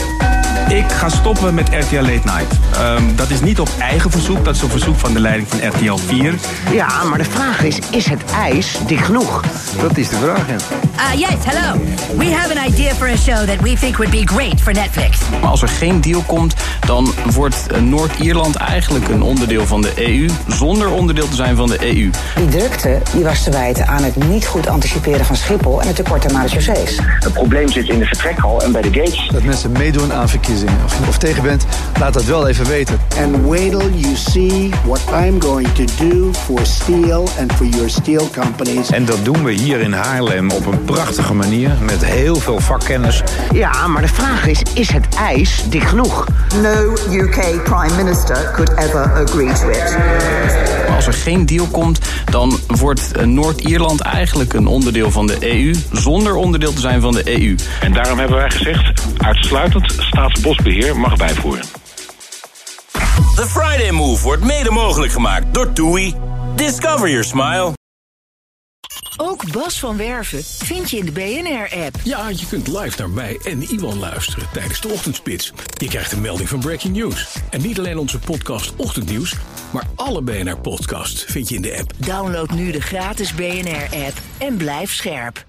[0.69, 2.59] Ik ga stoppen met RTL Late Night.
[2.73, 5.67] Ehm, dat is niet op eigen verzoek, dat is op verzoek van de leiding van
[5.67, 6.33] RTL 4.
[6.71, 9.43] Ja, maar de vraag is, is het ijs dik genoeg?
[9.81, 10.55] Dat is de vraag, hè.
[10.55, 11.81] Uh, yes, hello.
[12.17, 15.17] We have an idea for a show that we think would be great for Netflix.
[15.41, 16.53] Maar als er geen deal komt,
[16.85, 20.29] dan wordt eh, Noord-Ierland eigenlijk een onderdeel van de EU...
[20.47, 22.09] zonder onderdeel te zijn van de EU.
[22.35, 25.95] Die drukte die was te wijten aan het niet goed anticiperen van Schiphol en het
[25.95, 26.99] tekort aan marechaussees.
[27.03, 29.29] Het probleem zit in de vertrekhal en bij de gates.
[29.31, 31.07] Dat mensen meedoen aan verkiezingen verkiezingen.
[31.07, 31.65] Of tegen bent,
[31.99, 32.99] laat dat wel even weten.
[33.17, 37.89] And wait till you see what I'm going to do for steel and for your
[37.89, 38.89] steel companies.
[38.89, 43.23] En dat doen we hier in Haarlem op een prachtige manier met heel veel vakkennis.
[43.53, 46.25] Ja, maar de vraag is, is het ijs dik genoeg?
[46.61, 49.97] No UK Prime Minister could ever agree to it.
[50.87, 51.99] Maar als er geen deal komt,
[52.29, 55.75] dan wordt eh, Noord-Ierland eigenlijk een onderdeel van de EU...
[55.91, 57.55] zonder onderdeel te zijn van de EU.
[57.81, 59.95] En daarom hebben wij gezegd, uitsluitend
[60.53, 61.65] staatsbosbeheer mag bijvoeren.
[63.35, 66.15] The Friday Move wordt mede mogelijk gemaakt door TUI.
[66.55, 67.77] Discover your smile.
[69.17, 71.95] Ook Bas van Werven vind je in de BNR-app.
[72.03, 75.53] Ja, je kunt live naar mij en Iwan luisteren tijdens de ochtendspits.
[75.77, 77.37] Je krijgt een melding van Breaking News.
[77.49, 79.35] En niet alleen onze podcast Ochtendnieuws,
[79.71, 81.93] maar alle BNR-podcasts vind je in de app.
[81.97, 85.47] Download nu de gratis BNR-app en blijf scherp.